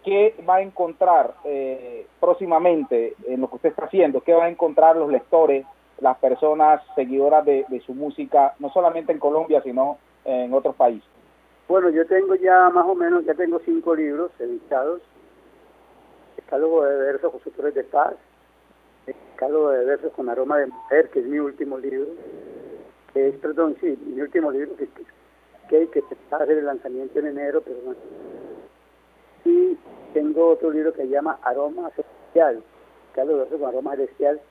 ¿qué 0.03 0.33
va 0.47 0.55
a 0.55 0.61
encontrar 0.61 1.35
eh, 1.43 2.07
próximamente 2.19 3.13
en 3.27 3.41
lo 3.41 3.49
que 3.49 3.57
usted 3.57 3.69
está 3.69 3.85
haciendo? 3.85 4.21
¿Qué 4.21 4.33
va 4.33 4.45
a 4.45 4.49
encontrar 4.49 4.95
los 4.95 5.11
lectores, 5.11 5.65
las 5.99 6.17
personas 6.17 6.81
seguidoras 6.95 7.45
de, 7.45 7.65
de 7.69 7.79
su 7.81 7.93
música, 7.93 8.55
no 8.59 8.71
solamente 8.71 9.11
en 9.11 9.19
Colombia, 9.19 9.61
sino 9.61 9.99
en 10.25 10.51
otros 10.53 10.75
países? 10.75 11.07
Bueno, 11.67 11.91
yo 11.91 12.07
tengo 12.07 12.33
ya 12.33 12.71
más 12.71 12.87
o 12.87 12.95
menos, 12.95 13.23
ya 13.25 13.35
tengo 13.35 13.59
cinco 13.63 13.93
libros 13.93 14.31
editados. 14.39 15.01
Decálogo 16.49 16.83
de 16.83 16.97
versos 16.97 17.31
con 17.31 17.41
Sutores 17.41 17.75
de 17.75 17.83
Paz, 17.83 18.15
Decálogo 19.05 19.69
de 19.69 19.85
versos 19.85 20.11
con 20.13 20.29
Aroma 20.29 20.57
de 20.57 20.65
Mujer, 20.65 21.07
que 21.11 21.19
es 21.19 21.27
mi 21.27 21.37
último 21.37 21.77
libro, 21.77 22.07
que 23.13 23.27
es, 23.27 23.35
perdón, 23.35 23.77
sí, 23.79 23.95
mi 24.07 24.19
último 24.19 24.49
libro, 24.49 24.75
que, 24.75 24.89
que, 25.69 25.87
que, 25.89 26.01
se 26.01 26.35
hacer 26.35 26.57
el 26.57 26.65
lanzamiento 26.65 27.19
en 27.19 27.27
enero, 27.27 27.61
pero 27.61 27.77
no. 27.85 27.95
Y 29.45 29.77
tengo 30.15 30.47
otro 30.49 30.71
libro 30.71 30.91
que 30.91 31.03
se 31.03 31.09
llama 31.09 31.37
Aroma 31.43 31.91
Celestial, 31.91 32.63
Decálogo 33.09 33.37
de 33.37 33.43
versos 33.43 33.59
con 33.59 33.69
Aroma 33.69 33.91
Celestial, 33.91 34.41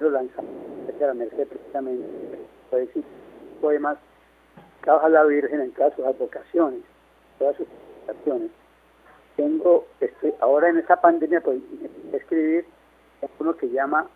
lo 0.00 0.10
lanzamos 0.10 0.50
a 1.00 1.06
la 1.06 1.14
Merced 1.14 1.48
precisamente. 1.48 2.04
Poesía, 2.70 3.02
poemas, 3.62 3.96
a 4.86 5.08
la 5.08 5.24
Virgen 5.24 5.62
en 5.62 5.70
caso 5.70 6.02
de 6.02 6.08
advocaciones, 6.08 6.82
todas 7.38 7.56
sus 7.56 7.66
acciones. 8.06 8.50
Tengo, 9.36 9.86
estoy, 10.00 10.34
ahora 10.40 10.70
en 10.70 10.78
esta 10.78 11.00
pandemia, 11.00 11.40
pues, 11.42 11.60
escribir 12.12 12.66
uno 13.38 13.56
que 13.56 13.68
llama 13.68 14.08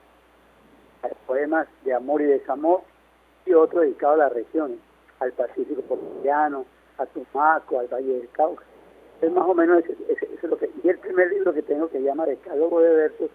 Poemas 1.26 1.68
de 1.84 1.94
Amor 1.94 2.22
y 2.22 2.26
Desamor 2.26 2.82
y 3.46 3.54
otro 3.54 3.80
dedicado 3.80 4.14
a 4.14 4.18
las 4.18 4.32
regiones, 4.32 4.78
al 5.18 5.32
Pacífico 5.32 5.82
colombiano, 5.82 6.64
a 6.98 7.06
Tumaco, 7.06 7.80
al 7.80 7.88
Valle 7.88 8.12
del 8.14 8.28
Cauca. 8.30 8.64
Es 9.20 9.30
más 9.30 9.46
o 9.46 9.54
menos 9.54 9.84
eso, 9.84 9.94
es 10.08 10.42
lo 10.42 10.56
que... 10.56 10.70
Y 10.82 10.88
el 10.88 10.98
primer 10.98 11.30
libro 11.30 11.52
que 11.52 11.62
tengo 11.62 11.88
que 11.90 12.02
llama 12.02 12.26
Decálogo 12.26 12.80
de 12.80 12.94
Versos, 12.94 13.30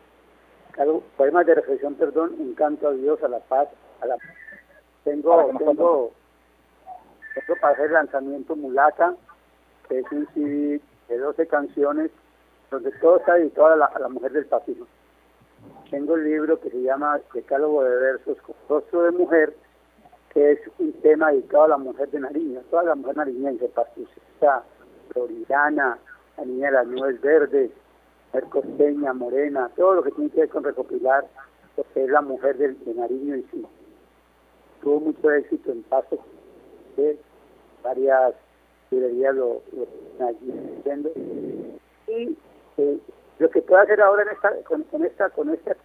Poemas 1.16 1.46
de 1.46 1.56
Reflexión, 1.56 1.94
perdón, 1.96 2.36
Un 2.40 2.54
canto 2.56 2.88
a 2.88 2.94
Dios, 2.94 3.22
a 3.24 3.28
la 3.28 3.40
paz, 3.40 3.70
a 4.02 4.08
la... 4.08 4.18
Tengo, 5.04 5.46
tengo, 5.60 6.12
tengo 7.36 7.60
para 7.62 7.74
hacer 7.74 7.86
el 7.86 7.94
lanzamiento 7.94 8.56
Mulata, 8.56 9.16
que 9.88 10.00
es 10.00 10.12
un 10.12 10.28
CD 10.34 10.82
de 11.08 11.18
12 11.18 11.48
canciones 11.48 12.12
donde 12.72 12.92
todo 13.00 13.18
está 13.18 13.36
dedicado 13.36 13.68
a 13.68 13.76
la, 13.76 13.86
a 13.86 14.00
la 14.00 14.10
mujer 14.10 14.32
del 14.32 14.46
Pacífico 14.46 14.88
tengo 15.90 16.16
el 16.16 16.24
libro 16.24 16.60
que 16.60 16.70
se 16.70 16.82
llama 16.82 17.20
Decálogo 17.34 17.84
de 17.84 17.96
Versos 17.98 18.38
rostro 18.68 19.04
de 19.04 19.12
mujer, 19.12 19.56
que 20.34 20.54
es 20.54 20.60
un 20.80 20.94
tema 21.02 21.32
dedicado 21.32 21.64
a 21.66 21.70
la 21.70 21.78
mujer 21.78 22.10
de 22.10 22.20
Nariño, 22.20 22.62
toda 22.70 22.84
la 22.84 22.96
mujer 22.96 23.18
nariñense, 23.18 23.68
pastucista, 23.70 24.64
floriana, 25.10 25.98
la 26.38 26.46
niña 26.46 26.68
de 26.68 26.74
las 26.74 26.88
nubes 26.88 27.22
verdes, 27.22 27.72
mujer 28.34 29.14
morena, 29.14 29.70
todo 29.76 29.96
lo 29.96 30.04
que 30.04 30.12
tiene 30.12 30.30
que 30.32 30.42
ver 30.42 30.50
con 30.50 30.64
recopilar 30.64 31.26
lo 31.78 31.86
que 31.94 32.04
es 32.04 32.10
la 32.10 32.22
mujer 32.22 32.58
de, 32.58 32.94
Nariño 32.94 33.36
en 33.36 33.46
sí. 33.52 33.66
Tuvo 34.82 35.00
mucho 35.00 35.32
éxito 35.32 35.72
en 35.72 35.84
Paso, 35.84 36.20
varias 37.84 38.34
librerías 38.96 39.36
lo, 39.36 39.62
lo. 39.74 39.88
Y 42.08 42.38
eh, 42.78 43.00
lo 43.40 43.50
que 43.50 43.62
puedo 43.62 43.82
hacer 43.82 44.02
ahora 44.02 44.24
en 44.24 44.30
esta, 44.30 44.54
con, 44.64 45.06
esta, 45.06 45.30
con 45.30 45.50
esta, 45.50 45.76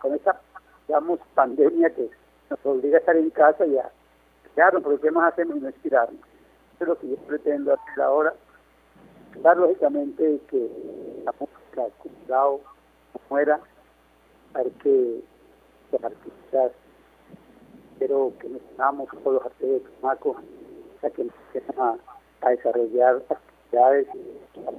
con 0.00 0.14
esta, 0.14 0.40
digamos, 0.86 1.20
pandemia 1.34 1.90
que 1.90 2.08
nos 2.48 2.58
obliga 2.64 2.96
a 2.96 3.00
estar 3.00 3.16
en 3.16 3.30
casa 3.30 3.66
y 3.66 3.76
a 3.78 3.90
claro, 4.54 4.80
porque 4.80 5.00
qué 5.00 5.10
más 5.10 5.32
hacemos 5.32 5.56
no 5.60 5.68
inspirarnos. 5.68 6.20
Eso 6.74 6.84
es 6.84 6.88
lo 6.88 6.98
que 6.98 7.08
yo 7.08 7.16
pretendo 7.16 7.72
hacer 7.72 8.02
ahora. 8.02 8.34
Dar 9.42 9.56
lógicamente 9.56 10.40
que 10.48 10.70
la 11.24 11.32
música 11.38 11.84
cuidado 11.98 12.60
no 13.14 13.20
muera, 13.28 13.60
para 14.52 14.68
que 14.82 15.20
los 15.92 16.04
artistas, 16.04 16.72
pero 17.98 18.32
que 18.40 18.48
nos 18.48 18.62
unamos 18.74 19.08
todos 19.22 19.34
los 19.34 19.46
artistas 19.46 19.70
de 19.70 19.80
Tumaco, 19.80 20.36
para 21.00 21.14
que 21.14 21.24
nos 21.24 21.34
a, 22.42 22.50
desarrollar 22.50 23.22
actividades. 23.28 24.06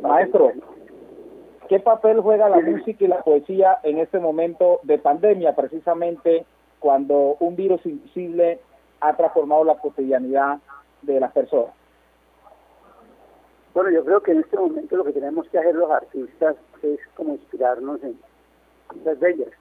Maestro, 0.01 0.51
¿Qué 1.72 1.80
papel 1.80 2.20
juega 2.20 2.49
la 2.49 2.59
música 2.59 3.05
y 3.05 3.07
la 3.07 3.22
poesía 3.24 3.80
en 3.84 3.97
este 3.97 4.20
momento 4.20 4.82
de 4.84 4.97
pandemia, 4.97 5.55
precisamente 5.55 6.45
cuando 6.80 7.38
un 7.39 7.55
virus 7.55 7.86
invisible 7.86 8.59
ha 8.99 9.16
transformado 9.16 9.64
la 9.64 9.78
cotidianidad 9.78 10.59
de 11.01 11.22
las 11.22 11.32
personas? 11.32 11.74
Bueno, 13.74 13.89
yo 13.89 14.03
creo 14.03 14.22
que 14.22 14.34
en 14.34 14.39
este 14.41 14.57
momento 14.57 14.97
lo 14.97 15.05
que 15.05 15.14
tenemos 15.14 15.47
que 15.47 15.59
hacer 15.59 15.74
los 15.74 15.89
artistas 15.89 16.57
es 16.84 16.99
como 17.16 17.36
inspirarnos 17.36 18.03
en 18.03 18.20
cosas 18.88 19.18
bellas, 19.22 19.51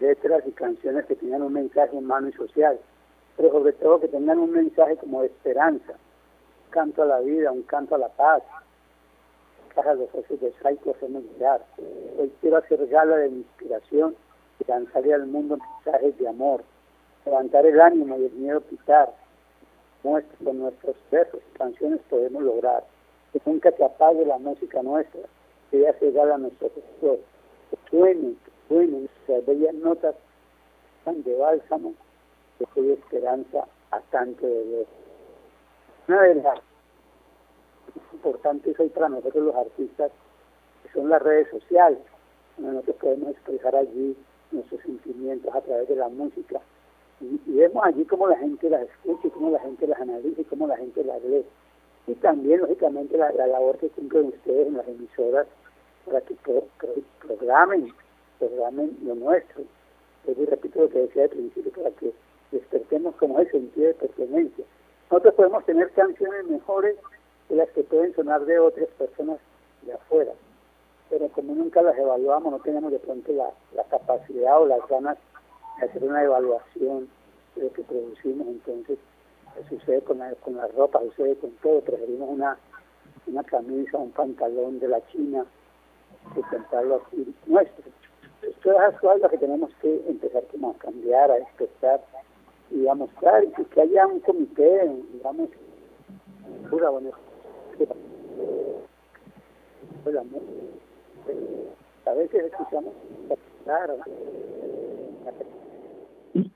letras 0.00 0.42
y 0.44 0.50
canciones 0.50 1.06
que 1.06 1.14
tengan 1.14 1.42
un 1.42 1.52
mensaje 1.52 1.94
humano 1.94 2.28
y 2.30 2.32
social, 2.32 2.80
pero 3.36 3.52
sobre 3.52 3.74
todo 3.74 4.00
que 4.00 4.08
tengan 4.08 4.40
un 4.40 4.50
mensaje 4.50 4.96
como 4.96 5.20
de 5.20 5.28
esperanza, 5.28 5.94
canto 6.78 7.02
a 7.02 7.06
la 7.06 7.18
vida, 7.18 7.50
un 7.50 7.62
canto 7.62 7.96
a 7.96 7.98
la 7.98 8.08
paz, 8.08 8.40
cajas 9.74 9.98
de 9.98 10.06
socios 10.12 10.40
de 10.40 10.52
Psycho 10.62 10.94
Familiar. 10.94 11.60
Hoy 12.16 12.32
quiero 12.40 12.58
hacer 12.58 12.86
gala 12.86 13.16
de 13.16 13.30
inspiración 13.30 14.14
y 14.60 14.70
lanzarle 14.70 15.12
al 15.12 15.26
mundo 15.26 15.56
mensajes 15.56 16.16
de 16.18 16.28
amor, 16.28 16.62
levantar 17.26 17.66
el 17.66 17.80
ánimo 17.80 18.16
y 18.16 18.26
el 18.26 18.32
miedo 18.34 18.62
quitar. 18.70 19.12
Con 20.04 20.22
nuestros 20.56 20.94
versos 21.10 21.40
y 21.52 21.58
canciones 21.58 22.00
podemos 22.08 22.44
lograr. 22.44 22.84
Que 23.32 23.40
nunca 23.44 23.72
se 23.72 23.84
apague 23.84 24.24
la 24.24 24.38
música 24.38 24.80
nuestra, 24.80 25.22
que 25.72 25.80
ya 25.80 25.92
se 25.98 26.12
gala 26.12 26.36
a 26.36 26.38
nuestro 26.38 26.68
sector, 26.68 27.18
que 27.70 27.76
suenen, 27.90 28.38
que 29.26 29.40
bellas 29.40 29.74
notas 29.74 30.14
tan 31.04 31.24
de 31.24 31.34
bálsamo, 31.34 31.94
que 32.56 32.66
soy 32.72 32.92
esperanza 32.92 33.66
a 33.90 33.98
tanto 34.12 34.46
de 34.46 34.86
Una 36.06 36.22
de 36.22 36.67
importantes 38.12 38.78
hoy 38.78 38.88
para 38.88 39.08
nosotros 39.08 39.44
los 39.44 39.54
artistas 39.54 40.10
son 40.92 41.08
las 41.08 41.22
redes 41.22 41.48
sociales, 41.50 41.98
nosotros 42.58 42.96
podemos 42.96 43.30
expresar 43.30 43.76
allí 43.76 44.16
nuestros 44.50 44.80
sentimientos 44.82 45.54
a 45.54 45.60
través 45.60 45.88
de 45.88 45.96
la 45.96 46.08
música. 46.08 46.60
Y, 47.20 47.38
vemos 47.46 47.84
allí 47.84 48.04
cómo 48.04 48.28
la 48.28 48.38
gente 48.38 48.70
las 48.70 48.82
escucha, 48.82 49.28
cómo 49.34 49.50
la 49.50 49.60
gente 49.60 49.86
las 49.86 50.00
analiza 50.00 50.40
y 50.40 50.44
cómo 50.44 50.66
la 50.66 50.76
gente 50.76 51.04
las 51.04 51.22
lee. 51.24 51.44
Y 52.06 52.14
también, 52.14 52.60
lógicamente, 52.60 53.16
la, 53.16 53.30
labor 53.32 53.76
que 53.78 53.88
cumplen 53.90 54.26
ustedes 54.26 54.68
en 54.68 54.76
las 54.76 54.88
emisoras 54.88 55.46
para 56.06 56.20
que 56.22 56.34
programen, 57.20 57.92
programen 58.38 58.96
lo 59.04 59.14
nuestro. 59.14 59.64
Repito 60.26 60.82
lo 60.82 60.88
que 60.90 61.00
decía 61.00 61.24
al 61.24 61.30
principio, 61.30 61.72
para 61.72 61.90
que 61.92 62.12
despertemos 62.52 63.14
como 63.16 63.38
el 63.40 63.50
sentido 63.50 63.88
de 63.88 63.94
pertenencia. 63.94 64.64
Nosotros 65.10 65.34
podemos 65.34 65.64
tener 65.64 65.90
canciones 65.92 66.46
mejores 66.46 66.96
de 67.48 67.56
las 67.56 67.68
que 67.70 67.82
pueden 67.82 68.14
sonar 68.14 68.44
de 68.44 68.58
otras 68.58 68.88
personas 68.98 69.38
de 69.82 69.92
afuera. 69.92 70.32
Pero 71.10 71.28
como 71.28 71.54
nunca 71.54 71.82
las 71.82 71.96
evaluamos, 71.96 72.52
no 72.52 72.58
tenemos 72.60 72.92
de 72.92 72.98
pronto 72.98 73.32
la, 73.32 73.50
la 73.74 73.84
capacidad 73.84 74.60
o 74.60 74.66
las 74.66 74.86
ganas 74.88 75.16
de 75.78 75.86
hacer 75.86 76.04
una 76.04 76.22
evaluación 76.22 77.08
de 77.56 77.62
lo 77.64 77.72
que 77.72 77.82
producimos, 77.82 78.46
entonces 78.48 78.98
sucede 79.68 80.00
con 80.02 80.18
la, 80.18 80.34
con 80.36 80.56
la 80.56 80.66
ropa, 80.68 81.00
sucede 81.00 81.36
con 81.36 81.50
todo, 81.62 81.80
preferimos 81.80 82.28
una, 82.28 82.58
una 83.26 83.42
camisa, 83.42 83.98
un 83.98 84.10
pantalón 84.10 84.78
de 84.78 84.88
la 84.88 85.04
China 85.08 85.44
que 86.34 86.42
comprarlo 86.42 87.02
aquí 87.06 87.34
nuestro. 87.46 87.84
Todas 88.62 88.88
esas 88.88 89.00
cosas 89.00 89.30
que 89.30 89.38
tenemos 89.38 89.70
que 89.80 90.04
empezar 90.06 90.44
como 90.50 90.70
a 90.70 90.74
cambiar, 90.74 91.30
a 91.30 91.34
despertar 91.36 92.00
y 92.70 92.86
a 92.86 92.94
mostrar, 92.94 93.44
y 93.44 93.64
que 93.64 93.80
haya 93.80 94.06
un 94.06 94.20
comité, 94.20 94.90
digamos, 95.12 95.48
pura, 96.70 96.90
bueno, 96.90 97.10
a 102.06 102.12
veces 102.14 102.44
escuchamos 102.44 102.94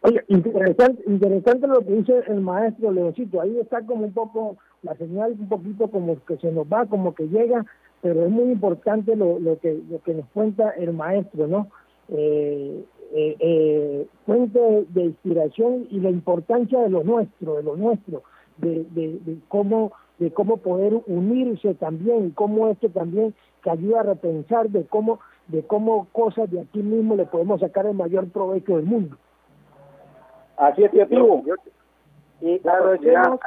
Oye, 0.02 0.24
interesante, 0.28 1.66
lo 1.66 1.80
que 1.80 1.92
dice 1.92 2.22
el 2.28 2.40
maestro 2.40 2.92
Leoncito. 2.92 3.40
Ahí 3.40 3.58
está 3.58 3.84
como 3.84 4.04
un 4.06 4.12
poco, 4.12 4.56
la 4.82 4.94
señal 4.96 5.32
un 5.38 5.48
poquito 5.48 5.88
como 5.88 6.22
que 6.24 6.36
se 6.38 6.52
nos 6.52 6.66
va, 6.66 6.86
como 6.86 7.14
que 7.14 7.28
llega, 7.28 7.64
pero 8.00 8.24
es 8.24 8.30
muy 8.30 8.52
importante 8.52 9.16
lo, 9.16 9.38
que 9.60 10.14
nos 10.14 10.26
cuenta 10.32 10.70
el 10.70 10.92
maestro, 10.92 11.46
¿no? 11.46 11.68
Eh, 12.08 12.84
eh, 13.14 13.36
eh, 13.40 14.06
fuente 14.24 14.86
de 14.88 15.02
inspiración 15.04 15.86
y 15.90 16.00
la 16.00 16.10
importancia 16.10 16.80
de 16.80 16.88
lo 16.88 17.02
nuestro, 17.02 17.56
de 17.56 17.62
lo 17.62 17.76
nuestro, 17.76 18.22
de 18.58 19.38
cómo 19.48 19.92
de 20.22 20.32
cómo 20.32 20.58
poder 20.58 20.94
unirse 21.08 21.74
también, 21.74 22.30
cómo 22.30 22.68
esto 22.68 22.88
también 22.90 23.34
que 23.60 23.70
ayuda 23.70 24.00
a 24.00 24.04
repensar 24.04 24.68
de 24.68 24.86
cómo, 24.86 25.18
de 25.48 25.66
cómo 25.66 26.06
cosas 26.12 26.48
de 26.48 26.60
aquí 26.60 26.80
mismo 26.80 27.16
le 27.16 27.26
podemos 27.26 27.60
sacar 27.60 27.86
el 27.86 27.94
mayor 27.94 28.28
provecho 28.28 28.76
del 28.76 28.86
mundo. 28.86 29.16
Así 30.56 30.84
es, 30.84 30.92
tío. 30.92 31.42
Y 32.40 32.60
aprovechemos, 32.68 33.40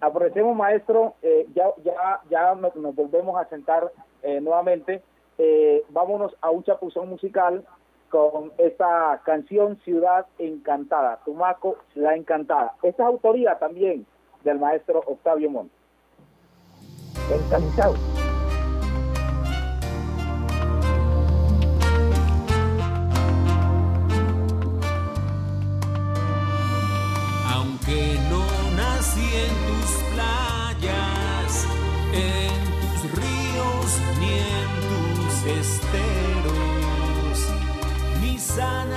aprovechemos, 0.00 0.54
maestro, 0.54 1.14
eh, 1.22 1.46
ya, 1.54 1.70
ya, 1.82 2.20
ya 2.28 2.54
nos, 2.54 2.94
volvemos 2.94 3.40
a 3.40 3.48
sentar 3.48 3.90
eh, 4.22 4.42
nuevamente. 4.42 5.02
Eh, 5.38 5.84
vámonos 5.88 6.36
a 6.42 6.50
un 6.50 6.64
chapuzón 6.64 7.08
musical 7.08 7.64
con 8.10 8.52
esta 8.58 9.22
canción 9.24 9.78
Ciudad 9.84 10.26
Encantada, 10.38 11.20
Tumaco, 11.24 11.78
Ciudad 11.94 12.14
Encantada. 12.14 12.74
Esta 12.82 13.04
es 13.04 13.08
autoría 13.08 13.58
también 13.58 14.04
del 14.44 14.58
maestro 14.58 15.02
Octavio 15.06 15.50
Montt. 15.50 15.70
Encantado. 17.30 17.94
Aunque 27.52 28.18
no 28.30 28.44
nací 28.76 29.28
en 29.34 29.54
tus 29.66 29.90
playas, 30.14 31.66
en 32.12 32.56
tus 33.02 33.10
ríos 33.18 34.00
ni 34.18 34.30
en 34.38 34.68
tus 34.88 35.34
esteros, 35.46 37.38
mi 38.20 38.38
San 38.38 38.92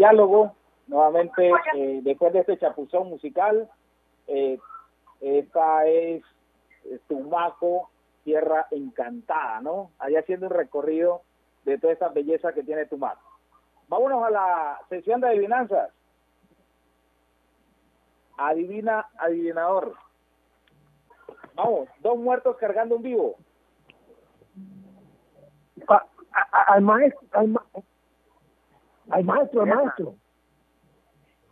diálogo 0.00 0.54
nuevamente 0.86 1.52
eh, 1.74 2.00
después 2.02 2.32
de 2.32 2.40
este 2.40 2.58
chapuzón 2.58 3.08
musical. 3.08 3.68
Eh, 4.26 4.58
esta 5.20 5.86
es 5.86 6.22
Tumaco, 7.06 7.90
tierra 8.24 8.66
encantada, 8.70 9.60
¿no? 9.60 9.90
Allá 9.98 10.20
haciendo 10.20 10.46
un 10.46 10.52
recorrido 10.54 11.20
de 11.66 11.76
toda 11.78 11.92
esa 11.92 12.08
belleza 12.08 12.54
que 12.54 12.62
tiene 12.62 12.86
Tumaco. 12.86 13.20
Vámonos 13.88 14.24
a 14.24 14.30
la 14.30 14.80
sesión 14.88 15.20
de 15.20 15.28
adivinanzas. 15.28 15.90
Adivina, 18.38 19.06
adivinador. 19.18 19.94
Vamos, 21.54 21.90
dos 21.98 22.16
muertos 22.16 22.56
cargando 22.56 22.96
un 22.96 23.02
vivo. 23.02 23.34
Al 26.52 26.80
maestro, 26.80 27.20
al, 27.32 27.48
ma- 27.48 27.66
al 29.10 29.24
maestro, 29.24 29.62
al 29.62 29.68
maestro. 29.68 30.14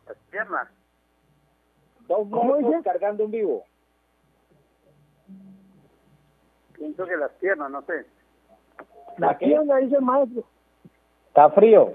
Las 0.07 0.17
piernas. 0.31 0.69
Dos 2.09 2.27
¿Cómo 2.31 2.45
muertos 2.45 2.85
cargando 2.85 3.25
un 3.25 3.31
vivo. 3.31 3.65
Pienso 6.75 7.05
que 7.07 7.17
las 7.17 7.31
piernas, 7.33 7.71
no 7.71 7.83
sé. 7.83 8.07
La 9.19 9.31
¿A 9.31 9.39
qué? 9.39 9.47
pierna, 9.47 9.77
dice 9.79 9.97
el 9.97 10.03
maestro. 10.03 10.45
Está 11.29 11.51
frío. 11.51 11.93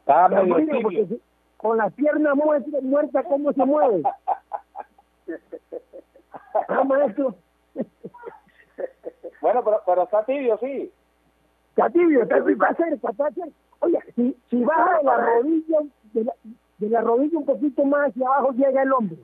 Está 0.00 0.28
La 0.28 0.42
medio 0.42 0.56
pierna, 0.56 0.78
tibio. 0.88 1.06
si- 1.06 1.22
con 1.56 1.76
la 1.76 1.90
pierna 1.90 2.34
muerta, 2.34 2.78
muerta 2.82 3.22
¿cómo 3.24 3.52
se 3.52 3.64
mueve? 3.64 4.02
Ah, 6.68 6.82
maestro. 6.84 7.34
Bueno, 9.40 9.64
pero, 9.64 9.82
pero 9.86 10.02
está 10.02 10.24
tibio, 10.24 10.58
sí. 10.58 10.92
Está 11.70 11.88
tibio, 11.90 12.22
está, 12.22 12.38
está 12.38 12.74
cerca, 12.74 13.10
está 13.10 13.30
cerca. 13.30 13.50
Oye, 13.80 13.98
si, 14.14 14.36
si 14.50 14.64
baja 14.64 14.98
de 14.98 15.04
la 15.04 15.16
rodilla, 15.16 15.78
de 16.12 16.24
la, 16.24 16.34
de 16.78 16.88
la 16.88 17.00
rodilla 17.00 17.38
un 17.38 17.46
poquito 17.46 17.84
más 17.84 18.08
hacia 18.10 18.26
abajo 18.26 18.52
llega 18.52 18.82
el 18.82 18.92
hombro. 18.92 19.16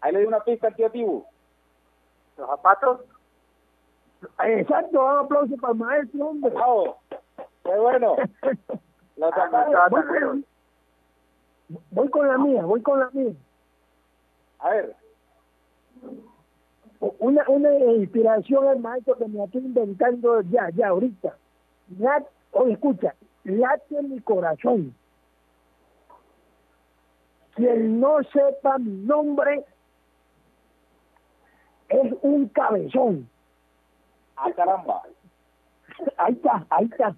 Ahí 0.00 0.12
le 0.12 0.20
di 0.20 0.26
una 0.26 0.40
pista 0.40 0.66
al 0.68 0.74
tío 0.76 0.90
Tibu. 0.90 1.24
Los 2.36 2.48
zapatos. 2.48 3.00
Exacto, 4.44 5.04
un 5.04 5.18
aplauso 5.18 5.56
para 5.56 5.72
el 5.72 5.78
maestro, 5.78 6.26
hombre. 6.28 6.50
Bravo. 6.50 6.96
Qué 7.64 7.76
bueno. 7.76 8.16
Los 9.16 9.32
Ah, 9.32 9.36
zapatos. 9.50 9.90
voy, 9.90 10.02
con, 10.20 10.44
voy 11.90 12.10
con 12.10 12.28
la 12.28 12.38
mía, 12.38 12.62
voy 12.64 12.82
con 12.82 13.00
la 13.00 13.10
mía. 13.12 13.32
A 14.58 14.70
ver, 14.70 14.96
Una, 17.18 17.44
una 17.48 17.74
inspiración 17.74 18.66
al 18.68 18.78
maestro 18.80 19.16
que 19.16 19.26
me 19.26 19.42
estoy 19.44 19.62
inventando 19.62 20.40
ya, 20.42 20.68
ya, 20.70 20.88
ahorita. 20.88 21.36
Lat- 21.98 22.26
oye, 22.56 22.72
escucha, 22.72 23.14
late 23.44 24.02
mi 24.02 24.20
corazón. 24.20 24.94
Quien 27.54 28.00
no 28.00 28.22
sepa 28.32 28.78
mi 28.78 28.92
nombre 29.06 29.64
es 31.88 32.12
un 32.22 32.48
cabezón. 32.48 33.28
a 34.36 34.52
caramba. 34.52 35.02
Ahí 36.18 36.34
está, 36.34 36.66
ahí 36.68 36.84
está. 36.84 37.16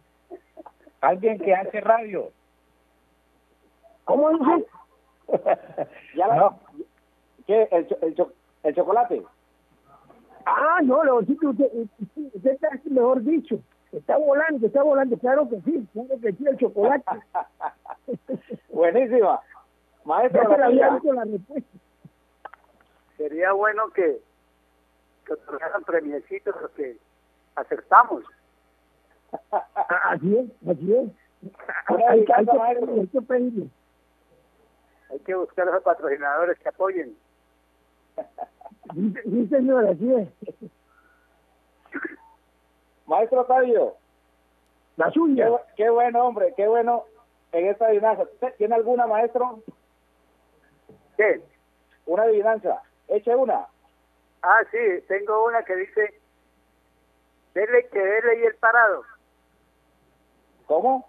Alguien 1.00 1.38
que 1.38 1.54
hace 1.54 1.80
radio. 1.80 2.30
¿Cómo 4.04 4.30
dice? 4.30 4.66
Ya 6.16 6.26
la, 6.26 6.36
No. 6.36 6.58
¿Qué? 7.46 7.68
El, 7.70 7.86
el, 8.02 8.26
el 8.62 8.74
chocolate. 8.74 9.22
Ah, 10.46 10.78
no, 10.82 11.04
lo 11.04 11.18
que 11.20 11.32
usted, 11.32 11.70
usted, 11.72 12.22
usted 12.34 12.50
está 12.52 12.68
mejor 12.84 13.22
dicho. 13.22 13.60
Está 13.92 14.16
volando, 14.18 14.66
está 14.66 14.82
volando. 14.82 15.16
Claro 15.18 15.48
que 15.48 15.60
sí, 15.62 15.88
claro 15.92 16.20
que 16.20 16.32
sí, 16.32 16.46
el 16.46 16.56
chocolate. 16.58 17.04
Buenísima. 18.68 19.40
Maestro, 20.04 20.56
la 20.56 20.68
la 20.70 21.24
respuesta. 21.24 21.68
Sería 23.16 23.52
bueno 23.52 23.90
que, 23.90 24.20
que 25.26 25.32
otorgaran 25.32 25.82
premiecitos 25.84 26.54
los 26.60 26.70
que 26.72 26.96
acertamos. 27.56 28.24
Así 30.04 30.36
es, 30.38 30.46
así 30.70 30.94
es. 30.94 31.10
Hay, 31.86 31.96
que- 32.24 32.32
hay, 32.32 32.44
adivinanza, 32.46 32.52
que 32.52 32.58
maestro. 32.58 32.86
pedirle, 32.86 33.00
hay 33.02 33.06
que 33.08 33.22
pedirle. 33.22 33.68
Hay 35.10 35.18
que 35.20 35.34
buscar 35.34 35.68
a 35.68 35.72
los 35.72 35.82
patrocinadores 35.82 36.58
que 36.58 36.68
apoyen. 36.68 37.16
Sí, 38.94 39.14
sí, 39.24 39.46
señor, 39.48 39.86
así 39.86 40.14
es. 40.14 40.28
Maestro 43.08 43.40
Octavio, 43.40 43.94
La 44.96 45.10
suya. 45.10 45.48
qué 45.76 45.88
bueno, 45.88 46.26
hombre, 46.26 46.52
qué 46.56 46.68
bueno 46.68 47.04
en 47.52 47.66
esta 47.66 47.86
adivinanza. 47.86 48.24
¿Usted 48.24 48.54
¿Tiene 48.56 48.74
alguna, 48.74 49.06
maestro? 49.06 49.60
¿Qué? 51.16 51.42
Una 52.06 52.24
adivinanza. 52.24 52.82
Eche 53.08 53.34
una. 53.34 53.66
Ah, 54.42 54.60
sí, 54.70 54.78
tengo 55.08 55.46
una 55.46 55.62
que 55.64 55.74
dice, 55.76 56.20
dele 57.54 57.88
que 57.88 57.98
dele 57.98 58.40
y 58.40 58.42
el 58.44 58.54
parado. 58.56 59.02
¿Cómo? 60.66 61.08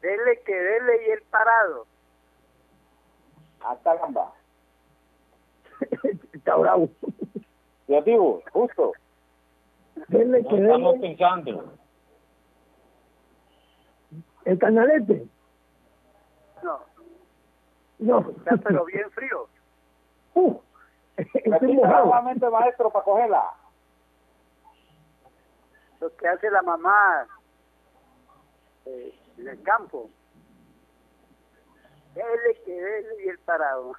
Dele 0.00 0.40
que 0.46 0.54
dele 0.54 1.06
y 1.08 1.10
el 1.10 1.22
parado. 1.24 1.86
A 3.60 3.76
caramba. 3.84 4.32
Está 6.32 6.56
bravo. 6.56 6.88
Tibu, 8.04 8.42
justo. 8.52 8.92
Denle 10.08 10.42
No 10.42 10.48
que 10.48 10.56
estamos 10.62 10.92
denle 10.94 11.08
pensando. 11.08 11.72
el 14.44 14.58
canalete. 14.58 15.26
No, 16.62 16.80
No. 17.98 18.30
está 18.30 18.56
pero 18.58 18.84
bien 18.84 19.10
frío. 19.10 19.48
Uh, 20.34 20.60
estoy 21.16 21.72
mojado. 21.72 22.04
nuevamente, 22.04 22.48
maestro, 22.48 22.90
para 22.90 23.04
cogerla. 23.04 23.54
Lo 26.00 26.14
que 26.16 26.28
hace 26.28 26.48
la 26.50 26.62
mamá 26.62 27.26
eh, 28.86 29.12
en 29.38 29.48
el 29.48 29.60
campo. 29.64 30.08
Dele 32.14 32.60
que 32.64 32.70
dele 32.72 33.24
y 33.24 33.28
el 33.30 33.38
parado. 33.40 33.94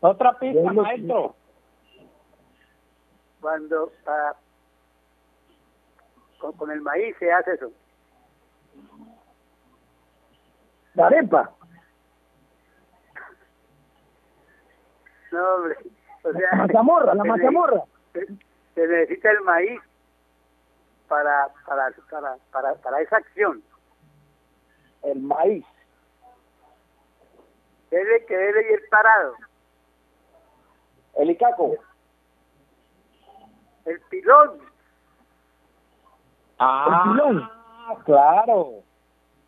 Otra 0.00 0.38
pista, 0.38 0.72
maestro. 0.72 1.34
Cuando 3.40 3.92
ah, 4.06 4.34
con, 6.40 6.52
con 6.52 6.70
el 6.70 6.80
maíz 6.80 7.16
se 7.18 7.32
hace 7.32 7.52
eso. 7.54 7.70
La 10.94 11.06
arepa. 11.06 11.50
No, 15.32 15.54
hombre. 15.54 15.76
O 16.22 16.32
sea, 16.32 16.48
La 16.52 16.66
mazamorra, 16.66 17.14
la 17.14 17.22
se 17.22 17.28
mazamorra. 17.28 17.84
Se, 18.12 18.26
se 18.74 18.86
necesita 18.86 19.30
el 19.30 19.40
maíz 19.42 19.80
para, 21.08 21.48
para, 21.66 21.90
para, 22.10 22.36
para, 22.50 22.74
para 22.74 23.00
esa 23.00 23.16
acción. 23.16 23.62
El 25.02 25.20
maíz. 25.22 25.64
Debe 27.90 28.24
que 28.26 28.36
debe 28.36 28.72
ir 28.72 28.88
parado. 28.90 29.34
El 31.14 31.30
icaco. 31.30 31.76
El 33.90 34.00
pilón. 34.08 34.50
Ah, 36.58 37.96
claro. 38.04 38.82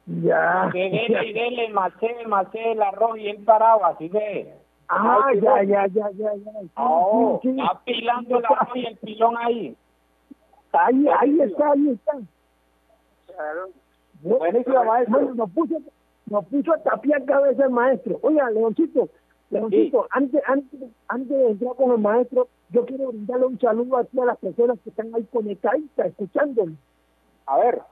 Ya. 0.06 0.68
Que 0.72 0.78
dele 0.90 1.28
y 1.28 1.32
dele, 1.32 1.68
macé, 1.70 2.26
macé 2.26 2.72
el 2.72 2.82
arroz 2.82 3.18
y 3.18 3.28
el 3.28 3.44
parado, 3.44 3.84
así 3.84 4.08
de. 4.08 4.52
Ah, 4.88 5.26
ya, 5.40 5.62
ya, 5.62 5.86
ya, 5.86 6.10
ya, 6.10 6.34
ya. 6.34 6.60
Sí, 6.60 6.70
Oh, 6.76 7.38
sí, 7.42 7.52
sí. 7.52 7.60
está 7.60 7.80
pilando 7.84 8.38
el 8.38 8.44
arroz 8.44 8.76
y 8.76 8.86
el 8.86 8.96
pilón 8.98 9.36
ahí. 9.38 9.76
Ahí, 10.72 11.06
ahí 11.20 11.40
está, 11.40 11.70
ahí 11.72 11.88
está. 11.90 12.12
Claro. 13.26 13.68
Maestro. 14.84 15.18
Bueno, 15.18 15.34
nos 15.34 15.50
puso, 15.50 15.74
nos 16.26 16.44
puso 16.46 16.72
a 16.72 16.78
tapiar 16.82 17.24
cabeza 17.24 17.64
el 17.64 17.70
maestro. 17.70 18.18
Oiga, 18.22 18.50
Leoncito, 18.50 19.08
Leoncito, 19.52 20.06
antes, 20.10 20.42
antes, 20.46 20.80
antes 21.08 21.28
de 21.36 21.48
entrar 21.50 21.74
con 21.76 21.92
el 21.92 21.98
maestro, 21.98 22.48
yo 22.70 22.84
quiero 22.86 23.08
brindarle 23.08 23.46
un 23.46 23.58
saludo 23.60 23.96
a 23.98 24.04
todas 24.04 24.26
las 24.28 24.38
personas 24.38 24.78
que 24.82 24.90
están 24.90 25.14
ahí 25.14 25.24
conectaditas, 25.32 26.06
escuchándolo. 26.06 26.72
A 27.46 27.58
ver, 27.58 27.82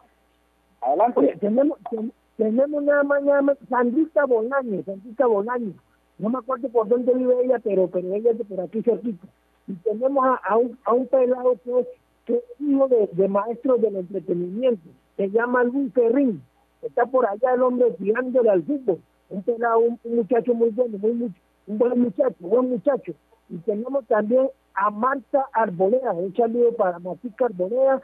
adelante. 0.81 1.21
Oye, 1.21 1.37
tenemos, 1.37 1.79
ten- 1.91 2.13
tenemos 2.37 2.83
nada 2.83 3.03
más, 3.03 3.23
nada 3.23 3.43
más, 3.43 3.59
Sandrita 3.69 4.25
Bolaño, 4.25 4.83
Sandrita 4.85 5.27
Bolaño. 5.27 5.75
No 6.19 6.29
me 6.31 6.39
acuerdo 6.39 6.69
por 6.71 6.89
dónde 6.89 7.13
vive 7.15 7.45
ella, 7.45 7.59
pero, 7.63 7.89
pero 7.89 8.15
ella 8.15 8.31
es 8.31 8.39
de 8.39 8.45
por 8.45 8.61
aquí 8.61 8.83
cerquita. 8.83 9.27
Y 9.67 9.75
tenemos 9.75 10.25
a, 10.25 10.35
a 10.49 10.57
un, 10.57 10.79
a 10.85 10.93
un 10.95 11.07
pelado 11.07 11.55
que 11.65 11.81
es, 11.81 11.87
que 12.25 12.35
es 12.37 12.43
hijo 12.61 12.89
de, 12.89 13.09
de 13.13 13.29
maestro 13.29 13.77
del 13.77 13.97
entretenimiento. 13.97 14.89
Se 15.17 15.29
llama 15.31 15.65
Luis 15.65 15.93
Ferrín. 15.93 16.43
Está 16.83 17.05
por 17.07 17.27
allá 17.27 17.55
el 17.55 17.63
hombre 17.63 17.91
tirándole 17.93 18.49
al 18.51 18.63
fútbol. 18.63 18.99
Un 19.29 19.43
pelado, 19.43 19.79
un, 19.81 19.99
un 20.05 20.17
muchacho 20.17 20.55
muy 20.55 20.71
bueno, 20.71 20.99
muy, 20.99 21.13
muy- 21.13 21.35
un 21.71 21.79
buen 21.79 22.01
muchacho, 22.01 22.35
buen 22.41 22.71
muchacho. 22.71 23.13
Y 23.49 23.59
tenemos 23.59 24.05
también 24.07 24.49
a 24.75 24.91
Marta 24.91 25.47
Arboleda. 25.53 26.13
Un 26.13 26.35
saludo 26.35 26.75
para 26.75 26.99
Martica 26.99 27.47
Arboleda 27.47 28.03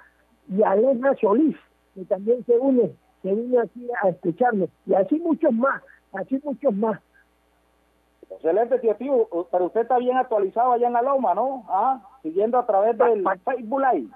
y 0.49 0.63
a 0.63 0.75
Elena 0.75 1.15
Solís, 1.21 1.57
que 1.95 2.05
también 2.05 2.45
se 2.45 2.57
une, 2.57 2.95
se 3.23 3.33
une 3.33 3.59
aquí 3.59 3.89
a 4.03 4.11
escucharnos. 4.11 4.71
Y 4.87 4.95
así 4.95 5.19
muchos 5.19 5.53
más, 5.53 5.83
así 6.13 6.41
muchos 6.45 6.75
más. 6.75 7.01
Excelente, 8.31 8.79
tío 8.79 8.95
tío. 8.95 9.29
Pero 9.51 9.67
usted 9.67 9.81
está 9.81 9.99
bien 9.99 10.17
actualizado 10.17 10.73
allá 10.73 10.87
en 10.87 10.93
la 10.93 11.03
Loma, 11.03 11.35
¿no? 11.35 11.65
Ah, 11.69 12.01
siguiendo 12.23 12.59
a 12.59 12.67
través 12.67 12.97
del 12.97 13.25
Facebook 13.45 13.81
Live. 13.81 14.11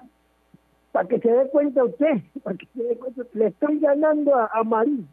Para 0.93 1.07
que 1.07 1.19
se 1.19 1.29
dé 1.29 1.49
cuenta 1.49 1.83
usted, 1.83 2.21
para 2.43 2.55
que 2.55 2.67
se 2.67 2.83
dé 2.83 2.97
cuenta, 2.97 3.23
le 3.33 3.47
estoy 3.47 3.79
ganando 3.79 4.33
a, 4.33 4.49
a 4.53 4.63
Marín. 4.63 5.09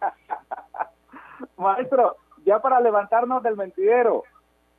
Maestro, 1.56 2.16
ya 2.46 2.60
para 2.60 2.80
levantarnos 2.80 3.42
del 3.42 3.56
mentidero, 3.56 4.22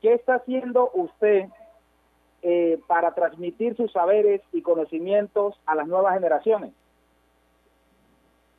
¿qué 0.02 0.14
está 0.14 0.36
haciendo 0.36 0.90
usted 0.94 1.46
eh, 2.42 2.80
para 2.88 3.14
transmitir 3.14 3.76
sus 3.76 3.92
saberes 3.92 4.42
y 4.54 4.62
conocimientos 4.62 5.60
a 5.66 5.76
las 5.76 5.86
nuevas 5.86 6.14
generaciones? 6.14 6.74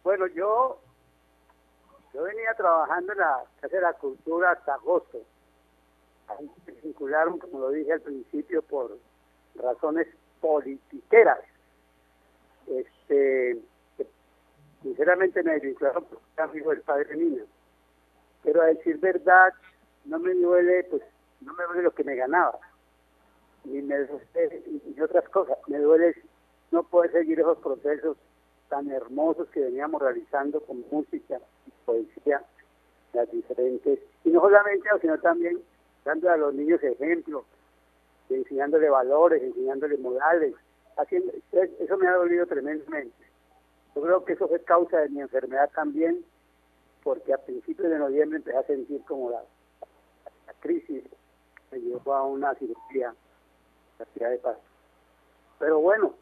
Bueno, 0.05 0.27
yo 0.27 0.79
yo 2.13 2.23
venía 2.23 2.53
trabajando 2.55 3.13
en 3.13 3.19
la 3.19 3.45
Casa 3.61 3.77
de 3.77 3.83
la 3.83 3.93
Cultura 3.95 4.53
hasta 4.53 4.75
agosto. 4.75 5.19
Me 6.67 6.73
vincularon, 6.83 7.39
como 7.39 7.61
lo 7.61 7.71
dije 7.71 7.93
al 7.93 8.01
principio, 8.03 8.61
por 8.63 8.99
razones 9.55 10.07
politiqueras. 10.41 11.41
Este, 12.67 13.59
sinceramente 14.83 15.43
me 15.43 15.59
vincularon 15.59 16.05
por 16.05 16.19
ser 16.35 16.45
amigo 16.45 16.71
del 16.71 16.83
padre 16.83 17.17
Niño. 17.17 17.45
Pero 18.43 18.63
a 18.63 18.67
decir 18.67 18.99
verdad, 18.99 19.53
no 20.05 20.19
me 20.19 20.35
duele, 20.35 20.85
pues, 20.85 21.03
no 21.41 21.55
me 21.55 21.65
duele 21.65 21.83
lo 21.83 21.95
que 21.95 22.05
me 22.05 22.17
ganaba. 22.17 22.59
Ni 23.65 23.83
me 23.83 23.97
ni 24.05 25.01
otras 25.01 25.29
cosas. 25.29 25.59
Me 25.67 25.79
duele 25.79 26.15
no 26.71 26.83
poder 26.83 27.13
seguir 27.13 27.41
esos 27.41 27.59
procesos 27.59 28.17
tan 28.69 28.91
hermosos 28.91 29.49
que 29.49 29.61
veníamos 29.61 30.01
realizando 30.01 30.61
con 30.61 30.85
música 30.91 31.41
y 31.67 31.71
poesía, 31.85 32.43
las 33.13 33.31
diferentes, 33.31 33.99
y 34.25 34.31
no 34.31 34.41
solamente, 34.41 34.89
sino 35.01 35.19
también 35.19 35.59
dando 36.05 36.31
a 36.31 36.37
los 36.37 36.55
niños 36.55 36.83
ejemplos, 36.83 37.45
enseñándole 38.29 38.91
valores, 38.91 39.43
enseñándole 39.43 39.97
modales, 39.97 40.55
haciendo, 40.97 41.33
eso 41.53 41.97
me 41.97 42.07
ha 42.07 42.13
dolido 42.13 42.47
tremendamente. 42.47 43.17
Yo 43.95 44.03
creo 44.03 44.25
que 44.25 44.35
eso 44.35 44.47
fue 44.49 44.63
causa 44.63 44.99
de 44.99 45.09
mi 45.09 45.21
enfermedad 45.21 45.71
también, 45.75 46.23
porque 47.09 47.33
a 47.33 47.39
principios 47.39 47.89
de 47.89 47.99
noviembre 47.99 48.37
empecé 48.37 48.59
a 48.59 48.63
sentir 48.65 49.03
como 49.07 49.31
la, 49.31 49.43
la 50.47 50.53
crisis 50.61 51.03
me 51.71 51.79
llevó 51.79 52.13
a 52.13 52.23
una 52.27 52.55
cirugía, 52.57 53.15
la 53.99 54.05
ciudad 54.05 54.29
de 54.29 54.37
paz. 54.37 54.59
Pero 55.59 55.81
bueno, 55.81 56.13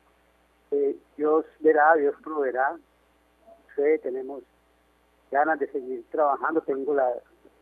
eh, 0.71 0.97
Dios 1.17 1.45
verá, 1.59 1.95
Dios 1.95 2.15
proveerá. 2.23 2.77
Sé, 3.75 3.99
tenemos 3.99 4.45
ganas 5.33 5.59
de 5.59 5.67
seguir 5.73 6.05
trabajando, 6.13 6.61
tengo 6.61 6.95
la, 6.95 7.13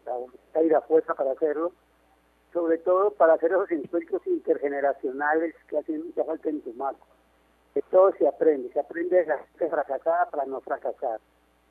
la 0.05 0.13
voluntad 0.13 0.61
y 0.61 0.69
la 0.69 0.83
fuerza 0.83 1.15
para 1.15 1.33
hacerlo, 1.33 1.73
sobre 2.53 2.77
todo 2.77 3.11
para 3.13 3.33
hacer 3.33 3.53
esos 3.53 3.71
encuentros 3.71 4.21
intergeneracionales 4.27 5.55
que 5.67 5.79
hacen 5.79 6.05
mucha 6.05 6.25
falta 6.25 6.51
en 6.51 6.61
Tumaco. 6.61 7.07
De 7.75 7.81
todo 7.91 8.13
se 8.19 8.29
aprende, 8.29 8.71
se 8.75 8.81
aprende 8.81 9.17
de 9.17 9.25
la 9.25 9.39
gente 9.39 9.71
fracasada 9.71 10.29
para 10.29 10.45
no 10.45 10.61
fracasar, 10.61 11.21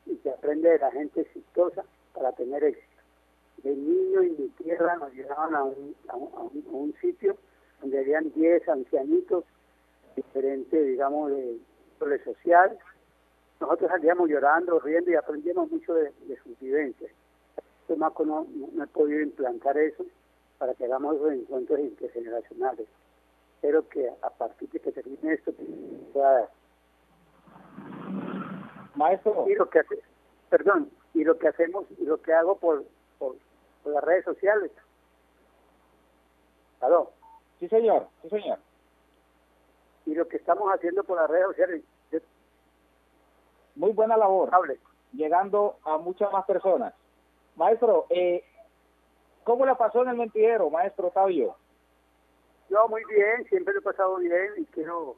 y 0.05 0.15
se 0.17 0.29
aprende 0.29 0.69
de 0.69 0.79
la 0.79 0.91
gente 0.91 1.21
exitosa 1.21 1.83
para 2.13 2.31
tener 2.33 2.63
éxito. 2.63 2.87
De 3.63 3.75
niño 3.75 4.21
en 4.21 4.35
mi 4.37 4.47
tierra 4.49 4.97
nos 4.97 5.13
llevaban 5.13 5.55
a 5.55 5.63
un, 5.63 5.95
a 6.09 6.15
un, 6.17 6.29
a 6.35 6.39
un- 6.41 6.93
sitio 7.01 7.37
donde 7.81 7.99
habían 7.99 8.31
10 8.33 8.67
ancianitos 8.69 9.43
diferente, 10.15 10.81
digamos, 10.83 11.31
de 11.31 11.57
índole 11.93 12.23
social. 12.23 12.77
Nosotros 13.59 13.89
salíamos 13.89 14.29
llorando, 14.29 14.79
riendo 14.79 15.11
y 15.11 15.15
aprendíamos 15.15 15.71
mucho 15.71 15.93
de, 15.93 16.11
de 16.27 16.37
sus 16.43 16.57
vivencias. 16.59 17.11
Tomaco 17.87 18.25
no, 18.25 18.47
no, 18.73 18.83
he 18.83 18.87
podido 18.87 19.21
implantar 19.21 19.77
eso 19.77 20.05
para 20.57 20.73
que 20.75 20.85
hagamos 20.85 21.15
esos 21.15 21.33
encuentros 21.33 21.79
intergeneracionales. 21.79 22.87
Espero 23.55 23.87
que 23.89 24.09
a 24.21 24.29
partir 24.29 24.69
de 24.69 24.79
que 24.79 24.91
termine 24.91 25.33
esto 25.33 25.53
pueda. 26.13 26.49
Maestro. 28.95 29.45
Y 29.47 29.55
lo 29.55 29.69
que 29.69 29.79
hace, 29.79 29.99
perdón, 30.49 30.89
y 31.13 31.23
lo 31.23 31.37
que 31.37 31.47
hacemos 31.47 31.85
y 31.97 32.05
lo 32.05 32.21
que 32.21 32.33
hago 32.33 32.57
por, 32.57 32.83
por, 33.19 33.35
por 33.83 33.93
las 33.93 34.03
redes 34.03 34.25
sociales. 34.25 34.71
¿Aló? 36.81 37.11
Sí, 37.59 37.67
señor, 37.69 38.07
sí, 38.21 38.29
señor. 38.29 38.59
Y 40.05 40.15
lo 40.15 40.27
que 40.27 40.37
estamos 40.37 40.69
haciendo 40.73 41.03
por 41.03 41.17
las 41.17 41.29
redes 41.29 41.47
sociales, 41.47 41.83
yo- 42.11 42.19
Muy 43.75 43.91
buena 43.93 44.17
labor, 44.17 44.49
hable. 44.53 44.79
llegando 45.13 45.77
a 45.85 45.97
muchas 45.97 46.31
más 46.31 46.45
personas. 46.45 46.93
Maestro, 47.55 48.07
eh, 48.09 48.43
¿cómo 49.43 49.65
le 49.65 49.75
pasó 49.75 50.01
en 50.01 50.09
el 50.09 50.17
mentidero, 50.17 50.69
maestro 50.69 51.07
Octavio? 51.07 51.55
Yo 52.69 52.87
muy 52.89 53.03
bien, 53.05 53.45
siempre 53.47 53.73
lo 53.75 53.79
he 53.79 53.83
pasado 53.83 54.17
bien 54.17 54.49
y 54.57 54.65
quiero 54.65 55.15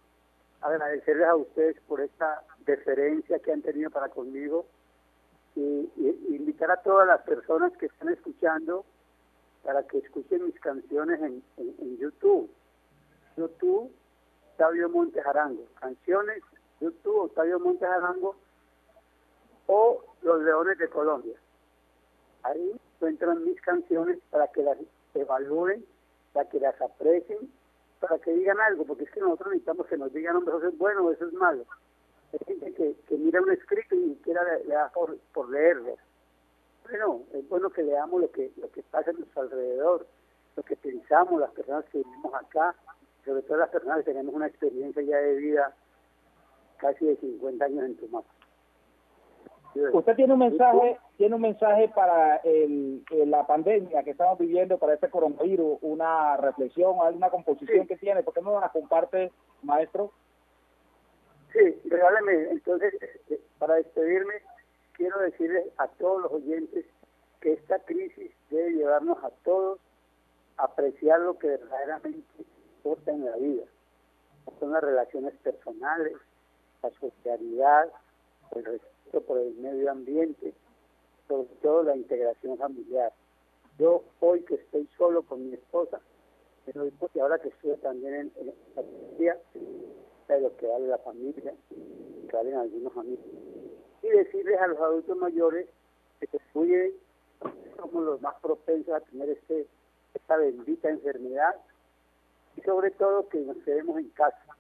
agradecerles 0.62 1.28
a 1.28 1.36
ustedes 1.36 1.80
por 1.88 2.02
esta 2.02 2.44
deferencia 2.66 3.40
que 3.40 3.52
han 3.52 3.62
tenido 3.62 3.90
para 3.92 4.10
conmigo 4.10 4.66
y, 5.56 5.62
y- 5.98 6.36
invitar 6.36 6.72
a 6.72 6.82
todas 6.82 7.08
las 7.08 7.22
personas 7.22 7.72
que 7.78 7.86
están 7.88 8.10
escuchando 8.10 8.86
para 9.64 9.84
que 9.88 9.98
escuchen 10.00 10.46
mis 10.46 10.60
canciones 10.60 11.20
en 11.22 11.98
YouTube. 11.98 12.50
YouTube, 13.38 13.92
Octavio 14.52 14.90
Montes 14.90 15.26
Arango. 15.26 15.66
Canciones, 15.80 16.42
YouTube, 16.80 17.22
Octavio 17.26 17.60
Montes 17.60 17.88
Arango 17.90 18.36
o 19.68 20.04
Los 20.22 20.42
Leones 20.44 20.78
de 20.78 20.88
Colombia. 20.90 21.36
Ahí 22.44 22.80
encuentran 22.96 23.44
mis 23.44 23.60
canciones 23.62 24.20
para 24.30 24.48
que 24.50 24.62
las 24.64 24.78
evalúen, 25.16 25.84
para 26.34 26.48
que 26.50 26.60
las 26.60 26.80
aprecien, 26.82 27.52
para 28.00 28.20
que 28.20 28.32
digan 28.34 28.60
algo, 28.60 28.86
porque 28.86 29.06
es 29.06 29.12
que 29.12 29.20
nosotros 29.20 29.50
necesitamos 29.50 29.88
que 29.88 29.98
nos 29.98 30.14
digan, 30.14 30.36
hombre, 30.36 30.56
eso 30.58 30.68
es 30.68 30.78
bueno 30.78 31.06
o 31.06 31.12
eso 31.12 31.26
es 31.26 31.34
malo. 31.34 31.66
Hay 32.36 32.46
gente 32.46 32.74
que, 32.74 32.96
que 33.08 33.18
mira 33.18 33.42
un 33.42 33.52
escrito 33.52 33.96
y 33.96 34.00
ni 34.00 34.16
siquiera 34.16 34.44
le, 34.44 34.66
le 34.66 34.74
da 34.74 34.90
por, 34.94 35.18
por 35.34 35.50
leerlo. 35.50 35.96
Bueno, 36.84 37.22
es 37.34 37.48
bueno 37.48 37.70
que 37.70 37.84
leamos 37.84 38.22
lo 38.22 38.32
que, 38.32 38.52
lo 38.58 38.70
que 38.72 38.84
pasa 38.84 39.12
a 39.12 39.14
nuestro 39.14 39.44
alrededor, 39.44 40.06
lo 40.56 40.64
que 40.64 40.76
pensamos, 40.76 41.40
las 41.40 41.52
personas 41.52 41.86
que 41.86 42.00
vivimos 42.00 42.34
acá, 42.34 42.76
sobre 43.24 43.42
todo 43.44 43.58
las 43.58 43.70
personas 43.70 44.00
que 44.00 44.12
tenemos 44.12 44.36
una 44.36 44.48
experiencia 44.48 45.02
ya 45.02 45.18
de 45.18 45.36
vida 45.36 45.74
casi 46.78 47.06
de 47.06 47.16
50 47.16 47.66
años 47.66 47.86
en 47.86 47.98
Tumaco. 47.98 48.28
Usted 49.92 50.16
tiene 50.16 50.34
un 50.34 50.40
mensaje, 50.40 50.98
tiene 51.18 51.36
un 51.36 51.42
mensaje 51.42 51.90
para 51.90 52.38
el, 52.38 53.04
la 53.26 53.46
pandemia 53.46 54.04
que 54.04 54.12
estamos 54.12 54.40
viviendo, 54.40 54.78
para 54.78 54.94
este 54.94 55.10
coronavirus, 55.10 55.80
una 55.82 56.38
reflexión, 56.38 56.96
alguna 57.02 57.30
composición 57.30 57.86
que 57.86 57.98
tiene, 57.98 58.24
¿por 58.24 58.34
qué 58.34 58.42
no 58.42 58.60
la 58.60 58.70
comparte, 58.70 59.34
maestro? 59.64 60.12
Sí, 61.56 61.90
regáleme. 61.90 62.52
Entonces, 62.52 62.94
este, 63.02 63.40
para 63.60 63.76
despedirme, 63.76 64.34
quiero 64.94 65.20
decirles 65.20 65.66
a 65.78 65.88
todos 65.88 66.24
los 66.24 66.32
oyentes 66.34 66.86
que 67.40 67.54
esta 67.54 67.80
crisis 67.80 68.32
debe 68.50 68.72
llevarnos 68.72 69.24
a 69.24 69.30
todos 69.44 69.80
a 70.58 70.66
apreciar 70.66 71.22
lo 71.22 71.38
que 71.38 71.48
verdaderamente 71.48 72.20
importa 72.78 73.12
en 73.12 73.26
la 73.26 73.38
vida. 73.38 73.64
Son 74.60 74.72
las 74.72 74.84
relaciones 74.84 75.34
personales, 75.38 76.14
la 76.84 76.90
solidaridad, 76.92 77.90
el 78.56 78.66
respeto 78.66 79.22
por 79.22 79.40
el 79.40 79.54
medio 79.56 79.92
ambiente, 79.92 80.54
sobre 81.28 81.48
todo 81.62 81.84
la 81.84 81.96
integración 81.96 82.58
familiar. 82.58 83.14
Yo 83.80 84.04
hoy 84.20 84.42
que 84.42 84.56
estoy 84.56 84.90
solo 84.98 85.24
con 85.24 85.50
mi 85.50 85.56
esposa, 85.56 86.00
pero 86.66 86.90
ahora 87.22 87.40
que 87.40 87.50
estoy 87.50 87.76
también 87.78 88.32
en, 88.36 88.48
la 88.48 88.54
familia, 88.76 89.38
lo 90.28 90.56
que 90.58 90.68
vale 90.68 90.88
la 90.88 90.98
familia, 91.00 91.54
que 91.70 92.36
valen 92.36 92.56
algunos 92.56 92.96
amigos. 92.98 93.26
Y 94.02 94.10
decirles 94.10 94.60
a 94.60 94.68
los 94.68 94.80
adultos 94.80 95.18
mayores 95.18 95.68
que 96.20 96.28
se 96.28 96.40
cuiden, 96.54 96.94
somos 97.78 98.04
los 98.04 98.22
más 98.22 98.36
propensos 98.42 98.94
a 98.94 99.02
tener 99.02 99.30
este 99.30 99.68
esta 100.16 100.38
bendita 100.38 100.90
enfermedad 100.90 101.56
y 102.56 102.62
sobre 102.62 102.92
todo 102.92 103.28
que 103.30 103.40
nos 103.42 103.58
quedemos 103.58 104.00
en 104.00 104.10
casa, 104.10 104.58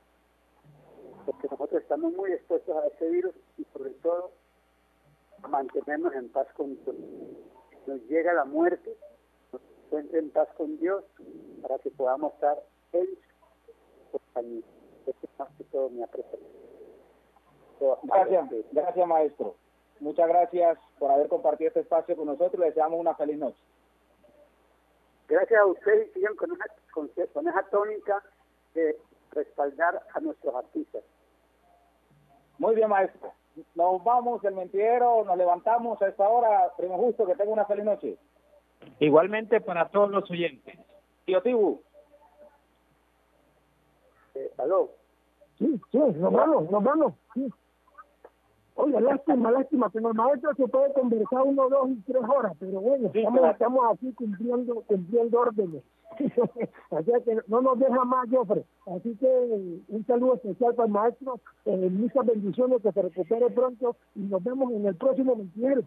porque 1.25 1.47
nosotros 1.49 1.81
estamos 1.81 2.13
muy 2.13 2.33
expuestos 2.33 2.75
a 2.75 2.87
este 2.87 3.09
virus 3.09 3.33
y 3.57 3.63
sobre 3.73 3.91
todo 3.91 4.31
mantenernos 5.49 6.13
en 6.13 6.29
paz 6.29 6.47
con 6.55 6.75
Dios. 6.83 6.95
Nos 7.87 8.01
llega 8.07 8.33
la 8.33 8.45
muerte, 8.45 8.97
nos 9.53 9.61
encuentre 9.85 10.19
en 10.19 10.29
paz 10.31 10.49
con 10.57 10.77
Dios 10.77 11.03
para 11.61 11.79
que 11.79 11.89
podamos 11.91 12.33
estar 12.33 12.61
en 12.93 13.07
su 14.11 14.19
compañía. 14.19 14.74
Gracias, 18.03 18.49
gracias 18.71 19.07
maestro. 19.07 19.55
Muchas 19.99 20.27
gracias 20.27 20.77
por 20.99 21.11
haber 21.11 21.27
compartido 21.27 21.69
este 21.69 21.81
espacio 21.81 22.15
con 22.15 22.27
nosotros. 22.27 22.59
Le 22.59 22.67
deseamos 22.67 22.99
una 22.99 23.15
feliz 23.15 23.37
noche. 23.37 23.57
Gracias 25.27 25.59
a 25.59 25.65
ustedes 25.65 26.09
y 26.09 26.13
sigan 26.13 26.35
con, 26.35 26.49
con, 26.91 27.09
esa 27.15 27.63
tónica 27.69 28.23
de 28.73 28.97
respaldar 29.31 30.01
a 30.13 30.19
nuestros 30.19 30.53
artistas. 30.53 31.03
Muy 32.59 32.75
bien, 32.75 32.89
maestro. 32.89 33.33
Nos 33.73 34.03
vamos 34.03 34.41
del 34.41 34.53
mentidero, 34.53 35.23
nos 35.23 35.37
levantamos 35.37 36.01
a 36.01 36.07
esta 36.07 36.27
hora. 36.27 36.71
Primo 36.77 36.97
Justo, 36.97 37.25
que 37.25 37.35
tenga 37.35 37.51
una 37.51 37.65
feliz 37.65 37.85
noche. 37.85 38.17
Igualmente 38.99 39.61
para 39.61 39.89
todos 39.89 40.11
los 40.11 40.29
oyentes. 40.29 40.77
Tío 41.25 41.41
Tibu. 41.41 41.81
¿Aló? 44.57 44.89
Sí, 45.57 45.79
sí, 45.91 45.97
nos 45.97 46.33
vamos, 46.33 46.69
nos 46.69 46.83
vamos. 46.83 47.13
Sí. 47.33 47.51
Oye, 48.77 48.99
lástima, 48.99 49.51
lástima, 49.51 49.89
que 49.89 49.99
el 49.99 50.13
maestro 50.13 50.53
se 50.55 50.67
puede 50.67 50.91
conversar 50.93 51.43
uno, 51.43 51.69
dos 51.69 51.89
y 51.91 52.01
tres 52.01 52.23
horas, 52.27 52.53
pero 52.59 52.81
bueno, 52.81 53.09
estamos, 53.13 53.49
estamos 53.49 53.85
aquí 53.93 54.13
cumpliendo, 54.13 54.81
cumpliendo 54.81 55.39
órdenes. 55.39 55.81
Así 56.91 57.11
que 57.23 57.37
no 57.47 57.61
nos 57.61 57.79
deja 57.79 58.03
más, 58.03 58.29
Jofre. 58.29 58.65
Así 58.87 59.15
que 59.15 59.27
un 59.87 60.05
saludo 60.05 60.35
especial 60.35 60.75
para 60.75 60.87
el 60.87 60.91
maestro, 60.91 61.39
eh, 61.65 61.89
muchas 61.89 62.25
bendiciones, 62.25 62.81
que 62.81 62.91
se 62.91 63.01
recupere 63.01 63.49
pronto 63.49 63.95
y 64.13 64.19
nos 64.19 64.43
vemos 64.43 64.71
en 64.73 64.85
el 64.85 64.95
próximo 64.95 65.37
mentidero. 65.37 65.83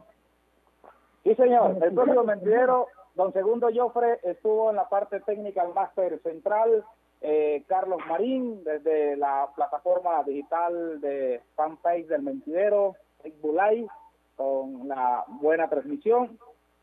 Sí, 1.25 1.35
señor, 1.35 1.77
el 1.83 1.93
próximo 1.93 2.25
mentidero, 2.25 2.87
don 3.15 3.35
Segundo 3.35 3.69
Jofre 3.75 4.19
estuvo 4.23 4.71
en 4.71 4.77
la 4.77 4.89
parte 4.89 5.21
técnica 5.21 5.63
del 5.63 5.75
máster 5.75 6.19
central, 6.23 6.85
eh, 7.21 7.65
Carlos 7.67 8.01
Marín, 8.07 8.63
desde 8.65 9.17
la 9.17 9.49
plataforma 9.55 10.23
digital 10.23 11.01
de 11.01 11.43
fanpage 11.57 12.07
del 12.07 12.23
Mentidero, 12.23 12.95
Bulay, 13.41 13.87
con 14.37 14.87
la 14.87 15.25
buena 15.27 15.69
transmisión. 15.69 16.39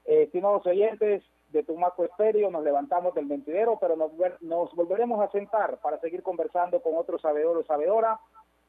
Eh, 0.05 0.23
estimados 0.23 0.65
oyentes 0.65 1.23
de 1.49 1.63
Tumaco 1.63 2.03
Estéreo, 2.03 2.51
nos 2.51 2.63
levantamos 2.63 3.15
del 3.15 3.27
Mentidero, 3.27 3.77
pero 3.79 3.95
nos, 3.95 4.11
nos 4.41 4.75
volveremos 4.75 5.21
a 5.21 5.31
sentar 5.31 5.77
para 5.77 5.99
seguir 5.99 6.21
conversando 6.21 6.81
con 6.81 6.95
otros 6.95 7.21
sabedores 7.21 7.63
o 7.63 7.67
sabedora, 7.67 8.19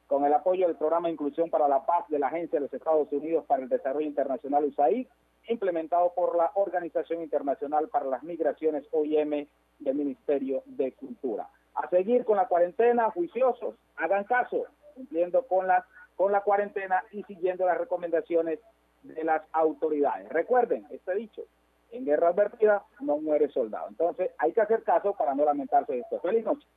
con 0.07 0.23
el 0.25 0.33
apoyo 0.33 0.67
del 0.67 0.77
programa 0.77 1.09
Inclusión 1.09 1.49
para 1.49 1.67
la 1.67 1.85
Paz 1.85 2.07
de 2.07 2.17
la 2.17 2.27
Agencia 2.27 2.57
de 2.59 2.65
los 2.65 2.73
Estados 2.73 3.11
Unidos 3.11 3.43
para 3.45 3.63
el 3.63 3.69
Desarrollo 3.69 4.07
Internacional 4.07 4.63
USAID, 4.63 5.05
implementado 5.47 6.13
por 6.15 6.35
la 6.35 6.51
Organización 6.55 7.21
Internacional 7.21 7.89
para 7.89 8.05
las 8.05 8.23
Migraciones 8.23 8.85
OIM 8.91 9.47
del 9.79 9.95
Ministerio 9.95 10.63
de 10.65 10.91
Cultura 10.93 11.49
a 11.77 11.89
seguir 11.89 12.25
con 12.25 12.37
la 12.37 12.47
cuarentena, 12.47 13.11
juiciosos, 13.11 13.75
hagan 13.97 14.23
caso, 14.23 14.65
cumpliendo 14.95 15.43
con 15.43 15.67
la, 15.67 15.85
con 16.15 16.31
la 16.31 16.41
cuarentena 16.41 17.03
y 17.11 17.23
siguiendo 17.23 17.65
las 17.65 17.77
recomendaciones 17.77 18.59
de 19.03 19.23
las 19.23 19.43
autoridades. 19.51 20.27
Recuerden 20.29 20.87
este 20.89 21.13
dicho, 21.13 21.43
en 21.91 22.03
guerra 22.03 22.29
advertida 22.29 22.83
no 22.99 23.17
muere 23.17 23.49
soldado. 23.49 23.87
Entonces 23.89 24.31
hay 24.39 24.53
que 24.53 24.61
hacer 24.61 24.83
caso 24.83 25.13
para 25.13 25.35
no 25.35 25.45
lamentarse 25.45 25.93
de 25.93 25.99
esto. 25.99 26.19
Feliz 26.19 26.43
noche. 26.43 26.67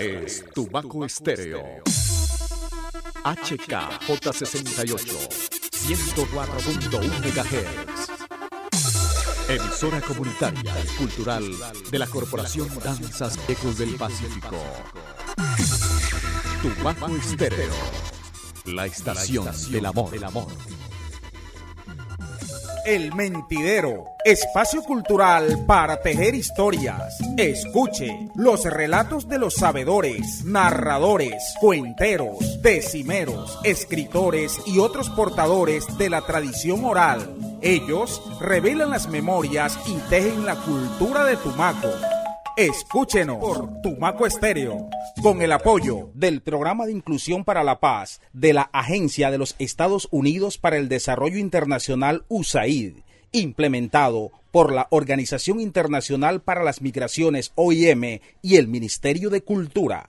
Es 0.00 0.44
Tubaco 0.54 1.04
Estéreo. 1.04 1.82
HKJ68, 3.22 5.28
104.1 5.70 7.20
MHz. 7.20 8.08
Emisora 9.50 10.00
comunitaria 10.00 10.74
cultural 10.96 11.44
de 11.90 11.98
la 11.98 12.06
Corporación 12.06 12.70
Danzas 12.82 13.38
Ecos 13.46 13.76
del 13.76 13.96
Pacífico. 13.96 14.56
Tumaco 16.62 17.14
Estéreo. 17.16 17.74
La 18.64 18.86
estación 18.86 19.50
del 19.70 19.84
amor. 19.84 20.12
Del 20.12 20.24
amor. 20.24 20.46
El 22.84 23.14
Mentidero, 23.14 24.04
espacio 24.24 24.82
cultural 24.82 25.64
para 25.66 26.00
tejer 26.00 26.34
historias. 26.34 27.18
Escuche 27.36 28.28
los 28.34 28.64
relatos 28.64 29.28
de 29.28 29.38
los 29.38 29.54
sabedores, 29.54 30.44
narradores, 30.44 31.54
cuenteros, 31.60 32.62
decimeros, 32.62 33.58
escritores 33.64 34.58
y 34.66 34.78
otros 34.78 35.10
portadores 35.10 35.86
de 35.98 36.10
la 36.10 36.22
tradición 36.22 36.84
oral. 36.84 37.34
Ellos 37.60 38.22
revelan 38.40 38.90
las 38.90 39.08
memorias 39.08 39.78
y 39.86 39.94
tejen 40.08 40.46
la 40.46 40.56
cultura 40.56 41.24
de 41.24 41.36
Tumaco. 41.36 41.90
Escúchenos 42.56 43.38
por 43.38 43.80
Tumaco 43.82 44.26
Estéreo, 44.26 44.88
con 45.22 45.40
el 45.40 45.52
apoyo 45.52 46.10
del 46.14 46.42
Programa 46.42 46.86
de 46.86 46.92
Inclusión 46.92 47.44
para 47.44 47.64
la 47.64 47.80
Paz 47.80 48.20
de 48.32 48.52
la 48.52 48.62
Agencia 48.72 49.30
de 49.30 49.38
los 49.38 49.54
Estados 49.58 50.08
Unidos 50.10 50.58
para 50.58 50.76
el 50.76 50.88
Desarrollo 50.88 51.38
Internacional 51.38 52.24
USAID, 52.28 52.98
implementado 53.32 54.32
por 54.50 54.72
la 54.72 54.88
Organización 54.90 55.60
Internacional 55.60 56.42
para 56.42 56.64
las 56.64 56.82
Migraciones 56.82 57.52
OIM 57.54 58.20
y 58.42 58.56
el 58.56 58.68
Ministerio 58.68 59.30
de 59.30 59.42
Cultura. 59.42 60.06